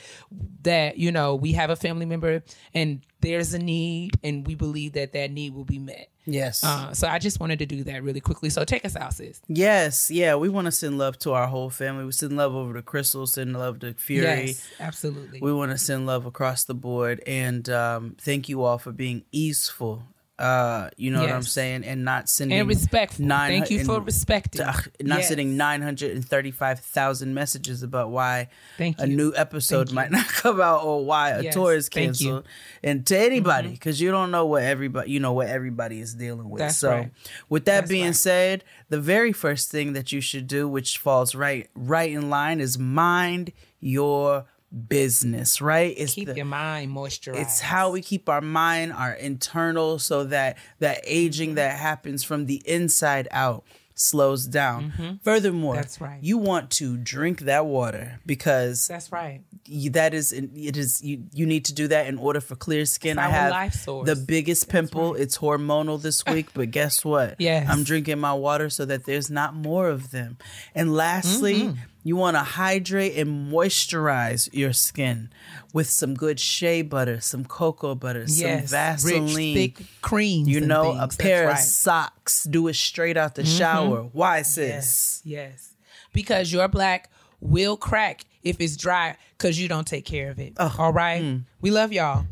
that 0.64 0.98
you 0.98 1.12
know 1.12 1.36
we 1.36 1.52
have 1.52 1.70
a 1.70 1.76
family 1.76 2.08
member 2.08 2.44
and 2.74 3.02
there's 3.22 3.54
a 3.54 3.60
need, 3.60 4.18
and 4.24 4.46
we 4.46 4.56
believe 4.56 4.94
that 4.94 5.14
that 5.14 5.32
need 5.32 5.54
will 5.54 5.66
be 5.66 5.80
met. 5.80 6.10
Yes 6.26 6.64
Uh, 6.64 6.94
so 6.94 7.08
I 7.08 7.20
just 7.20 7.40
wanted 7.40 7.60
to 7.60 7.66
do 7.66 7.84
that 7.86 8.04
really 8.04 8.20
quickly. 8.22 8.50
So 8.50 8.64
take 8.64 8.86
us 8.86 8.96
out, 8.96 9.14
sis. 9.14 9.42
yes 9.48 10.10
yeah 10.12 10.36
we 10.36 10.50
want 10.50 10.66
to 10.66 10.72
send 10.72 10.98
love 10.98 11.18
to 11.20 11.32
our 11.34 11.48
whole 11.48 11.70
family 11.70 12.06
we 12.06 12.12
send 12.12 12.36
love 12.38 12.56
over 12.56 12.74
to 12.74 12.82
crystal 12.82 13.28
send 13.28 13.54
love 13.54 13.80
to 13.80 13.94
fury 13.94 14.48
Yes, 14.48 14.68
absolutely. 14.80 15.40
We 15.42 15.54
want 15.54 15.72
to 15.72 15.78
send 15.78 16.06
love 16.06 16.26
across 16.26 16.64
the 16.66 16.74
board 16.74 17.22
and 17.28 17.68
um, 17.70 18.16
thank 18.20 18.50
you 18.50 18.64
all 18.64 18.78
for 18.78 18.92
being 18.92 19.24
easeful 19.32 20.04
Uh, 20.38 20.90
you 20.98 21.12
know 21.12 21.22
what 21.22 21.32
I'm 21.32 21.44
saying, 21.44 21.86
and 21.86 22.04
not 22.04 22.28
sending 22.28 22.60
And 22.60 22.68
respectful. 22.68 23.26
nine- 23.26 23.52
Thank 23.52 23.72
you 23.72 23.86
for 23.86 24.02
respecting. 24.02 24.62
Ugh, 24.64 24.88
not 25.02 25.20
Yes. 25.20 25.30
sending 25.30 25.56
nine 25.56 25.82
hundred 25.82 26.12
and 26.12 26.28
thirty-five 26.28 26.82
thousand 26.82 27.34
messages 27.34 27.84
about 27.84 28.12
why 28.12 28.50
Thank 28.78 29.00
a 29.00 29.08
new 29.08 29.32
episode 29.34 29.88
Thank 29.88 29.90
you. 29.92 29.96
might 29.96 30.12
not 30.20 30.28
come 30.28 30.60
out 30.60 30.84
or 30.84 31.06
why 31.06 31.30
a 31.30 31.44
Yes, 31.44 31.54
tour 31.54 31.74
is 31.74 31.86
you. 31.86 31.90
Mm-hmm. 31.90 32.06
canceled, 32.06 32.46
and 32.84 33.06
to 33.08 33.18
anybody 33.18 33.70
because 33.70 34.02
you 34.02 34.12
don't 34.12 34.30
know 34.30 34.46
what 34.46 34.64
everybody 34.64 35.10
you 35.10 35.22
know 35.22 35.32
what 35.32 35.48
everybody 35.48 36.02
is 36.02 36.14
dealing 36.16 36.50
with. 36.50 36.60
That's 36.60 36.78
so, 36.78 36.90
right. 36.92 37.12
with 37.48 37.64
that 37.66 37.82
That's 37.82 37.90
being 37.92 38.06
right. 38.08 38.16
said, 38.16 38.64
the 38.90 39.00
very 39.00 39.32
first 39.32 39.72
thing 39.72 39.94
that 39.94 40.12
you 40.12 40.20
should 40.20 40.48
do, 40.48 40.68
which 40.68 40.98
falls 40.98 41.34
right 41.34 41.70
right 41.76 42.12
in 42.12 42.30
line, 42.30 42.60
is 42.60 42.78
mind 42.78 43.54
your 43.80 44.46
business. 44.90 45.62
Right? 45.62 45.94
It's 45.98 46.14
Keep 46.16 46.28
the- 46.30 46.36
your 46.36 46.46
mind 46.46 46.92
moisturized. 46.92 47.42
it's 47.42 47.60
how 47.62 47.92
we 47.92 48.02
keep 48.02 48.30
our 48.30 48.42
mind, 48.42 48.94
our 48.94 49.14
internal, 49.14 50.00
so 50.00 50.24
that 50.26 50.58
that 50.80 51.02
aging 51.06 51.56
that 51.56 51.78
happens 51.78 52.24
from 52.24 52.46
the 52.46 52.62
inside 52.66 53.28
out 53.32 53.64
slows 53.98 54.46
down. 54.46 55.20
Furthermore, 55.24 55.76
Mm-hmm. 55.76 55.82
That's 55.82 56.02
right. 56.02 56.20
you 56.22 56.38
want 56.38 56.70
to 56.72 56.98
drink 56.98 57.42
that 57.42 57.66
water 57.66 58.20
because 58.26 58.88
That's 58.90 59.10
right. 59.10 59.40
you, 59.68 59.90
that 59.92 60.14
is 60.14 60.34
it 60.34 60.76
is 60.76 61.02
you 61.02 61.24
you 61.32 61.46
need 61.46 61.64
to 61.66 61.74
do 61.74 61.88
that 61.88 62.08
in 62.08 62.18
order 62.18 62.42
for 62.42 62.58
clear 62.58 62.84
skin. 62.86 63.18
I 63.18 63.30
have 63.30 63.72
the 63.86 64.22
biggest 64.28 64.68
pimple. 64.68 65.16
It's 65.16 65.38
hormonal 65.38 66.02
this 66.02 66.26
week, 66.28 66.48
but 66.54 66.72
guess 66.72 67.06
what? 67.06 67.36
Yes. 67.40 67.68
I'm 67.70 67.84
drinking 67.86 68.20
my 68.20 68.34
water 68.34 68.70
so 68.70 68.84
that 68.84 69.06
there's 69.06 69.30
not 69.30 69.56
more 69.56 69.88
of 69.88 70.12
them. 70.12 70.38
And 70.76 70.94
lastly, 70.94 71.56
Mm-hmm. 71.62 71.80
You 72.06 72.16
want 72.16 72.36
to 72.38 72.42
hydrate 72.44 73.18
and 73.18 73.52
moisturize 73.52 74.48
your 74.54 74.72
skin 74.74 75.32
with 75.74 75.90
some 75.90 76.14
good 76.14 76.40
shea 76.40 76.84
butter, 76.84 77.20
some 77.20 77.44
cocoa 77.44 77.96
butter, 77.96 78.26
Yes. 78.28 78.70
some 78.70 78.78
Vaseline. 78.78 79.26
Rich, 79.26 79.36
thick 79.36 79.86
creams. 80.02 80.48
you 80.48 80.62
know, 80.62 80.92
a 80.92 81.08
pair 81.08 81.46
of 81.46 81.50
right. 81.50 81.58
Mm-hmm. 81.58 81.66
socks. 81.66 82.44
Do 82.44 82.68
it 82.68 82.76
straight 82.76 83.18
out 83.18 83.34
the 83.34 83.44
shower. 83.44 84.04
Why, 84.14 84.44
sis? 84.44 84.70
Yes. 84.70 85.22
Yes. 85.26 85.74
Because 86.14 86.54
your 86.54 86.68
black 86.68 87.12
will 87.40 87.76
crack 87.76 88.26
if 88.44 88.62
it's 88.62 88.78
dry 88.78 89.18
because 89.36 89.60
you 89.60 89.68
don't 89.68 89.88
take 89.88 90.06
care 90.06 90.30
of 90.30 90.38
it. 90.40 90.54
All 90.60 90.94
right. 90.94 91.24
Mm. 91.24 91.46
We 91.60 91.72
love 91.72 91.92
y'all. 91.92 92.26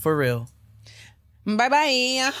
For 0.00 0.16
real. 0.16 0.48
Bye 1.44 1.68
bye. 1.68 2.32